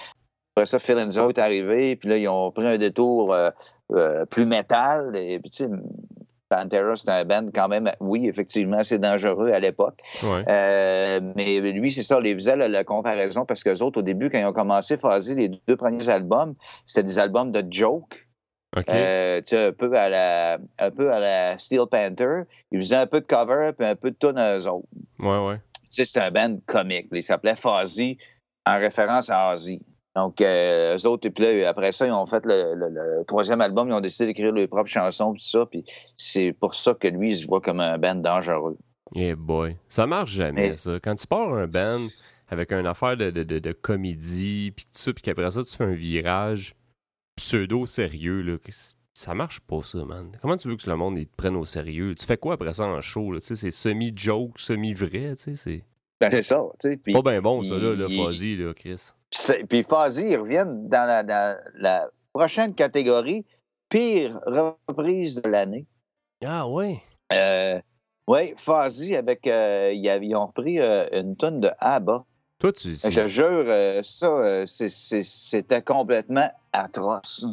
Après 0.55 0.66
ça, 0.66 0.80
Phil 0.80 0.97
Enzo 0.97 1.30
est 1.30 1.38
arrivé, 1.38 1.95
puis 1.95 2.10
là, 2.10 2.18
ils 2.18 2.28
ont 2.28 2.51
pris 2.51 2.68
un 2.68 2.78
détour 2.78 3.34
euh, 3.34 3.51
euh, 3.93 4.26
plus 4.26 4.45
métal. 4.45 5.16
Et 5.16 5.39
puis, 5.39 5.51
tu 5.51 5.64
sais, 5.64 5.70
Pantera, 6.50 6.95
c'était 6.95 7.12
un 7.12 7.26
band 7.26 7.48
quand 7.54 7.68
même, 7.68 7.91
oui, 8.00 8.28
effectivement, 8.28 8.78
assez 8.78 9.00
dangereux 9.00 9.52
à 9.52 9.60
l'époque. 9.60 10.00
Ouais. 10.24 10.43
Euh, 10.48 11.20
mais 11.36 11.60
lui, 11.60 11.91
c'est 11.91 12.04
ça, 12.04 12.20
il 12.24 12.34
faisait 12.36 12.56
la, 12.56 12.68
la 12.68 12.84
comparaison 12.84 13.45
parce 13.45 13.64
que 13.64 13.70
les 13.70 13.82
autres, 13.82 14.00
au 14.00 14.04
début, 14.04 14.30
quand 14.30 14.39
ils 14.39 14.45
ont 14.45 14.54
commencé 14.54 14.98
Fuzzy, 14.98 15.36
les 15.36 15.50
deux 15.68 15.76
premiers 15.76 16.08
albums, 16.10 16.56
c'était 16.86 17.04
des 17.04 17.20
albums 17.20 17.52
de 17.52 17.64
joke. 17.70 18.28
OK. 18.76 18.89
Euh, 18.89 19.41
un 19.52 19.72
peu 19.72 19.93
à 19.93 20.10
la 20.10 20.58
un 20.78 20.91
peu 20.91 21.12
à 21.12 21.20
la 21.20 21.58
Steel 21.58 21.86
Panther. 21.89 22.41
Ils 22.72 22.82
faisaient 22.82 22.95
un 22.95 23.08
peu 23.08 23.22
de 23.22 23.26
cover 23.26 23.72
puis 23.78 23.88
un 23.88 23.95
peu 23.95 24.12
de 24.12 24.18
tune 24.20 24.38
à 24.38 24.58
eux 24.58 24.68
autres. 24.68 24.88
Ouais, 25.20 25.48
ouais. 25.48 25.58
Tu 25.84 25.95
sais, 25.95 26.06
c'était 26.06 26.20
un 26.20 26.32
band 26.32 26.58
comique. 26.66 27.08
Il 27.14 27.24
s'appelait 27.24 27.56
Fuzzy 27.56 28.18
en 28.66 28.78
référence 28.78 29.30
à 29.30 29.54
Ozzy. 29.54 29.82
Donc, 30.18 30.41
euh, 30.41 30.97
eux 30.97 31.07
autres, 31.07 31.30
puis 31.30 31.43
là, 31.61 31.70
après 31.70 31.91
ça, 31.91 32.07
ils 32.07 32.11
ont 32.11 32.26
fait 32.26 32.43
le, 32.43 32.74
le- 32.74 32.89
le 32.89 33.24
troisième 33.26 33.61
album, 33.61 33.88
ils 33.89 33.93
ont 33.93 34.01
décidé 34.01 34.26
d'écrire 34.26 34.51
leurs 34.51 34.68
propres 34.68 34.89
chansons, 34.89 35.32
tout 35.34 35.39
ça, 35.39 35.65
puis 35.70 35.86
c'est 36.18 36.53
pour 36.59 36.74
ça 36.74 36.95
que 36.95 37.07
lui, 37.07 37.32
il 37.34 37.38
se 37.38 37.45
voit 37.45 37.61
comme 37.61 37.80
un 37.80 37.99
band 37.99 38.15
dangereux. 38.15 38.78
Yeah 39.13 39.36
boy. 39.36 39.78
Ça 39.88 40.07
marche 40.07 40.32
jamais, 40.32 40.70
Mais- 40.72 40.76
ça. 40.76 40.99
Quand 41.01 41.13
tu 41.13 41.28
pars 41.28 41.53
un 41.53 41.68
band 41.68 41.99
avec 42.49 42.72
une 42.74 42.88
affaire 42.88 43.15
de, 43.15 43.30
de, 43.30 43.43
de, 43.43 43.59
de 43.59 43.72
comédie, 43.74 44.72
puis 44.76 44.86
tout 44.86 44.91
ça, 44.99 45.13
puis 45.13 45.22
qu'après 45.22 45.51
ça, 45.51 45.63
tu 45.63 45.76
fais 45.76 45.84
un 45.84 45.93
virage 45.93 46.74
pseudo-sérieux, 47.38 48.41
là, 48.41 48.57
ça 49.13 49.34
marche 49.34 49.59
pas, 49.61 49.82
ça, 49.84 50.03
man. 50.03 50.32
Comment 50.41 50.57
tu 50.57 50.68
veux 50.68 50.76
que 50.76 50.89
le 50.89 50.95
monde 50.95 51.18
il 51.18 51.28
te 51.28 51.36
prenne 51.36 51.55
au 51.55 51.65
sérieux? 51.65 52.13
Tu 52.15 52.26
fais 52.26 52.38
quoi 52.38 52.55
après 52.55 52.74
ça 52.74 52.86
en 52.86 52.99
show, 53.01 53.32
là? 53.32 53.39
Tu 53.39 53.45
sais, 53.47 53.55
c'est 53.55 53.72
semi-joke, 53.72 54.59
semi-vrai, 54.59 55.36
tu 55.36 55.43
sais, 55.43 55.55
c'est... 55.55 55.84
Ben, 56.20 56.32
c'est 56.32 56.41
ça, 56.41 56.63
tu 56.80 56.89
sais. 57.05 57.13
Pas 57.13 57.22
bien 57.22 57.41
bon, 57.41 57.61
ça, 57.61 57.76
là, 57.76 57.93
le 57.93 58.07
Fuzzy, 58.09 58.55
là, 58.57 58.74
Chris. 58.74 59.11
Puis 59.70 59.84
Fuzzy, 59.84 60.30
ils 60.30 60.38
reviennent 60.38 60.88
dans 60.88 61.05
la, 61.07 61.22
dans 61.24 61.59
la 61.76 62.09
prochaine 62.34 62.74
catégorie, 62.74 63.45
pire 63.89 64.39
reprise 64.45 65.41
de 65.41 65.49
l'année. 65.49 65.86
Ah, 66.43 66.68
ouais? 66.68 67.01
Euh, 67.34 67.80
oui, 68.28 68.53
Fuzzy, 68.57 69.15
avec, 69.15 69.45
euh, 69.47 69.91
ils, 69.93 70.36
ont 70.36 70.47
repris 70.47 70.80
euh, 70.80 71.07
une 71.11 71.36
tonne 71.36 71.59
de 71.59 71.70
ABBA. 71.80 72.26
Toi, 72.59 72.74
tu... 72.74 72.97
tu- 72.97 73.11
Je 73.11 73.28
jure, 73.28 73.65
euh, 73.68 73.99
ça, 74.01 74.63
c'était 74.65 75.82
complètement 75.84 76.49
atroce. 76.74 77.45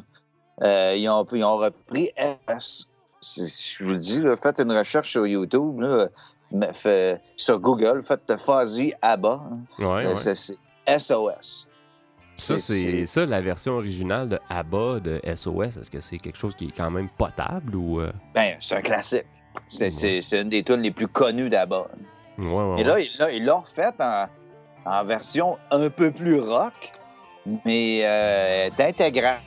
Ils, 0.63 1.09
ont, 1.11 1.27
ils 1.33 1.45
ont 1.45 1.59
repris 1.59 2.13
S. 2.49 2.89
C'est- 3.21 3.77
Je 3.79 3.85
vous 3.85 3.91
le 3.91 3.99
dis, 3.99 4.23
là, 4.23 4.37
faites 4.37 4.61
une 4.61 4.73
recherche 4.73 5.11
sur 5.11 5.27
YouTube, 5.27 5.81
là, 5.81 6.09
fait- 6.73 7.21
sur 7.37 7.59
Google, 7.59 8.03
faites 8.03 8.33
Fuzzy 8.39 8.93
ABBA. 9.03 9.41
hein. 9.51 9.59
Ouais, 9.79 10.07
Euh, 10.07 10.15
ouais. 10.15 10.35
c'est- 10.35 10.57
SOS. 10.87 11.67
Ça, 12.37 12.57
c'est- 12.57 13.07
ça, 13.07 13.25
la 13.27 13.41
version 13.41 13.75
originale 13.75 14.29
de 14.29 14.39
ABBA 14.49 15.01
de 15.01 15.21
SOS. 15.25 15.77
Est-ce 15.79 15.91
que 15.91 16.01
c'est 16.01 16.19
quelque 16.19 16.37
chose 16.39 16.55
qui 16.57 16.67
est 16.67 16.77
quand 16.77 16.91
même 16.91 17.09
potable 17.17 17.77
ou... 17.77 18.01
euh, 18.01 18.13
Ben, 18.35 18.57
c'est 18.59 18.75
un 18.77 18.83
classique. 18.83 19.25
C'est 19.69 19.87
Ouais. 20.03 20.21
une 20.43 20.49
des 20.49 20.63
tunes 20.65 20.83
les 20.83 20.91
plus 20.91 21.07
connues 21.07 21.49
d'ABBA. 21.49 21.87
Ouais, 22.39 22.81
Et 22.81 22.85
là, 22.85 22.95
ouais. 22.95 23.05
il 23.07 23.19
l'a- 23.19 23.33
il 23.33 23.45
l'a 23.45 23.55
refait 23.55 23.91
en, 24.01 24.27
en 24.85 25.05
version 25.05 25.57
un 25.71 25.89
peu 25.91 26.11
plus 26.11 26.41
rock, 26.41 26.91
mais 27.65 28.01
euh, 28.05 28.69
intégrale. 28.81 29.39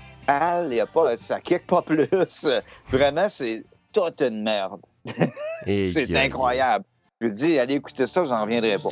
Il 0.70 0.74
y 0.76 0.80
a 0.80 0.86
pas, 0.86 1.16
ça 1.18 1.39
kick 1.41 1.68
pas 1.68 1.82
plus. 1.82 2.08
Vraiment, 2.88 3.28
c'est 3.30 3.64
toute 3.93 4.22
une 4.22 4.43
merde. 4.43 4.82
C'est 5.66 6.16
incroyable. 6.16 6.86
Je 7.20 7.28
dis, 7.30 7.57
allez 7.57 7.74
écouter 7.76 8.05
ça, 8.05 8.24
j'en 8.26 8.43
reviendrai 8.43 8.76
pas. 8.76 8.91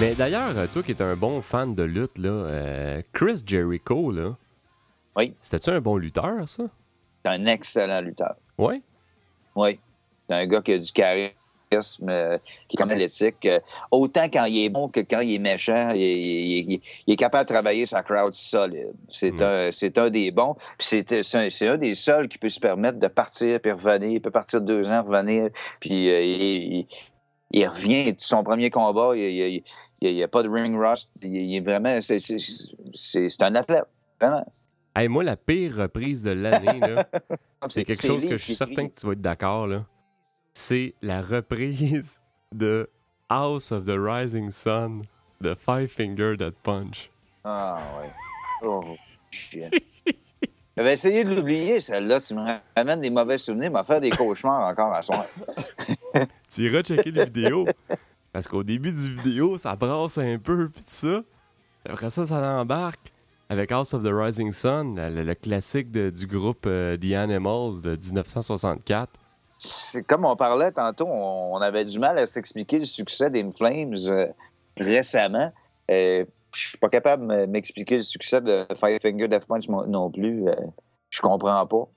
Mais 0.00 0.14
d'ailleurs, 0.14 0.56
euh, 0.56 0.66
toi 0.72 0.82
qui 0.82 0.90
es 0.92 1.02
un 1.02 1.14
bon 1.14 1.40
fan 1.42 1.74
de 1.74 1.82
lutte, 1.84 2.18
là, 2.18 2.30
euh, 2.30 3.02
Chris 3.12 3.42
Jericho, 3.46 4.10
là. 4.10 4.36
Oui. 5.14 5.36
C'était-tu 5.42 5.70
un 5.70 5.80
bon 5.80 5.98
lutteur, 5.98 6.48
ça? 6.48 6.64
C'est 7.24 7.30
un 7.30 7.46
excellent 7.46 8.00
lutteur. 8.00 8.34
Ouais. 8.58 8.82
Oui. 9.54 9.78
C'est 10.28 10.34
un 10.36 10.46
gars 10.46 10.62
qui 10.62 10.72
a 10.72 10.78
du 10.78 10.92
charisme, 10.92 11.34
euh, 12.08 12.38
qui 12.68 12.76
est 12.76 12.78
comme 12.78 12.90
athlétique. 12.90 13.44
Euh, 13.46 13.60
autant 13.90 14.24
quand 14.24 14.44
il 14.46 14.64
est 14.64 14.68
bon 14.68 14.88
que 14.88 15.00
quand 15.00 15.20
il 15.20 15.34
est 15.34 15.38
méchant, 15.38 15.90
il, 15.94 16.00
il- 16.00 16.72
il- 16.72 16.80
il 17.06 17.12
est 17.12 17.16
capable 17.16 17.48
de 17.48 17.52
travailler 17.52 17.86
sa 17.86 18.02
crowd 18.02 18.32
solide. 18.32 18.94
C'est 19.08 19.40
un, 19.42 19.70
un 19.96 20.10
des 20.10 20.30
bons. 20.30 20.56
C'est, 20.78 21.12
un, 21.34 21.48
un 21.62 21.76
des 21.76 21.94
seuls 21.94 22.28
qui 22.28 22.38
peut 22.38 22.48
se 22.48 22.60
permettre 22.60 22.98
de 22.98 23.08
partir 23.08 23.60
puis 23.60 23.72
revenir. 23.72 24.10
Il 24.10 24.20
peut 24.20 24.30
partir 24.30 24.60
deux 24.60 24.88
ans, 24.90 25.02
revenir. 25.02 25.50
Puis 25.80 26.08
euh, 26.10 26.84
il, 27.52 27.66
revient 27.68 28.14
son 28.18 28.42
premier 28.44 28.70
combat. 28.70 29.12
Il 29.16 29.62
n'y 30.02 30.22
a, 30.22 30.28
pas 30.28 30.42
de 30.42 30.48
ring 30.48 30.76
rust. 30.76 31.10
Il, 31.22 31.54
est 31.54 31.60
vraiment. 31.60 31.98
C'est 32.00 33.42
un 33.42 33.54
athlète. 33.54 33.84
Vraiment. 34.20 34.44
Hey, 34.94 35.06
moi, 35.06 35.22
la 35.22 35.36
pire 35.36 35.76
reprise 35.76 36.24
de 36.24 36.32
l'année, 36.32 36.80
c'est 37.68 37.84
quelque 37.84 38.04
chose 38.04 38.24
que 38.24 38.36
je 38.36 38.44
suis 38.44 38.54
certain 38.56 38.88
que 38.88 38.98
tu 38.98 39.06
vas 39.06 39.12
être 39.12 39.20
d'accord. 39.20 39.68
C'est 40.52 40.94
la 41.00 41.22
reprise 41.22 42.20
de 42.52 42.90
House 43.28 43.70
of 43.70 43.86
the 43.86 43.96
Rising 43.96 44.50
Sun 44.50 45.02
de 45.40 45.54
Five 45.54 45.86
Finger 45.86 46.36
Dead 46.36 46.54
Punch. 46.62 47.08
Ah, 47.44 47.78
ouais. 48.00 48.10
Oh, 48.62 48.82
shit. 49.30 49.72
J'avais 50.76 50.94
essayé 50.94 51.22
de 51.22 51.36
l'oublier, 51.36 51.80
celle-là. 51.80 52.20
Tu 52.20 52.34
me 52.34 52.58
ramènes 52.76 53.00
des 53.00 53.10
mauvais 53.10 53.38
souvenirs, 53.38 53.70
m'a 53.70 53.84
fait 53.84 54.00
des 54.00 54.10
cauchemars 54.10 54.68
encore 54.68 54.92
à 54.92 55.02
soir. 55.02 55.24
Tu 56.48 56.62
iras 56.62 56.82
checker 56.82 57.12
les 57.12 57.26
vidéos. 57.26 57.68
Parce 58.32 58.48
qu'au 58.48 58.64
début 58.64 58.90
du 58.90 59.14
vidéo, 59.14 59.56
ça 59.56 59.76
brasse 59.76 60.18
un 60.18 60.38
peu, 60.38 60.68
puis 60.68 60.82
tout 60.82 60.88
ça. 60.88 61.22
Après 61.88 62.10
ça, 62.10 62.24
ça 62.24 62.40
l'embarque 62.40 63.12
avec 63.50 63.72
House 63.72 63.92
of 63.94 64.04
the 64.04 64.12
Rising 64.12 64.52
Sun, 64.52 64.94
le, 64.96 65.34
classique 65.34 65.90
de- 65.90 66.10
du 66.10 66.26
groupe 66.28 66.66
euh, 66.66 66.96
The 66.96 67.14
Animals 67.14 67.80
de 67.82 67.96
1964. 67.96 69.10
C'est 69.58 70.04
comme 70.04 70.24
on 70.24 70.36
parlait 70.36 70.70
tantôt, 70.70 71.06
on, 71.08 71.54
on 71.54 71.58
avait 71.58 71.84
du 71.84 71.98
mal 71.98 72.16
à 72.18 72.26
s'expliquer 72.28 72.78
le 72.78 72.84
succès 72.84 73.28
des 73.28 73.44
Flames 73.50 73.96
euh, 74.08 74.28
récemment. 74.76 75.52
Euh, 75.90 76.24
je 76.54 76.68
suis 76.68 76.78
pas 76.78 76.88
capable 76.88 77.26
de 77.26 77.46
m'expliquer 77.46 77.96
le 77.96 78.02
succès 78.02 78.40
de 78.40 78.66
Five 78.76 79.00
Finger 79.02 79.26
Death 79.26 79.46
Punch 79.46 79.68
non 79.68 80.10
plus. 80.10 80.48
Euh, 80.48 80.54
je 81.10 81.20
comprends 81.20 81.66
pas. 81.66 81.88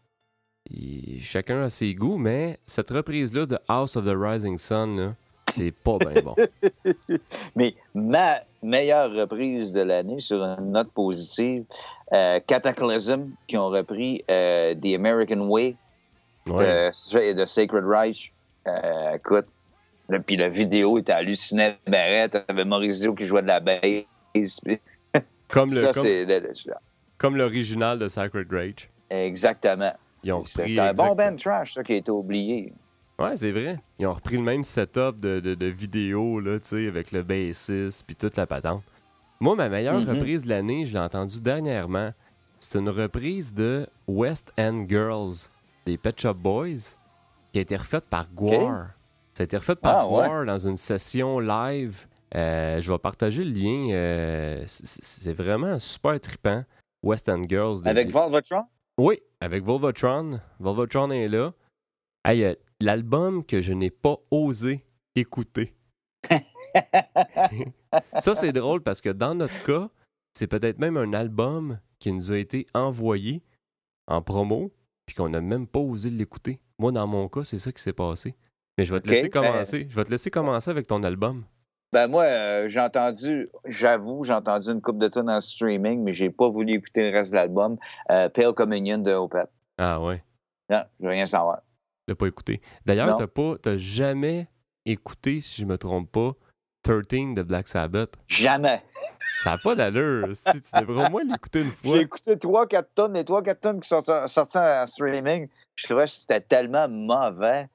Et 0.71 1.19
chacun 1.19 1.61
a 1.61 1.69
ses 1.69 1.93
goûts, 1.93 2.17
mais 2.17 2.57
cette 2.65 2.89
reprise-là 2.89 3.45
de 3.45 3.59
House 3.67 3.95
of 3.95 4.05
the 4.05 4.15
Rising 4.15 4.57
Sun, 4.57 5.15
c'est 5.51 5.71
pas 5.71 5.99
bien 5.99 6.21
bon. 6.21 6.35
Mais 7.55 7.75
ma 7.93 8.41
meilleure 8.63 9.11
reprise 9.11 9.71
de 9.71 9.81
l'année 9.81 10.19
sur 10.19 10.41
une 10.43 10.71
note 10.71 10.91
positive, 10.91 11.65
euh, 12.13 12.39
Cataclysm, 12.45 13.31
qui 13.47 13.57
ont 13.57 13.69
repris 13.69 14.23
euh, 14.29 14.73
The 14.75 14.95
American 14.95 15.47
Way 15.49 15.75
Ouais. 16.47 16.89
de, 16.91 17.33
de 17.33 17.45
Sacred 17.45 17.85
Reich. 17.85 18.33
Euh, 18.67 19.15
écoute, 19.15 19.45
le- 20.09 20.21
puis 20.21 20.35
la 20.35 20.49
vidéo 20.49 20.97
était 20.97 21.13
hallucinante. 21.13 21.75
Barrett, 21.87 22.31
t'avais 22.45 22.65
Maurizio 22.65 23.13
qui 23.15 23.23
jouait 23.25 23.41
de 23.41 23.47
la 23.47 23.61
bass. 23.61 23.81
Comme 25.47 25.69
le- 25.69 25.75
ça, 25.75 25.91
comme- 27.17 27.37
l'original 27.37 27.97
de 27.99 28.07
Sacred 28.09 28.51
Rage. 28.51 28.89
exactement. 29.09 29.93
Ils 30.23 30.33
ont. 30.33 30.43
C'est 30.43 30.79
un 30.79 30.93
bon 30.93 31.15
band 31.15 31.35
trash, 31.35 31.73
ça, 31.75 31.83
qui 31.83 31.93
a 31.93 31.95
été 31.97 32.11
oublié. 32.11 32.73
Ouais, 33.19 33.35
c'est 33.37 33.51
vrai. 33.51 33.79
Ils 33.99 34.07
ont 34.07 34.13
repris 34.13 34.37
le 34.37 34.43
même 34.43 34.63
setup 34.63 35.19
de, 35.19 35.39
de, 35.39 35.53
de 35.53 35.65
vidéo, 35.67 36.39
là, 36.39 36.59
tu 36.59 36.69
sais, 36.69 36.87
avec 36.87 37.11
le 37.11 37.21
bassiste 37.23 38.03
puis 38.05 38.15
toute 38.15 38.35
la 38.35 38.47
patente. 38.47 38.83
Moi, 39.39 39.55
ma 39.55 39.69
meilleure 39.69 39.99
Mhm. 39.99 40.09
reprise 40.09 40.43
de 40.43 40.49
l'année, 40.49 40.85
je 40.85 40.93
l'ai 40.93 40.99
entendue 40.99 41.41
dernièrement. 41.41 42.11
C'est 42.59 42.79
une 42.79 42.89
reprise 42.89 43.53
de 43.53 43.87
West 44.07 44.51
End 44.57 44.85
Girls 44.87 45.49
des 45.85 45.97
Pet 45.97 46.19
Shop 46.19 46.33
Boys. 46.35 46.95
qui 47.51 47.59
a 47.59 47.61
été 47.61 47.75
refaite 47.75 48.05
par 48.05 48.27
Gwar. 48.33 48.87
Ça 49.35 49.43
a 49.43 49.43
été 49.43 49.57
refait 49.57 49.75
par 49.75 49.95
Ah, 49.99 50.07
ouais. 50.07 50.27
Gwar 50.27 50.45
dans 50.45 50.57
une 50.67 50.75
session 50.77 51.39
live. 51.39 52.07
Euh, 52.35 52.81
je 52.81 52.91
vais 52.91 52.97
partager 52.97 53.43
le 53.43 53.51
lien. 53.51 53.93
euh, 53.93 54.63
c'est 54.65 55.33
vraiment 55.33 55.77
super 55.77 56.19
trippant. 56.19 56.63
West 57.03 57.29
End 57.29 57.43
Girls. 57.47 57.83
de- 57.83 57.89
Avec 57.89 58.09
Volvatron? 58.09 58.63
Oui, 58.97 59.19
avec 59.39 59.63
Volvatron. 59.63 60.39
Volvatron 60.59 61.11
est 61.11 61.27
là. 61.27 61.51
Hey, 62.25 62.43
euh, 62.43 62.55
l'album 62.83 63.45
que 63.45 63.61
je 63.61 63.73
n'ai 63.73 63.89
pas 63.89 64.17
osé 64.29 64.85
écouter. 65.15 65.73
Ça, 68.19 68.35
c'est 68.35 68.51
drôle 68.51 68.81
parce 68.81 68.99
que 69.01 69.09
dans 69.09 69.35
notre 69.35 69.63
cas, 69.63 69.89
c'est 70.33 70.47
peut-être 70.47 70.79
même 70.79 70.97
un 70.97 71.13
album 71.13 71.79
qui 71.99 72.11
nous 72.11 72.31
a 72.31 72.37
été 72.37 72.67
envoyé 72.73 73.43
en 74.07 74.21
promo, 74.21 74.73
puis 75.05 75.15
qu'on 75.15 75.29
n'a 75.29 75.41
même 75.41 75.67
pas 75.67 75.79
osé 75.79 76.09
l'écouter. 76.09 76.59
Moi, 76.79 76.91
dans 76.91 77.07
mon 77.07 77.29
cas, 77.29 77.43
c'est 77.43 77.59
ça 77.59 77.71
qui 77.71 77.81
s'est 77.81 77.93
passé. 77.93 78.35
Mais 78.77 78.85
je 78.85 78.93
vais 78.93 78.99
te 78.99 79.09
laisser 79.09 79.29
ben- 79.29 79.43
commencer. 79.43 79.87
Je 79.89 79.95
vais 79.95 80.03
te 80.03 80.09
laisser 80.09 80.31
commencer 80.31 80.71
avec 80.71 80.87
ton 80.87 81.03
album. 81.03 81.45
Ben 81.93 82.07
moi, 82.07 82.23
euh, 82.23 82.67
j'ai 82.67 82.79
entendu, 82.79 83.49
j'avoue, 83.65 84.23
j'ai 84.23 84.33
entendu 84.33 84.69
une 84.69 84.81
coupe 84.81 84.97
de 84.97 85.07
tonnes 85.07 85.29
en 85.29 85.39
streaming, 85.39 86.01
mais 86.01 86.11
j'ai 86.11 86.31
pas 86.31 86.49
voulu 86.49 86.73
écouter 86.73 87.11
le 87.11 87.15
reste 87.17 87.31
de 87.31 87.35
l'album. 87.35 87.77
Euh, 88.09 88.29
Pale 88.29 88.53
Communion 88.53 88.97
de 88.97 89.11
Opeth. 89.11 89.51
Ah 89.77 90.01
ouais, 90.01 90.23
Non, 90.71 90.83
je 90.99 91.05
veux 91.05 91.11
rien 91.11 91.27
savoir. 91.27 91.61
L'ai 92.07 92.15
pas 92.15 92.27
écouté. 92.27 92.61
D'ailleurs, 92.85 93.15
t'as 93.15 93.27
pas, 93.27 93.55
t'as 93.61 93.77
jamais 93.77 94.47
écouté, 94.85 95.41
si 95.41 95.61
je 95.61 95.65
me 95.65 95.77
trompe 95.77 96.11
pas, 96.11 96.33
13 96.83 97.33
de 97.35 97.43
Black 97.43 97.67
Sabbath. 97.67 98.13
Jamais. 98.27 98.83
Ça 99.41 99.51
n'a 99.51 99.57
pas 99.63 99.75
d'allure. 99.75 100.27
si, 100.35 100.61
tu 100.61 100.81
devrais 100.81 101.07
au 101.07 101.09
moins 101.09 101.23
l'écouter 101.23 101.61
une 101.61 101.71
fois. 101.71 101.95
J'ai 101.95 102.01
écouté 102.01 102.35
3-4 102.35 102.85
tonnes, 102.93 103.13
les 103.13 103.23
3-4 103.23 103.59
tonnes 103.59 103.79
qui 103.79 103.87
sont 103.87 104.01
sorti- 104.01 104.31
sorties 104.31 104.57
en 104.57 104.85
streaming. 104.85 105.47
Je 105.75 105.85
trouvais 105.85 106.05
que 106.05 106.11
c'était 106.11 106.41
tellement 106.41 106.87
mauvais. 106.87 107.67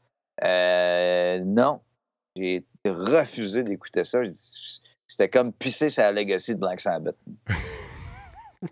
Euh, 0.45 1.41
non. 1.45 1.81
J'ai 2.37 2.65
refusé 2.87 3.63
d'écouter 3.63 4.05
ça. 4.05 4.21
C'était 5.07 5.29
comme 5.29 5.53
pisser 5.53 5.89
sur 5.89 6.03
la 6.03 6.13
legacy 6.13 6.55
de 6.55 6.61
Black 6.61 6.81
Sabbath. 6.81 7.17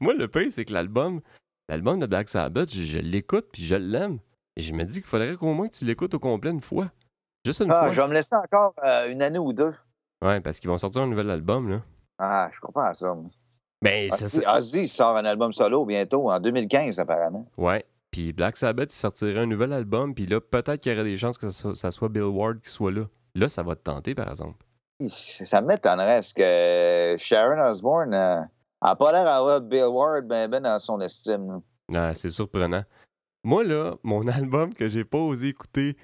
Moi, 0.00 0.14
le 0.14 0.28
pire, 0.28 0.50
c'est 0.50 0.64
que 0.64 0.72
l'album, 0.72 1.20
l'album 1.68 1.98
de 1.98 2.06
Black 2.06 2.28
Sabbath, 2.28 2.72
je, 2.72 2.82
je 2.82 2.98
l'écoute 2.98 3.48
puis 3.52 3.64
je 3.64 3.74
l'aime. 3.74 4.18
Et 4.56 4.60
je 4.62 4.74
me 4.74 4.84
dis 4.84 4.94
qu'il 4.94 5.04
faudrait 5.04 5.36
qu'au 5.36 5.52
moins 5.54 5.68
que 5.68 5.74
tu 5.74 5.84
l'écoutes 5.84 6.14
au 6.14 6.18
complet 6.18 6.50
une 6.50 6.60
fois. 6.60 6.90
Juste 7.44 7.60
une 7.62 7.70
Ah, 7.70 7.80
fois. 7.80 7.88
je 7.90 8.00
vais 8.00 8.08
me 8.08 8.14
laisser 8.14 8.36
encore 8.36 8.74
euh, 8.84 9.10
une 9.10 9.22
année 9.22 9.38
ou 9.38 9.52
deux. 9.52 9.72
Ouais, 10.22 10.40
parce 10.40 10.58
qu'ils 10.60 10.68
vont 10.68 10.76
sortir 10.78 11.02
un 11.02 11.06
nouvel 11.06 11.30
album, 11.30 11.68
là. 11.70 11.80
Ah, 12.18 12.48
je 12.52 12.60
comprends 12.60 12.92
ça. 12.92 13.16
Ben, 13.82 14.10
Ozzy, 14.12 14.28
ça. 14.28 14.54
Ozzy 14.56 14.88
sort 14.88 15.16
un 15.16 15.24
album 15.24 15.52
solo 15.52 15.86
bientôt, 15.86 16.30
en 16.30 16.38
2015 16.38 16.98
apparemment. 16.98 17.46
Ouais. 17.56 17.84
Puis 18.10 18.32
Black 18.32 18.56
Sabbath, 18.58 18.92
il 18.92 18.96
sortirait 18.96 19.38
un 19.40 19.46
nouvel 19.46 19.72
album, 19.72 20.14
puis 20.14 20.26
là, 20.26 20.40
peut-être 20.40 20.80
qu'il 20.82 20.92
y 20.92 20.94
aurait 20.94 21.04
des 21.04 21.16
chances 21.16 21.38
que 21.38 21.48
ça 21.48 21.52
soit, 21.62 21.74
ça 21.74 21.90
soit 21.90 22.08
Bill 22.10 22.24
Ward 22.24 22.60
qui 22.60 22.68
soit 22.68 22.90
là. 22.90 23.04
Là, 23.36 23.48
ça 23.48 23.62
va 23.62 23.76
te 23.76 23.82
tenter, 23.82 24.14
par 24.14 24.28
exemple. 24.28 24.66
Ça 25.08 25.62
m'étonnerait 25.62 26.16
parce 26.16 26.32
que 26.34 27.14
Sharon 27.16 27.62
Osbourne 27.70 28.12
euh, 28.12 28.40
a 28.82 28.96
pas 28.96 29.12
l'air 29.12 29.24
d'avoir 29.24 29.60
Bill 29.62 29.84
Ward 29.84 30.26
ben, 30.26 30.50
ben 30.50 30.62
dans 30.62 30.78
son 30.78 31.00
estime. 31.00 31.62
Ah, 31.94 32.12
c'est 32.12 32.28
surprenant. 32.30 32.82
Moi, 33.44 33.64
là, 33.64 33.96
mon 34.02 34.26
album 34.28 34.74
que 34.74 34.88
j'ai 34.88 35.04
pas 35.04 35.18
osé 35.18 35.48
écouter, 35.48 35.96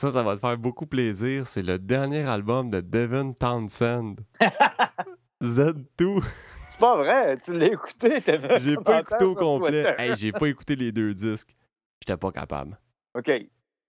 ça, 0.00 0.10
ça 0.10 0.22
va 0.22 0.34
te 0.34 0.40
faire 0.40 0.58
beaucoup 0.58 0.86
plaisir. 0.86 1.46
C'est 1.46 1.62
le 1.62 1.78
dernier 1.78 2.22
album 2.24 2.70
de 2.70 2.80
Devin 2.80 3.32
Townsend. 3.32 4.16
Z2. 5.42 6.22
C'est 6.70 6.80
pas 6.80 6.96
vrai, 6.96 7.38
tu 7.38 7.56
l'as 7.56 7.66
écouté, 7.72 8.14
J'ai 8.60 8.76
pas 8.76 9.00
écouté 9.00 9.24
au 9.24 9.34
complet. 9.34 9.94
Hey, 9.98 10.14
j'ai 10.16 10.32
pas 10.32 10.46
écouté 10.48 10.74
les 10.74 10.90
deux 10.90 11.14
disques. 11.14 11.54
J'étais 12.00 12.16
pas 12.16 12.32
capable. 12.32 12.78
OK. 13.16 13.30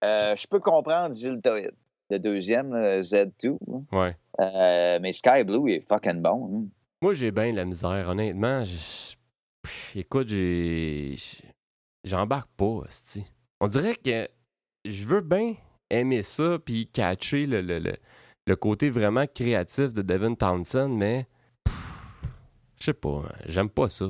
Euh, 0.03 0.35
je 0.35 0.45
peux 0.47 0.59
comprendre 0.59 1.11
Ziltoid, 1.13 1.71
le 2.11 2.19
deuxième, 2.19 2.71
là, 2.73 2.99
Z2. 3.01 3.57
là. 3.67 3.79
Ouais. 3.91 4.17
Euh, 4.39 4.99
mais 5.01 5.13
Sky 5.13 5.43
Blue, 5.43 5.69
il 5.71 5.75
est 5.77 5.81
fucking 5.81 6.21
bon. 6.21 6.51
hein. 6.53 6.67
Moi, 7.01 7.13
j'ai 7.13 7.31
bien 7.31 7.51
la 7.53 7.65
misère, 7.65 8.07
honnêtement. 8.09 8.63
je- 8.63 9.15
Pff, 9.63 9.95
écoute, 9.95 10.27
j'ai. 10.27 11.15
J'embarque 12.05 12.49
pas, 12.55 12.81
esti. 12.87 13.25
On 13.59 13.67
dirait 13.67 13.95
que 13.95 14.29
je 14.85 15.05
veux 15.05 15.21
bien 15.21 15.55
aimer 15.89 16.21
ça 16.21 16.57
puis 16.63 16.85
catcher 16.85 17.47
le, 17.47 17.61
le, 17.61 17.79
le, 17.79 17.93
le 18.47 18.55
côté 18.55 18.89
vraiment 18.89 19.25
créatif 19.27 19.91
de 19.91 20.01
Devin 20.01 20.35
Townsend, 20.35 20.89
mais. 20.89 21.27
Je 22.77 22.85
sais 22.91 22.93
pas, 22.93 23.23
j'aime 23.47 23.69
pas 23.69 23.87
ça. 23.87 24.05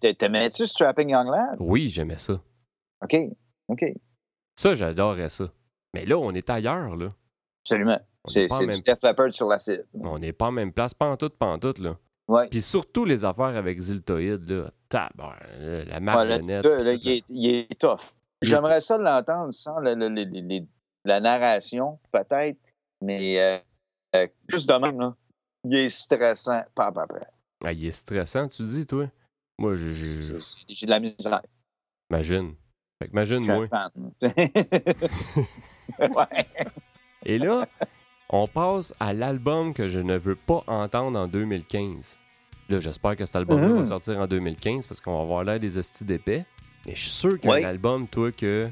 T'a- 0.00 0.12
T'aimais-tu 0.14 0.66
Strapping 0.66 1.08
Young 1.10 1.28
Lad? 1.28 1.56
Oui, 1.60 1.88
j'aimais 1.88 2.18
ça. 2.18 2.40
OK. 3.02 3.16
OK. 3.68 3.84
Ça, 4.54 4.74
j'adorais 4.74 5.28
ça. 5.30 5.50
Mais 5.94 6.04
là, 6.04 6.18
on 6.18 6.32
est 6.34 6.50
ailleurs, 6.50 6.96
là. 6.96 7.14
Absolument. 7.64 7.98
On 8.24 8.28
C'est 8.28 8.46
du 8.48 8.66
même... 8.66 8.80
Def 8.84 9.02
Leppard 9.02 9.32
sur 9.32 9.46
l'acide. 9.48 9.86
on 9.94 10.18
n'est 10.18 10.32
pas 10.32 10.46
en 10.48 10.52
même 10.52 10.72
place, 10.72 10.92
pantoute, 10.94 11.36
pantoute, 11.38 11.78
là. 11.78 11.96
Ouais. 12.32 12.48
Puis 12.48 12.62
surtout 12.62 13.04
les 13.04 13.24
affaires 13.24 13.56
avec 13.56 13.78
Ziltoïd, 13.78 14.48
là. 14.48 14.70
Tabar, 14.88 15.38
là, 15.58 15.84
la 15.84 16.00
marionnette. 16.00 16.64
là, 16.64 16.92
il, 16.92 17.08
est, 17.08 17.24
il 17.28 17.46
est 17.54 17.78
tough. 17.80 18.12
J'aimerais 18.42 18.80
ça 18.80 18.96
l'entendre 18.98 19.52
sans 19.52 19.78
le- 19.80 19.94
le- 19.94 20.08
le- 20.08 20.24
le- 20.24 20.40
le- 20.60 20.66
la 21.04 21.20
narration, 21.20 21.98
peut-être, 22.10 22.58
mais 23.00 23.38
euh, 23.40 23.58
euh, 24.16 24.26
juste 24.48 24.68
de 24.68 24.74
même, 24.74 24.98
là, 25.00 25.14
il 25.64 25.74
est 25.74 25.88
stressant. 25.90 26.62
Pas 26.74 26.86
à 26.86 26.92
peu 26.92 27.06
près. 27.06 27.26
Ah, 27.64 27.72
il 27.72 27.86
est 27.86 27.90
stressant, 27.90 28.48
tu 28.48 28.62
dis, 28.64 28.86
toi? 28.86 29.06
Moi, 29.58 29.76
c'est- 29.76 30.56
J'ai 30.68 30.86
de 30.86 30.90
la 30.90 31.00
misère. 31.00 31.42
j'imagine. 32.10 32.54
Fait 33.02 33.08
que 33.08 33.68
fan. 33.68 33.90
ouais. 35.98 36.46
Et 37.24 37.38
là, 37.38 37.66
on 38.28 38.46
passe 38.46 38.94
à 39.00 39.12
l'album 39.12 39.74
que 39.74 39.88
je 39.88 40.00
ne 40.00 40.16
veux 40.16 40.36
pas 40.36 40.62
entendre 40.66 41.18
en 41.18 41.28
2015. 41.28 42.18
Là, 42.72 42.80
j'espère 42.80 43.16
que 43.16 43.26
cet 43.26 43.36
album-là 43.36 43.68
va 43.68 43.74
Mhm. 43.80 43.84
sortir 43.84 44.18
en 44.18 44.26
2015 44.26 44.86
parce 44.86 44.98
qu'on 44.98 45.14
va 45.16 45.22
avoir 45.22 45.44
l'air 45.44 45.60
des 45.60 45.78
estis 45.78 46.06
d'épais. 46.06 46.46
Mais 46.86 46.94
je 46.94 47.00
suis 47.02 47.10
sûr 47.10 47.38
qu'il 47.38 47.50
y 47.50 47.52
a 47.52 47.56
Oui. 47.56 47.64
un 47.64 47.68
album, 47.68 48.08
toi, 48.08 48.32
que 48.32 48.68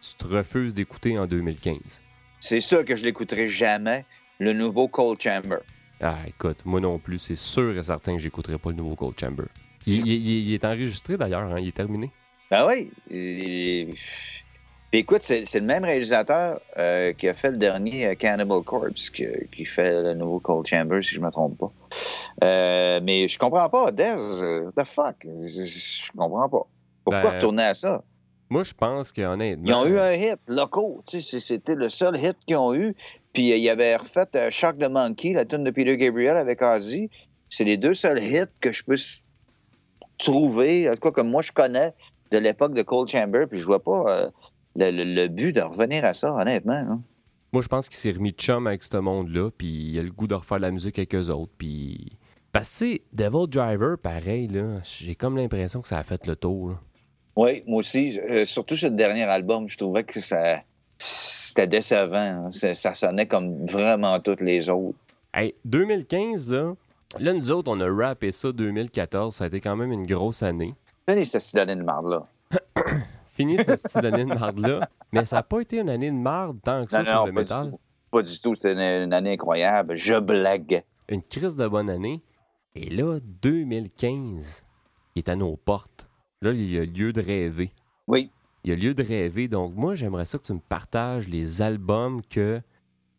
tu 0.00 0.14
te 0.16 0.24
refuses 0.26 0.72
d'écouter 0.72 1.18
en 1.18 1.26
2015. 1.26 2.02
C'est 2.40 2.60
sûr 2.60 2.82
que 2.82 2.96
je 2.96 3.04
l'écouterai 3.04 3.46
jamais, 3.46 4.06
le 4.38 4.54
nouveau 4.54 4.88
Cold 4.88 5.20
Chamber. 5.20 5.58
Ah, 6.00 6.16
écoute, 6.26 6.62
moi 6.64 6.80
non 6.80 6.98
plus, 6.98 7.18
c'est 7.18 7.34
sûr 7.34 7.76
et 7.76 7.82
certain 7.82 8.16
que 8.16 8.22
j'écouterai 8.22 8.56
pas 8.56 8.70
le 8.70 8.76
nouveau 8.76 8.94
Cold 8.96 9.18
Chamber. 9.20 9.44
Il, 9.86 10.06
il- 10.06 10.12
il- 10.28 10.48
il 10.48 10.54
est 10.54 10.64
enregistré 10.64 11.18
d'ailleurs, 11.18 11.42
hein, 11.42 11.56
il 11.58 11.68
est 11.68 11.72
terminé. 11.76 12.10
Ben 12.50 12.66
oui. 12.66 12.90
Puis 14.96 15.02
écoute, 15.02 15.20
c'est 15.20 15.44
le 15.56 15.60
même 15.66 15.84
réalisateur 15.84 16.58
euh, 16.78 17.12
qui 17.12 17.28
a 17.28 17.34
fait 17.34 17.50
le 17.50 17.58
dernier 17.58 18.06
euh, 18.06 18.14
Cannibal 18.14 18.62
Corpse 18.62 19.10
qui, 19.10 19.26
qui 19.54 19.66
fait 19.66 19.90
le 20.02 20.14
nouveau 20.14 20.40
Cold 20.40 20.66
Chamber, 20.66 21.02
si 21.04 21.14
je 21.14 21.20
me 21.20 21.30
trompe 21.30 21.58
pas. 21.58 21.70
Euh, 22.42 23.00
mais 23.02 23.28
je 23.28 23.38
comprends 23.38 23.68
pas, 23.68 23.90
Dez, 23.92 24.14
the 24.74 24.84
fuck? 24.86 25.16
Je 25.26 26.10
comprends 26.16 26.48
pas. 26.48 26.66
Pourquoi 27.04 27.22
Ben, 27.24 27.28
retourner 27.34 27.64
à 27.64 27.74
ça? 27.74 28.02
Moi, 28.48 28.62
je 28.62 28.72
pense 28.72 29.12
qu'honnêtement. 29.12 29.66
Ils 29.66 29.74
ont 29.74 29.84
eu 29.84 29.98
un 29.98 30.12
hit 30.14 30.38
locaux, 30.48 31.02
tu 31.06 31.20
sais, 31.20 31.30
c'est- 31.40 31.46
c'était 31.46 31.74
le 31.74 31.90
seul 31.90 32.16
hit 32.16 32.38
qu'ils 32.46 32.56
ont 32.56 32.72
eu. 32.74 32.94
Puis 33.34 33.52
euh, 33.52 33.56
ils 33.56 33.68
avaient 33.68 33.96
refait 33.96 34.50
Shock 34.50 34.78
the 34.78 34.88
Monkey, 34.88 35.34
la 35.34 35.44
tune 35.44 35.62
de 35.64 35.70
Peter 35.72 35.98
Gabriel 35.98 36.38
avec 36.38 36.62
Ozzy. 36.62 37.10
C'est 37.50 37.64
les 37.64 37.76
deux 37.76 37.92
seuls 37.92 38.22
hits 38.22 38.44
que 38.62 38.72
je 38.72 38.82
peux 38.82 38.96
trouver, 40.16 40.88
en 40.88 40.94
tout 40.94 41.00
cas 41.00 41.10
comme 41.10 41.28
moi 41.28 41.42
je 41.42 41.52
connais 41.52 41.92
de 42.30 42.38
l'époque 42.38 42.72
de 42.72 42.80
Cold 42.80 43.08
Chamber, 43.10 43.46
puis 43.46 43.58
je 43.60 43.66
vois 43.66 43.82
pas 43.84 44.30
le, 44.76 44.90
le- 44.90 45.04
le 45.14 45.28
but 45.28 45.52
de 45.54 45.60
revenir 45.60 46.04
à 46.04 46.14
ça, 46.14 46.32
honnêtement. 46.34 47.00
Moi, 47.52 47.62
je 47.62 47.68
pense 47.68 47.88
qu'il 47.88 47.96
s'est 47.96 48.10
remis 48.12 48.32
de 48.32 48.36
chum 48.36 48.66
avec 48.66 48.82
ce 48.82 48.96
monde-là, 48.96 49.50
puis 49.56 49.66
il 49.68 49.98
a 49.98 50.02
le 50.02 50.10
goût 50.10 50.26
de 50.26 50.34
refaire 50.34 50.58
de 50.58 50.62
la 50.62 50.70
musique 50.70 50.98
avec 50.98 51.14
eux 51.14 51.28
autres, 51.30 51.52
puis... 51.56 52.08
Parce 52.52 52.68
que, 52.70 52.84
tu 52.86 52.92
sais, 52.94 53.02
Devil 53.12 53.48
Driver, 53.48 53.98
pareil, 53.98 54.48
là, 54.48 54.78
j'ai 54.82 55.14
comme 55.14 55.36
l'impression 55.36 55.80
que 55.82 55.88
ça 55.88 55.98
a 55.98 56.02
fait 56.02 56.26
le 56.26 56.36
tour, 56.36 56.70
là. 56.70 56.74
Oui, 57.36 57.62
moi 57.66 57.80
aussi. 57.80 58.18
euh, 58.18 58.46
surtout 58.46 58.76
sur 58.76 58.88
le 58.88 58.96
dernier 58.96 59.24
album, 59.24 59.68
je 59.68 59.76
trouvais 59.76 60.04
que 60.04 60.20
ça 60.22 60.62
c'était 60.98 61.66
décevant. 61.66 62.46
hein. 62.46 62.50
Ça, 62.50 62.94
sonnait 62.94 63.26
comme 63.26 63.66
vraiment 63.66 64.18
toutes 64.20 64.40
les 64.40 64.70
autres. 64.70 64.96
Hey, 65.34 65.54
2015, 65.66 66.50
là, 66.50 66.74
là, 67.18 67.32
nous 67.34 67.50
autres, 67.50 67.70
on 67.70 67.78
a 67.80 67.92
rappé 68.08 68.32
ça 68.32 68.52
2014, 68.52 69.34
ça 69.34 69.44
a 69.44 69.46
été 69.48 69.60
quand 69.60 69.76
même 69.76 69.92
une 69.92 70.06
grosse 70.06 70.42
année. 70.42 70.74
Tenez 71.06 71.24
cette 71.24 71.54
marde-là. 71.84 72.26
Fini 73.36 73.56
cette 73.58 73.82
petite 73.82 73.96
année 74.04 74.24
de 74.24 74.30
marde-là, 74.34 74.88
mais 75.12 75.24
ça 75.26 75.36
n'a 75.36 75.42
pas 75.42 75.60
été 75.60 75.78
une 75.80 75.90
année 75.90 76.10
de 76.10 76.16
marde 76.16 76.58
tant 76.62 76.84
que 76.86 76.90
ça 76.90 77.02
Non, 77.02 77.10
non, 77.12 77.16
pour 77.18 77.26
le 77.26 77.32
pas 77.34 77.42
du 77.42 77.50
métal. 77.50 77.70
tout. 77.70 77.80
Pas 78.10 78.22
du 78.22 78.40
tout. 78.40 78.54
C'était 78.54 78.72
une, 78.72 79.04
une 79.04 79.12
année 79.12 79.32
incroyable. 79.34 79.94
Je 79.94 80.14
blague. 80.18 80.82
Une 81.08 81.22
crise 81.22 81.54
de 81.56 81.68
bonne 81.68 81.90
année. 81.90 82.22
Et 82.74 82.88
là, 82.88 83.18
2015, 83.42 84.64
il 85.14 85.18
est 85.18 85.28
à 85.28 85.36
nos 85.36 85.56
portes. 85.56 86.08
Là, 86.42 86.52
il 86.52 86.70
y 86.70 86.78
a 86.78 86.84
lieu 86.84 87.12
de 87.12 87.20
rêver. 87.20 87.72
Oui. 88.06 88.30
Il 88.64 88.70
y 88.70 88.72
a 88.72 88.76
lieu 88.76 88.94
de 88.94 89.02
rêver. 89.02 89.48
Donc, 89.48 89.74
moi, 89.74 89.94
j'aimerais 89.94 90.24
ça 90.24 90.38
que 90.38 90.42
tu 90.44 90.52
me 90.52 90.58
partages 90.60 91.28
les 91.28 91.62
albums 91.62 92.20
que 92.22 92.60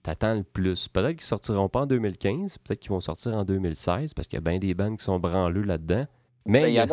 tu 0.03 0.09
attends 0.09 0.35
le 0.35 0.43
plus. 0.43 0.87
Peut-être 0.87 1.13
qu'ils 1.17 1.21
sortiront 1.21 1.69
pas 1.69 1.81
en 1.81 1.85
2015, 1.85 2.57
peut-être 2.59 2.79
qu'ils 2.79 2.91
vont 2.91 2.99
sortir 2.99 3.35
en 3.35 3.45
2016, 3.45 4.13
parce 4.13 4.27
qu'il 4.27 4.37
y 4.37 4.41
a 4.41 4.49
bien 4.49 4.59
des 4.59 4.73
bandes 4.73 4.97
qui 4.97 5.03
sont 5.03 5.19
branleux 5.19 5.61
là-dedans. 5.63 6.05
Mais 6.45 6.63
Ben, 6.63 6.73
y 6.73 6.79
a, 6.79 6.85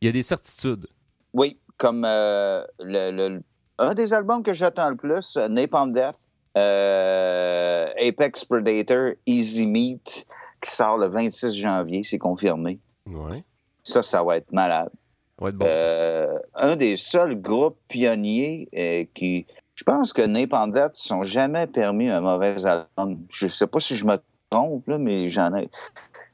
il 0.00 0.06
y 0.06 0.08
a 0.08 0.12
des 0.12 0.22
certitudes. 0.22 0.86
Oui, 1.32 1.58
comme 1.78 2.04
euh, 2.04 2.64
le, 2.80 3.10
le- 3.10 3.42
un 3.78 3.94
des 3.94 4.12
albums 4.12 4.42
que 4.42 4.52
j'attends 4.52 4.90
le 4.90 4.96
plus, 4.96 5.36
euh, 5.36 5.48
Napalm 5.48 5.92
Death, 5.92 6.16
euh, 6.56 7.88
Apex 7.96 8.44
Predator, 8.44 9.12
Easy 9.26 9.66
Meat, 9.66 10.26
qui 10.60 10.70
sort 10.70 10.98
le 10.98 11.06
26 11.06 11.54
janvier, 11.54 12.02
c'est 12.02 12.18
confirmé. 12.18 12.80
Ouais. 13.06 13.44
Ça, 13.84 14.02
ça 14.02 14.22
va 14.22 14.36
être 14.36 14.52
malade. 14.52 14.90
Bon. 15.38 15.52
Euh, 15.62 16.36
un 16.56 16.74
des 16.74 16.96
seuls 16.96 17.40
groupes 17.40 17.78
pionniers 17.88 18.68
qui. 19.14 19.46
Je 19.76 19.84
pense 19.84 20.12
que 20.12 20.22
Napalm 20.22 20.72
Death 20.72 20.94
ne 20.94 20.96
sont 20.96 21.22
jamais 21.22 21.68
permis 21.68 22.08
un 22.08 22.20
mauvais 22.20 22.66
album. 22.66 23.24
Je 23.30 23.46
sais 23.46 23.68
pas 23.68 23.78
si 23.78 23.94
je 23.94 24.04
me 24.04 24.16
trompe, 24.50 24.88
là, 24.88 24.98
mais 24.98 25.28
j'en 25.28 25.54
ai. 25.54 25.70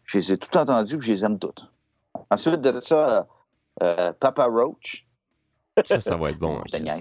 Je 0.05 0.17
les 0.17 0.33
ai 0.33 0.39
tout 0.39 0.57
entendus 0.57 0.97
et 0.97 1.01
je 1.01 1.13
les 1.13 1.25
aime 1.27 1.39
toutes. 1.39 1.71
Ensuite 2.31 2.63
de 2.63 2.81
ça, 2.81 3.27
euh, 3.83 4.13
Papa 4.19 4.47
Roach. 4.47 5.07
Ça, 5.85 6.01
ça 6.01 6.17
va 6.17 6.31
être 6.31 6.39
bon. 6.39 6.59
hein. 6.59 6.99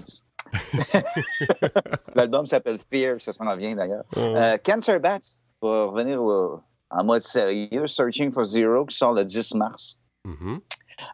L'album 2.14 2.46
s'appelle 2.46 2.78
Fear, 2.78 3.20
ça 3.20 3.32
s'en 3.32 3.54
vient 3.56 3.74
d'ailleurs. 3.74 4.04
Euh, 4.16 4.56
Cancer 4.64 5.00
Bats, 5.00 5.18
pour 5.60 5.70
revenir 5.70 6.22
au- 6.22 6.60
en 6.90 7.04
mode 7.04 7.22
sérieux, 7.22 7.86
Searching 7.86 8.30
for 8.32 8.44
Zero, 8.44 8.84
qui 8.86 8.96
sort 8.96 9.12
le 9.12 9.24
10 9.24 9.54
mars. 9.54 9.96
Mhm. 10.24 10.60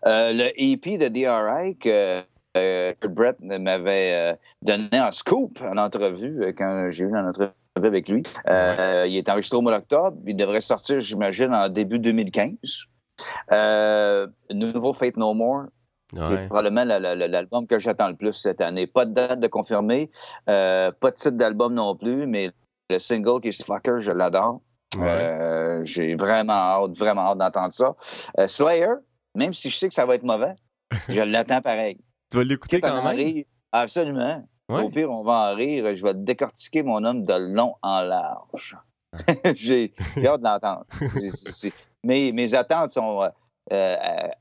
Euh, 0.06 0.32
le 0.32 0.50
EP 0.60 0.98
de 0.98 1.08
DRI 1.08 1.76
que 1.78 2.22
euh, 2.56 2.92
que 2.98 3.06
Brett 3.06 3.36
m'avait 3.40 4.36
donné 4.60 5.00
en 5.00 5.12
scoop 5.12 5.60
en 5.62 5.76
entrevue 5.78 6.52
quand 6.58 6.88
j'ai 6.90 7.04
eu 7.04 7.08
une 7.08 7.16
entrevue 7.16 7.50
avec 7.76 8.08
lui. 8.08 8.22
Euh, 8.48 9.06
Il 9.08 9.16
est 9.16 9.28
enregistré 9.28 9.56
au 9.56 9.60
mois 9.62 9.78
d'octobre. 9.78 10.16
Il 10.26 10.34
devrait 10.36 10.60
sortir, 10.60 10.98
j'imagine, 11.00 11.54
en 11.54 11.68
début 11.68 11.98
2015. 12.00 12.48
Euh, 13.52 14.26
nouveau 14.52 14.92
Faith 14.92 15.16
No 15.16 15.32
More, 15.32 15.66
Ouais. 16.12 16.46
probablement 16.46 16.84
la- 16.84 16.98
la- 16.98 17.14
la- 17.14 17.28
l'album 17.28 17.66
que 17.66 17.78
j'attends 17.78 18.08
le 18.08 18.16
plus 18.16 18.32
cette 18.32 18.60
année. 18.60 18.86
Pas 18.86 19.04
de 19.04 19.12
date 19.12 19.40
de 19.40 19.46
confirmer, 19.46 20.10
euh, 20.48 20.90
pas 20.92 21.10
de 21.10 21.16
titre 21.16 21.36
d'album 21.36 21.72
non 21.74 21.94
plus, 21.94 22.26
mais 22.26 22.50
le 22.88 22.98
single 22.98 23.40
qui 23.40 23.48
est 23.48 23.64
Fucker, 23.64 23.98
je 24.00 24.10
l'adore. 24.10 24.60
Ouais. 24.96 25.06
Euh, 25.08 25.84
J'ai 25.84 26.16
vraiment 26.16 26.52
hâte, 26.52 26.96
vraiment 26.98 27.30
hâte 27.30 27.38
d'entendre 27.38 27.72
ça. 27.72 27.94
Euh, 28.38 28.48
Slayer, 28.48 28.88
même 29.36 29.52
si 29.52 29.70
je 29.70 29.76
sais 29.78 29.88
que 29.88 29.94
ça 29.94 30.04
va 30.04 30.16
être 30.16 30.24
mauvais, 30.24 30.54
je 31.08 31.20
l'attends 31.22 31.60
pareil. 31.62 31.98
Tu 32.30 32.38
vas 32.38 32.44
l'écouter 32.44 32.80
quand 32.80 33.02
même? 33.04 33.16
rire, 33.16 33.44
absolument. 33.70 34.44
Ouais. 34.68 34.82
Au 34.82 34.88
pire, 34.88 35.10
on 35.10 35.22
va 35.22 35.52
en 35.52 35.54
rire. 35.56 35.94
Je 35.94 36.02
vais 36.02 36.14
décortiquer 36.14 36.82
mon 36.82 37.02
homme 37.04 37.24
de 37.24 37.34
long 37.34 37.74
en 37.82 38.00
large. 38.02 38.76
J'ai 39.56 39.92
j'ai 40.16 40.26
hâte 40.28 40.40
de 40.40 40.44
l'entendre. 40.44 40.84
Mes 42.04 42.54
attentes 42.54 42.90
sont 42.90 43.28
euh, 43.72 43.96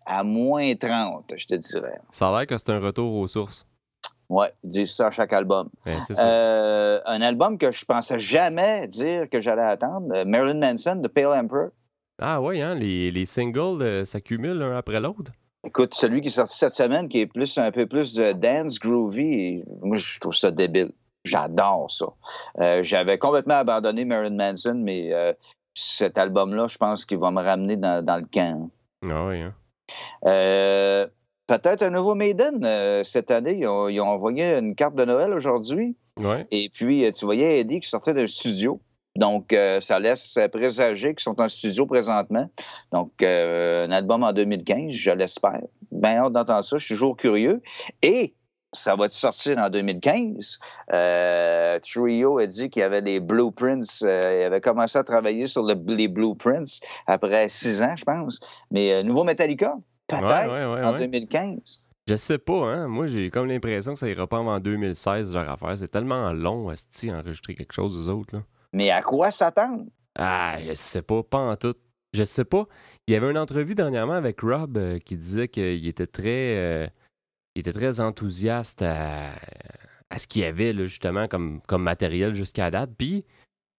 à, 0.05 0.19
à 0.19 0.23
moins 0.23 0.75
30, 0.75 1.33
je 1.35 1.45
te 1.47 1.55
dirais. 1.55 1.99
Ça 2.11 2.29
a 2.29 2.37
l'air 2.37 2.47
que 2.47 2.57
c'est 2.57 2.69
un 2.71 2.79
retour 2.79 3.13
aux 3.15 3.27
sources. 3.27 3.65
Ouais, 4.29 4.53
ils 4.63 4.69
disent 4.69 4.93
ça 4.95 5.07
à 5.07 5.11
chaque 5.11 5.33
album. 5.33 5.69
Ben, 5.85 5.99
c'est 6.01 6.13
ça. 6.13 6.27
Euh, 6.27 6.99
un 7.05 7.19
album 7.21 7.57
que 7.57 7.71
je 7.71 7.83
pensais 7.83 8.19
jamais 8.19 8.85
dire 8.87 9.27
que 9.27 9.39
j'allais 9.41 9.63
attendre, 9.63 10.13
euh, 10.13 10.23
Marilyn 10.23 10.59
Manson 10.59 10.97
de 10.97 11.07
Pale 11.07 11.33
Emperor. 11.33 11.69
Ah 12.21 12.39
ouais, 12.39 12.61
hein, 12.61 12.75
les, 12.75 13.09
les 13.09 13.25
singles 13.25 13.81
euh, 13.81 14.05
s'accumulent 14.05 14.59
l'un 14.59 14.77
après 14.77 14.99
l'autre. 14.99 15.31
Écoute, 15.65 15.95
celui 15.95 16.21
qui 16.21 16.27
est 16.27 16.31
sorti 16.31 16.57
cette 16.57 16.73
semaine, 16.73 17.09
qui 17.09 17.21
est 17.21 17.25
plus 17.27 17.57
un 17.57 17.71
peu 17.71 17.87
plus 17.87 18.13
de 18.13 18.33
dance 18.33 18.77
groovy, 18.77 19.63
moi 19.81 19.97
je 19.97 20.19
trouve 20.19 20.35
ça 20.35 20.51
débile. 20.51 20.91
J'adore 21.25 21.89
ça. 21.89 22.05
Euh, 22.59 22.83
J'avais 22.83 23.17
complètement 23.17 23.55
abandonné 23.55 24.05
Marilyn 24.05 24.35
Manson, 24.35 24.75
mais 24.75 25.11
cet 25.73 26.17
album-là, 26.17 26.67
je 26.67 26.77
pense 26.77 27.05
qu'il 27.05 27.17
va 27.17 27.31
me 27.31 27.41
ramener 27.41 27.77
dans, 27.77 28.03
dans 28.05 28.17
le 28.17 28.25
camp. 28.31 28.69
Ah 29.03 29.27
ouais, 29.27 29.41
hein. 29.41 29.53
Euh, 30.25 31.07
Peut-être 31.49 31.81
un 31.81 31.89
nouveau 31.89 32.13
Maiden 32.13 32.63
euh, 32.63 33.03
cette 33.03 33.31
année. 33.31 33.57
Ils 33.57 33.67
ont, 33.67 33.89
ils 33.89 33.99
ont 33.99 34.07
envoyé 34.07 34.53
une 34.53 34.75
carte 34.75 34.93
de 34.93 35.03
Noël 35.03 35.33
aujourd'hui. 35.33 35.97
Ouais. 36.19 36.45
Et 36.51 36.69
puis, 36.71 37.03
euh, 37.03 37.11
tu 37.11 37.25
voyais 37.25 37.59
Eddie 37.59 37.79
qui 37.79 37.89
sortait 37.89 38.13
d'un 38.13 38.27
studio. 38.27 38.79
Donc, 39.15 39.51
euh, 39.51 39.81
ça 39.81 39.97
laisse 39.97 40.37
présager 40.51 41.15
qu'ils 41.15 41.23
sont 41.23 41.41
en 41.41 41.47
studio 41.47 41.87
présentement. 41.87 42.47
Donc, 42.91 43.23
un 43.23 43.89
album 43.89 44.21
en 44.21 44.31
2015, 44.31 44.91
je 44.91 45.09
l'espère. 45.09 45.61
Bien 45.91 46.17
hâte 46.17 46.33
d'entendre 46.33 46.63
ça. 46.63 46.77
Je 46.77 46.85
suis 46.85 46.93
toujours 46.93 47.17
curieux. 47.17 47.63
Et 48.03 48.35
ça 48.73 48.95
va 48.95 49.09
sortir 49.09 49.57
en 49.57 49.69
2015. 49.69 50.59
Euh, 50.93 51.79
Trio 51.79 52.37
a 52.39 52.45
dit 52.45 52.69
qu'il 52.69 52.81
y 52.81 52.83
avait 52.83 53.01
des 53.01 53.19
blueprints. 53.19 54.03
euh, 54.03 54.39
il 54.41 54.43
avait 54.45 54.61
commencé 54.61 54.97
à 54.97 55.03
travailler 55.03 55.45
sur 55.45 55.63
le- 55.63 55.75
les 55.95 56.07
blueprints 56.07 56.79
après 57.07 57.49
six 57.49 57.81
ans, 57.81 57.95
je 57.95 58.03
pense. 58.05 58.39
Mais 58.71 58.93
euh, 58.93 59.03
nouveau 59.03 59.23
Metallica, 59.23 59.75
peut-être 60.07 60.23
Ouais, 60.51 60.65
ouais, 60.65 60.73
ouais, 60.75 60.85
en 60.85 60.93
ouais. 60.93 60.99
2015. 60.99 61.79
Je 62.07 62.15
sais 62.15 62.37
pas, 62.39 62.65
hein. 62.73 62.87
Moi, 62.87 63.07
j'ai 63.07 63.29
comme 63.29 63.47
l'impression 63.47 63.93
que 63.93 63.99
ça 63.99 64.07
ira 64.09 64.25
pas 64.25 64.39
avant 64.39 64.59
2016, 64.59 65.33
genre 65.33 65.47
affaire. 65.49 65.77
C'est 65.77 65.89
tellement 65.89 66.33
long, 66.33 66.69
Asti, 66.69 67.11
enregistrer 67.11 67.53
quelque 67.55 67.73
chose 67.73 67.95
aux 67.95 68.11
autres, 68.11 68.35
là. 68.35 68.43
Mais 68.73 68.89
à 68.91 69.01
quoi 69.01 69.29
s'attendre? 69.31 69.85
Ah, 70.17 70.57
je 70.63 70.73
sais 70.73 71.01
pas, 71.01 71.21
pas 71.23 71.37
en 71.37 71.55
tout. 71.55 71.73
Je 72.13 72.23
sais 72.23 72.45
pas. 72.45 72.65
Il 73.07 73.13
y 73.13 73.17
avait 73.17 73.29
une 73.29 73.37
entrevue 73.37 73.75
dernièrement 73.75 74.13
avec 74.13 74.41
Rob 74.41 74.79
qui 75.05 75.17
disait 75.17 75.47
qu'il 75.47 75.87
était 75.87 76.07
très. 76.07 76.91
Il 77.55 77.59
était 77.61 77.73
très 77.73 77.99
enthousiaste 77.99 78.81
à, 78.81 79.31
à 80.09 80.19
ce 80.19 80.27
qu'il 80.27 80.41
y 80.41 80.45
avait, 80.45 80.73
là, 80.73 80.85
justement, 80.85 81.27
comme, 81.27 81.61
comme 81.67 81.83
matériel 81.83 82.33
jusqu'à 82.33 82.71
date. 82.71 82.91
Puis, 82.97 83.25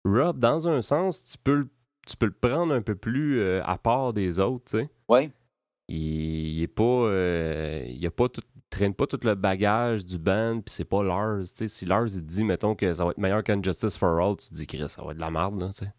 Rob, 0.05 0.39
dans 0.39 0.67
un 0.67 0.81
sens, 0.81 1.25
tu 1.25 1.37
peux, 1.37 1.55
le- 1.55 1.69
tu 2.07 2.17
peux 2.17 2.25
le 2.27 2.31
prendre 2.31 2.73
un 2.73 2.81
peu 2.81 2.95
plus 2.95 3.39
euh, 3.39 3.61
à 3.65 3.77
part 3.77 4.13
des 4.13 4.39
autres, 4.39 4.65
tu 4.71 4.77
sais. 4.79 4.89
Oui. 5.09 5.31
Il, 5.87 5.97
il 6.57 6.61
est 6.63 6.67
pas. 6.67 6.83
euh, 6.83 7.83
il 7.87 8.05
a 8.05 8.11
pas 8.11 8.29
tout, 8.29 8.41
traîne 8.69 8.93
pas 8.93 9.07
tout 9.07 9.19
le 9.23 9.35
bagage 9.35 10.05
du 10.05 10.17
band, 10.19 10.61
puis 10.61 10.73
c'est 10.73 10.85
pas 10.85 11.03
Lars. 11.03 11.39
tu 11.41 11.47
sais. 11.55 11.67
Si 11.67 11.85
Lars 11.85 12.07
il 12.07 12.21
te 12.21 12.27
dit, 12.27 12.43
mettons, 12.43 12.75
que 12.75 12.93
ça 12.93 13.05
va 13.05 13.11
être 13.11 13.17
meilleur 13.17 13.43
qu'un 13.43 13.61
Justice 13.61 13.97
for 13.97 14.19
All, 14.19 14.35
tu 14.37 14.49
te 14.49 14.53
dis, 14.53 14.67
Chris, 14.67 14.87
ça 14.89 15.03
va 15.03 15.11
être 15.11 15.17
de 15.17 15.21
la 15.21 15.31
merde, 15.31 15.59
là, 15.59 15.67
tu 15.67 15.85
sais. 15.85 15.91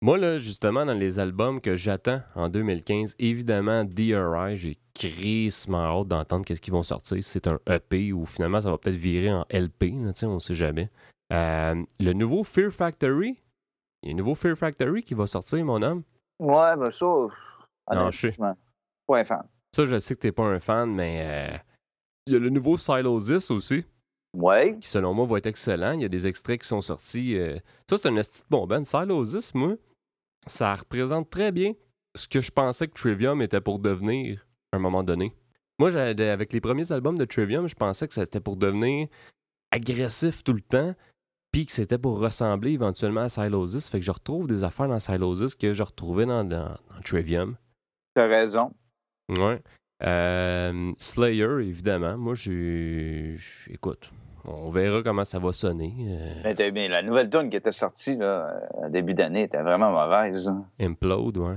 Moi, 0.00 0.16
là, 0.18 0.38
justement, 0.38 0.86
dans 0.86 0.94
les 0.94 1.18
albums 1.18 1.60
que 1.60 1.74
j'attends 1.74 2.22
en 2.36 2.48
2015, 2.48 3.16
évidemment, 3.18 3.84
DRI, 3.84 4.56
j'ai 4.56 4.78
crissement 4.94 5.78
hâte 6.00 6.08
d'entendre 6.08 6.44
qu'est-ce 6.44 6.60
qu'ils 6.60 6.72
vont 6.72 6.84
sortir. 6.84 7.16
Si 7.16 7.22
c'est 7.30 7.48
un 7.48 7.58
EP 7.68 8.12
ou 8.12 8.24
finalement, 8.24 8.60
ça 8.60 8.70
va 8.70 8.78
peut-être 8.78 8.94
virer 8.96 9.32
en 9.32 9.44
LP, 9.50 9.92
là, 10.04 10.12
on 10.28 10.38
sait 10.38 10.54
jamais. 10.54 10.88
Euh, 11.32 11.82
le 12.00 12.12
nouveau 12.12 12.44
Fear 12.44 12.70
Factory, 12.72 13.40
il 14.02 14.08
y 14.08 14.12
a 14.12 14.14
un 14.14 14.16
nouveau 14.16 14.36
Fear 14.36 14.56
Factory 14.56 15.02
qui 15.02 15.14
va 15.14 15.26
sortir, 15.26 15.64
mon 15.64 15.82
homme. 15.82 16.04
Ouais, 16.38 16.76
ben 16.76 16.90
ça. 16.92 17.06
Non, 17.06 18.10
je 18.12 18.26
honnêtement, 18.28 18.56
Pas 19.08 19.18
un 19.20 19.24
fan. 19.24 19.42
Ça, 19.74 19.84
je 19.84 19.98
sais 19.98 20.14
que 20.14 20.20
t'es 20.20 20.32
pas 20.32 20.44
un 20.44 20.60
fan, 20.60 20.94
mais 20.94 21.22
euh, 21.24 21.56
il 22.26 22.34
y 22.34 22.36
a 22.36 22.38
le 22.38 22.50
nouveau 22.50 22.76
Silosis 22.76 23.50
aussi, 23.50 23.84
Ouais. 24.36 24.76
qui 24.80 24.88
selon 24.88 25.12
moi 25.12 25.26
va 25.26 25.38
être 25.38 25.46
excellent. 25.46 25.92
Il 25.92 26.02
y 26.02 26.04
a 26.04 26.08
des 26.08 26.26
extraits 26.28 26.60
qui 26.60 26.68
sont 26.68 26.80
sortis. 26.80 27.36
euh, 27.36 27.58
Ça, 27.90 27.96
c'est 27.96 28.08
un 28.08 28.16
esti 28.16 28.42
de 28.42 28.46
bon 28.48 28.66
band. 28.66 28.84
Silosis, 28.84 29.54
moi, 29.54 29.74
ça 30.48 30.74
représente 30.74 31.30
très 31.30 31.52
bien 31.52 31.72
ce 32.14 32.26
que 32.26 32.40
je 32.40 32.50
pensais 32.50 32.88
que 32.88 32.94
Trivium 32.94 33.40
était 33.42 33.60
pour 33.60 33.78
devenir 33.78 34.46
à 34.72 34.76
un 34.76 34.80
moment 34.80 35.02
donné. 35.04 35.34
Moi, 35.78 35.94
avec 35.96 36.52
les 36.52 36.60
premiers 36.60 36.90
albums 36.90 37.16
de 37.16 37.24
Trivium, 37.24 37.68
je 37.68 37.74
pensais 37.74 38.08
que 38.08 38.14
c'était 38.14 38.40
pour 38.40 38.56
devenir 38.56 39.06
agressif 39.70 40.42
tout 40.42 40.52
le 40.52 40.60
temps, 40.60 40.94
puis 41.52 41.66
que 41.66 41.72
c'était 41.72 41.98
pour 41.98 42.18
ressembler 42.18 42.72
éventuellement 42.72 43.20
à 43.22 43.28
Silosis. 43.28 43.88
Fait 43.88 44.00
que 44.00 44.04
je 44.04 44.10
retrouve 44.10 44.46
des 44.46 44.64
affaires 44.64 44.88
dans 44.88 44.98
Silosis 44.98 45.54
que 45.54 45.72
je 45.74 45.82
retrouvais 45.82 46.26
dans, 46.26 46.44
dans, 46.44 46.64
dans 46.90 47.00
Trivium. 47.04 47.56
T'as 48.14 48.26
raison. 48.26 48.74
Ouais. 49.28 49.62
Euh, 50.04 50.92
Slayer, 50.98 51.60
évidemment. 51.60 52.16
Moi, 52.18 52.34
j'ai- 52.34 53.36
Écoute, 53.70 54.10
on 54.50 54.70
verra 54.70 55.02
comment 55.02 55.24
ça 55.24 55.38
va 55.38 55.52
sonner. 55.52 55.94
Euh, 56.00 56.42
Mais 56.44 56.70
bien, 56.72 56.88
la 56.88 57.02
nouvelle 57.02 57.28
tune 57.30 57.50
qui 57.50 57.56
était 57.56 57.72
sortie 57.72 58.16
là, 58.16 58.60
euh, 58.82 58.88
début 58.88 59.14
d'année 59.14 59.42
était 59.42 59.62
vraiment 59.62 59.90
mauvaise. 59.92 60.48
hein. 60.48 60.64
Implode, 60.80 61.38
ouais. 61.38 61.56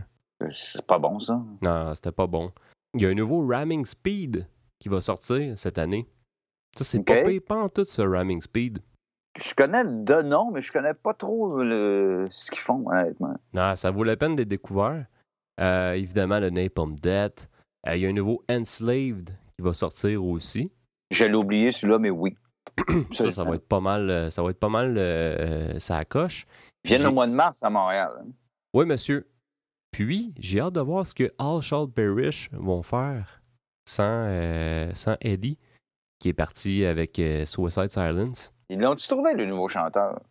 C'est 0.52 0.86
pas 0.86 1.00
bon, 1.00 1.20
ça. 1.20 1.42
Non, 1.62 1.94
c'était 1.96 2.12
pas 2.12 2.28
bon. 2.28 2.52
Il 2.96 3.02
y 3.02 3.06
a 3.06 3.10
un 3.10 3.14
nouveau 3.14 3.46
Ramming 3.48 3.86
Speed 3.86 4.48
qui 4.80 4.90
va 4.90 5.00
sortir 5.02 5.58
cette 5.58 5.78
année. 5.78 6.08
Ça, 6.76 6.84
c'est 6.84 6.98
Ok. 7.00 7.40
pas 7.48 7.56
en 7.64 7.70
tout, 7.70 7.86
ce 7.86 8.02
Ramming 8.02 8.42
Speed. 8.42 8.80
Je 9.42 9.54
connais 9.54 9.86
de 9.86 10.22
nom, 10.24 10.52
mais 10.52 10.62
je 10.62 10.72
connais 10.72 10.94
pas 10.94 11.14
trop 11.14 11.62
le... 11.64 12.28
ce 12.30 12.52
qu'ils 12.52 12.60
font, 12.60 12.84
honnêtement. 12.90 13.36
Non, 13.56 13.76
ça 13.76 13.92
vaut 13.92 14.04
la 14.04 14.18
peine 14.18 14.36
d'être 14.36 14.48
découvert. 14.50 15.06
Euh, 15.60 15.94
évidemment, 15.94 16.40
le 16.40 16.50
Napalm 16.50 16.96
Death. 16.96 17.50
Euh, 17.88 17.96
il 17.96 18.02
y 18.02 18.06
a 18.06 18.10
un 18.10 18.14
nouveau 18.14 18.44
Enslaved 18.50 19.30
qui 19.30 19.62
va 19.64 19.74
sortir 19.74 20.26
aussi. 20.26 20.72
Je 21.12 21.26
l'ai 21.26 21.36
oublié, 21.36 21.72
celui-là, 21.72 22.00
mais 22.00 22.10
oui. 22.10 22.36
Ça, 23.12 23.32
ça 23.32 23.44
va 23.44 23.56
être 23.56 23.68
pas 23.68 23.80
mal. 23.80 24.10
euh, 24.10 24.30
Ça 24.30 24.44
va 24.44 24.50
être 24.52 24.60
pas 24.60 24.70
mal. 24.70 24.96
euh, 24.98 25.78
ça. 25.80 26.04
Viennent 26.84 27.02
J'ai- 27.02 27.08
au 27.08 27.12
mois 27.12 27.28
de 27.28 27.34
mars 27.34 27.62
à 27.64 27.70
Montréal. 27.70 28.12
hein. 28.20 28.28
Oui, 28.74 28.86
monsieur. 28.86 29.28
Puis, 29.92 30.34
j'ai 30.40 30.60
hâte 30.62 30.74
de 30.74 30.80
voir 30.80 31.06
ce 31.06 31.14
que 31.14 31.32
All 31.38 31.62
Shall 31.62 31.88
Perish 31.88 32.50
vont 32.54 32.82
faire 32.84 33.42
sans, 33.88 34.04
euh, 34.28 34.90
sans 34.94 35.16
Eddie, 35.22 35.60
qui 36.20 36.30
est 36.30 36.34
parti 36.34 36.86
avec 36.86 37.20
euh, 37.20 37.46
Suicide 37.46 37.90
Silence. 37.90 38.54
Ils 38.70 38.80
l'ont-tu 38.80 39.08
trouvé, 39.08 39.34
le 39.34 39.46
nouveau 39.46 39.68
chanteur? 39.68 40.22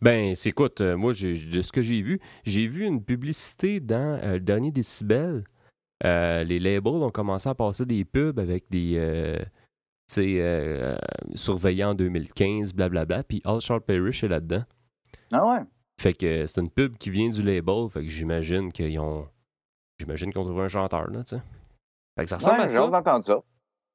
Ben, 0.00 0.34
c'est 0.36 0.50
écoute, 0.50 0.80
moi, 0.80 1.12
j'ai- 1.12 1.34
de 1.48 1.60
ce 1.62 1.72
que 1.72 1.82
j'ai 1.82 2.02
vu, 2.02 2.20
j'ai 2.44 2.66
vu 2.68 2.84
une 2.84 3.02
publicité 3.02 3.80
dans 3.80 4.20
le 4.22 4.38
dernier 4.38 4.70
Décibel. 4.70 5.44
Les 6.02 6.58
labels 6.60 6.92
ont 7.02 7.10
commencé 7.10 7.48
à 7.48 7.54
passer 7.54 7.84
des 7.86 8.04
pubs 8.04 8.38
avec 8.38 8.70
des, 8.70 9.38
euh, 10.18 10.96
surveillé 11.34 11.84
en 11.84 11.94
2015, 11.94 12.74
blablabla. 12.74 13.22
Puis 13.24 13.40
All 13.44 13.60
Sharp 13.60 13.86
Parrish 13.86 14.24
est 14.24 14.28
là-dedans. 14.28 14.64
Ah 15.32 15.46
ouais? 15.46 15.60
Fait 16.00 16.12
que 16.14 16.46
c'est 16.46 16.60
une 16.60 16.70
pub 16.70 16.96
qui 16.98 17.10
vient 17.10 17.28
du 17.28 17.42
label. 17.42 17.88
Fait 17.90 18.02
que 18.02 18.08
j'imagine 18.08 18.72
qu'ils 18.72 18.98
ont. 18.98 19.28
J'imagine 19.98 20.30
qu'ils 20.32 20.40
ont 20.40 20.44
trouvé 20.44 20.62
un 20.64 20.68
chanteur, 20.68 21.08
là, 21.10 21.22
tu 21.22 21.36
sais. 21.36 21.42
Fait 22.18 22.24
que 22.24 22.30
ça 22.30 22.36
ressemble 22.36 22.58
Ouais, 22.58 22.64
à 22.64 22.68
ça. 22.68 23.22
ça. 23.22 23.38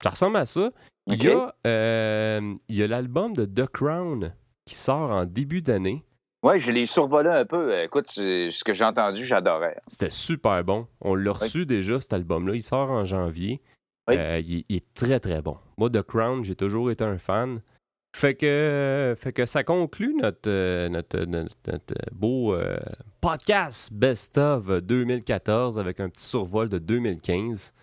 Ça 0.04 0.10
ressemble 0.10 0.38
à 0.38 0.46
ça. 0.46 0.70
Il 1.08 1.24
y 1.24 1.30
a, 1.30 1.54
euh, 1.66 2.54
il 2.68 2.76
y 2.76 2.84
a 2.84 2.88
l'album 2.88 3.34
de 3.34 3.46
The 3.46 3.68
Crown 3.68 4.34
qui 4.66 4.76
sort 4.76 5.12
en 5.12 5.26
début 5.26 5.62
d'année. 5.62 6.06
Oui, 6.44 6.58
je 6.58 6.72
l'ai 6.72 6.86
survolé 6.86 7.30
un 7.30 7.44
peu. 7.46 7.82
Écoute, 7.84 8.08
ce 8.10 8.64
que 8.64 8.74
j'ai 8.74 8.86
entendu, 8.86 9.26
j'adorais. 9.26 9.76
C'était 9.88 10.10
super 10.10 10.64
bon. 10.64 10.88
On 11.02 11.16
l'a 11.16 11.32
reçu 11.34 11.66
déjà, 11.66 12.00
cet 12.00 12.14
album-là. 12.14 12.56
Il 12.56 12.64
sort 12.64 12.92
en 12.92 13.04
janvier. 13.04 13.62
Oui. 14.10 14.18
Euh, 14.18 14.40
il, 14.46 14.64
il 14.70 14.76
est 14.78 14.94
très, 14.94 15.20
très 15.20 15.42
bon. 15.42 15.58
Moi, 15.78 15.90
The 15.90 16.02
Crown, 16.02 16.44
j'ai 16.44 16.56
toujours 16.56 16.92
été 16.92 17.04
un 17.04 17.18
fan. 17.18 17.62
Fait 18.16 18.34
que, 18.34 19.16
fait 19.20 19.32
que 19.34 19.46
ça 19.46 19.64
conclut 19.64 20.16
notre, 20.20 20.50
euh, 20.50 20.90
notre, 20.90 21.20
notre- 21.26 21.56
notre 21.68 21.94
beau 22.12 22.56
euh, 22.56 22.78
podcast 23.22 23.94
Best 23.94 24.38
of 24.40 24.68
2014 24.82 25.78
avec 25.78 26.00
un 26.00 26.10
petit 26.10 26.26
survol 26.26 26.70
de 26.70 26.80
2015. 26.80 27.74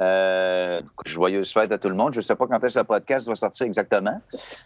Euh, 0.00 0.80
joyeuse 1.06 1.52
fête 1.52 1.72
à 1.72 1.78
tout 1.78 1.88
le 1.88 1.94
monde. 1.94 2.12
Je 2.12 2.18
ne 2.18 2.22
sais 2.22 2.34
pas 2.34 2.46
quand 2.46 2.62
est-ce 2.64 2.74
que 2.74 2.78
le 2.80 2.84
podcast 2.84 3.26
va 3.28 3.34
sortir 3.34 3.66
exactement, 3.66 4.18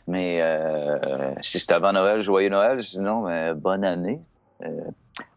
mais 0.06 0.40
euh, 0.42 1.34
si 1.42 1.58
c'est 1.58 1.72
avant 1.72 1.92
Noël, 1.92 2.20
joyeux 2.20 2.50
Noël. 2.50 2.82
Sinon, 2.82 3.28
euh, 3.28 3.54
bonne 3.54 3.84
année. 3.84 4.20
Euh, 4.64 4.68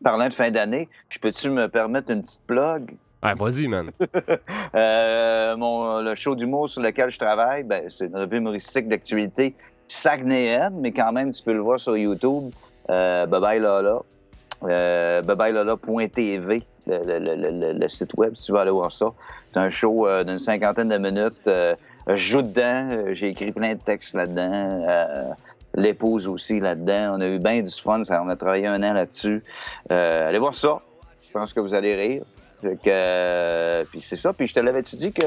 parlant 0.03 0.27
de 0.27 0.33
fin 0.33 0.51
d'année, 0.51 0.87
peux-tu 1.21 1.49
me 1.49 1.67
permettre 1.67 2.11
une 2.11 2.21
petite 2.21 2.41
plug? 2.45 2.95
Ah, 3.21 3.33
vas-y, 3.35 3.67
man. 3.67 3.91
Euh, 4.75 5.55
mon, 5.55 6.01
le 6.01 6.13
show 6.15 6.35
d'humour 6.35 6.69
sur 6.69 6.81
lequel 6.81 7.09
je 7.09 7.17
travaille, 7.17 7.63
ben, 7.63 7.85
c'est 7.89 8.05
une 8.05 8.15
revue 8.17 8.37
humoristique 8.37 8.87
d'actualité 8.87 9.55
saguenéenne, 9.87 10.75
mais 10.81 10.91
quand 10.91 11.11
même, 11.13 11.31
tu 11.31 11.41
peux 11.41 11.53
le 11.53 11.61
voir 11.61 11.79
sur 11.79 11.97
YouTube. 11.97 12.51
Euh, 12.89 13.25
bye 13.25 13.39
bye 13.41 13.59
Lala. 13.59 13.99
Euh, 14.63 15.21
babaylala.tv, 15.21 16.63
le, 16.85 16.97
le- 16.97 17.19
le- 17.19 17.51
le- 17.51 17.73
le 17.79 17.89
site 17.89 18.11
web, 18.17 18.33
si 18.35 18.45
tu 18.47 18.51
veux 18.51 18.59
aller 18.59 18.71
voir 18.71 18.91
ça. 18.91 19.07
C'est 19.53 19.59
un 19.59 19.69
show 19.69 20.05
euh, 20.07 20.23
d'une 20.23 20.37
cinquantaine 20.39 20.89
de 20.89 20.97
minutes. 20.97 21.49
Je 22.07 22.15
joue 22.15 22.41
dedans. 22.41 23.13
J'ai 23.13 23.29
écrit 23.29 23.51
plein 23.51 23.73
de 23.75 23.79
textes 23.79 24.13
là-dedans. 24.13 25.33
L'épouse 25.75 26.27
aussi 26.27 26.59
là-dedans. 26.59 27.15
On 27.17 27.21
a 27.21 27.27
eu 27.27 27.39
bien 27.39 27.61
du 27.61 27.71
fun. 27.73 28.03
Ça, 28.03 28.21
on 28.23 28.29
a 28.29 28.35
travaillé 28.35 28.67
un 28.67 28.81
an 28.83 28.93
là-dessus. 28.93 29.41
Allez 29.89 30.39
voir 30.39 30.53
ça. 30.55 30.81
Je 31.25 31.31
pense 31.31 31.53
que 31.53 31.59
vous 31.59 31.73
allez 31.73 31.95
rire. 31.95 32.23
Fait 32.61 32.75
que, 32.75 32.89
euh, 32.89 33.83
puis 33.89 34.01
c'est 34.01 34.15
ça. 34.15 34.33
Puis 34.33 34.47
je 34.47 34.53
te 34.53 34.59
l'avais-tu 34.59 34.95
dit 34.95 35.11
que 35.11 35.25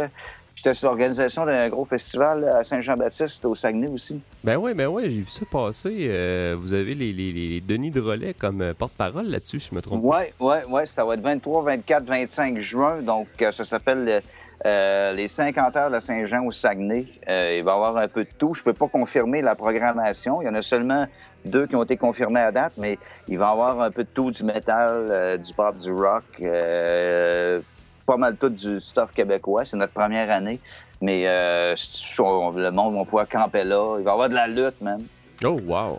j'étais 0.55 0.75
sur 0.75 0.89
l'organisation 0.89 1.47
d'un 1.47 1.69
gros 1.69 1.85
festival 1.85 2.45
à 2.49 2.65
Saint-Jean-Baptiste, 2.65 3.45
au 3.45 3.55
Saguenay 3.55 3.87
aussi? 3.89 4.21
Ben 4.43 4.57
oui, 4.57 4.75
ben 4.75 4.89
oui, 4.89 5.05
j'ai 5.05 5.21
vu 5.21 5.27
ça 5.29 5.45
passer. 5.51 6.07
Euh, 6.11 6.57
vous 6.59 6.73
avez 6.73 6.95
les, 6.95 7.13
les, 7.13 7.33
les- 7.33 7.49
les 7.49 7.61
Denis 7.61 7.91
de 7.91 8.01
relais 8.01 8.35
comme 8.35 8.61
euh, 8.63 8.75
porte-parole 8.75 9.27
là-dessus, 9.27 9.61
je 9.61 9.75
me 9.75 9.81
trompe. 9.81 10.01
Oui, 10.03 10.25
oui, 10.41 10.57
oui. 10.69 10.87
Ça 10.87 11.05
va 11.05 11.15
être 11.15 11.23
23, 11.23 11.63
24, 11.63 12.05
25 12.05 12.59
juin. 12.59 13.01
Donc, 13.03 13.29
ça 13.39 13.65
s'appelle 13.65 14.23
euh, 14.67 15.13
les 15.13 15.29
50 15.29 15.77
heures 15.77 15.91
de 15.91 16.01
Saint-Jean 16.01 16.45
au 16.45 16.51
Saguenay. 16.53 17.07
Euh, 17.29 17.57
il 17.59 17.65
va 17.65 17.71
y 17.71 17.75
avoir 17.75 17.97
un 17.97 18.09
peu 18.09 18.25
de 18.25 18.31
tout. 18.37 18.55
Je 18.55 18.63
peux 18.65 18.75
pas 18.75 18.89
confirmer 18.89 19.41
la 19.41 19.55
programmation. 19.55 20.43
Il 20.43 20.47
y 20.47 20.49
en 20.49 20.55
a 20.55 20.63
seulement 20.63 21.07
deux 21.45 21.67
qui 21.67 21.77
ont 21.77 21.83
été 21.83 21.97
confirmés 21.97 22.41
à 22.41 22.53
date, 22.53 22.75
mais 22.77 22.99
il 23.29 23.39
va 23.39 23.49
y 23.49 23.51
avoir 23.51 23.81
un 23.81 23.91
peu 23.91 24.05
de 24.05 24.09
tout, 24.13 24.31
du 24.31 24.45
métal, 24.45 25.09
euh, 25.11 25.37
du 25.37 25.53
pop, 25.55 25.77
du 25.77 25.93
rock, 25.93 26.25
euh, 26.41 27.61
pas 28.07 28.17
mal 28.17 28.37
tout 28.37 28.49
du 28.49 28.81
stuff 28.81 29.13
québécois. 29.13 29.65
C'est 29.65 29.77
notre 29.77 29.93
première 29.93 30.31
année. 30.31 30.61
Mais 31.01 31.25
euh, 31.27 31.75
le 32.19 32.71
monde 32.71 32.95
va 32.95 33.05
pouvoir 33.05 33.29
camper 33.29 33.65
là. 33.65 33.97
Il 33.99 34.05
va 34.05 34.11
y 34.11 34.13
avoir 34.13 34.29
de 34.29 34.35
la 34.35 34.47
lutte, 34.47 34.81
même. 34.81 35.07
Oh, 35.43 35.59
wow. 35.67 35.99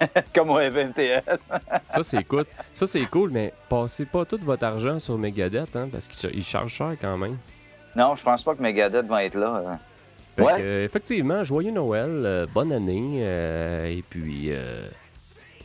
Comme 0.34 0.50
au 0.50 0.60
FMTL. 0.60 1.22
Ça, 1.90 2.02
c'est 2.02 2.24
cool. 2.24 2.44
Ça, 2.72 2.86
c'est 2.86 3.06
cool, 3.06 3.30
mais 3.30 3.52
passez 3.68 4.06
pas 4.06 4.24
tout 4.24 4.38
votre 4.42 4.64
argent 4.64 4.98
sur 4.98 5.18
Megadeth, 5.18 5.74
hein, 5.74 5.88
parce 5.90 6.06
qu'ils 6.06 6.36
ils 6.36 6.44
chargent 6.44 6.72
cher 6.72 6.92
quand 7.00 7.16
même. 7.16 7.38
Non, 7.96 8.14
je 8.14 8.22
pense 8.22 8.42
pas 8.42 8.54
que 8.54 8.62
Megadeth 8.62 9.06
va 9.06 9.24
être 9.24 9.36
là. 9.36 9.78
Ouais. 10.44 10.60
que, 10.60 10.84
effectivement, 10.84 11.44
joyeux 11.44 11.72
Noël, 11.72 12.10
euh, 12.24 12.46
bonne 12.52 12.72
année, 12.72 13.20
euh, 13.22 13.86
et 13.88 14.02
puis 14.08 14.50
euh, 14.52 14.82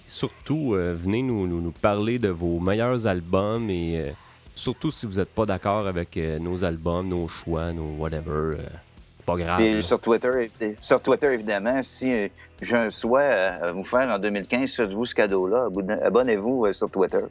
surtout, 0.07 0.71
venez 0.73 1.21
nous, 1.21 1.47
nous, 1.47 1.61
nous 1.61 1.71
parler 1.71 2.19
de 2.19 2.29
vos 2.29 2.59
meilleurs 2.59 3.07
albums 3.07 3.69
et 3.69 4.11
surtout 4.55 4.91
si 4.91 5.05
vous 5.05 5.15
n'êtes 5.19 5.33
pas 5.33 5.45
d'accord 5.45 5.87
avec 5.87 6.17
nos 6.39 6.63
albums, 6.63 7.07
nos 7.07 7.27
choix, 7.27 7.71
nos 7.71 7.95
whatever, 7.97 8.57
pas 9.25 9.35
grave. 9.37 9.59
Puis 9.59 9.75
là. 9.75 9.81
sur 9.81 9.99
Twitter, 9.99 10.49
sur 10.79 11.01
Twitter, 11.01 11.33
évidemment, 11.33 11.81
si 11.83 12.13
j'ai 12.61 12.75
un 12.77 12.89
souhait 12.89 13.23
à 13.61 13.71
vous 13.71 13.83
faire 13.85 14.09
en 14.09 14.19
2015, 14.19 14.73
faites-vous 14.75 15.05
ce 15.05 15.15
cadeau-là. 15.15 15.65
Abonne- 15.65 15.99
Abonnez-vous 16.03 16.71
sur 16.73 16.89
Twitter. 16.89 17.21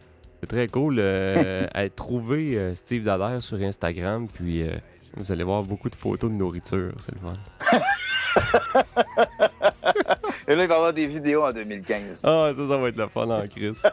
C'est 0.41 0.47
très 0.49 0.69
cool 0.69 0.97
euh, 0.99 1.67
à 1.75 1.89
trouver 1.91 2.75
Steve 2.75 3.05
Dallaire 3.05 3.43
sur 3.43 3.59
Instagram, 3.61 4.27
puis 4.33 4.63
euh, 4.63 4.71
vous 5.17 5.33
allez 5.33 5.45
voir 5.45 5.63
beaucoup 5.63 5.89
de 5.91 5.95
photos 5.97 6.31
de 6.31 6.37
nourriture, 6.37 6.93
c'est 7.01 7.13
le 7.15 7.21
fun. 7.21 7.33
Et 10.49 10.55
là, 10.57 10.65
il 10.65 10.69
va 10.69 10.75
y 10.75 10.77
avoir 10.77 10.93
des 10.93 11.07
vidéos 11.07 11.45
en 11.45 11.53
2015. 11.53 12.23
Ah, 12.25 12.51
ça, 12.57 12.69
ça 12.69 12.77
va 12.77 12.89
être 12.89 12.97
le 12.97 13.09
fun 13.09 13.29
en 13.31 13.47
crise. 13.47 13.87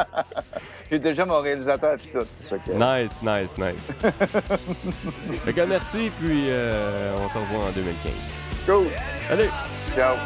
J'ai 0.90 0.98
déjà 0.98 1.24
mon 1.24 1.40
réalisateur 1.40 1.94
et 1.94 1.98
tout. 1.98 2.18
Que- 2.18 2.72
Nice, 3.02 3.20
nice, 3.22 3.56
nice. 3.58 3.92
fait 5.44 5.52
que 5.52 5.60
merci, 5.62 6.10
puis 6.20 6.46
euh, 6.48 7.14
on 7.20 7.28
se 7.28 7.38
revoit 7.38 7.66
en 7.66 7.70
2015. 7.70 8.12
Cool. 8.66 8.86
Allez! 9.30 9.48
Ciao. 9.94 10.16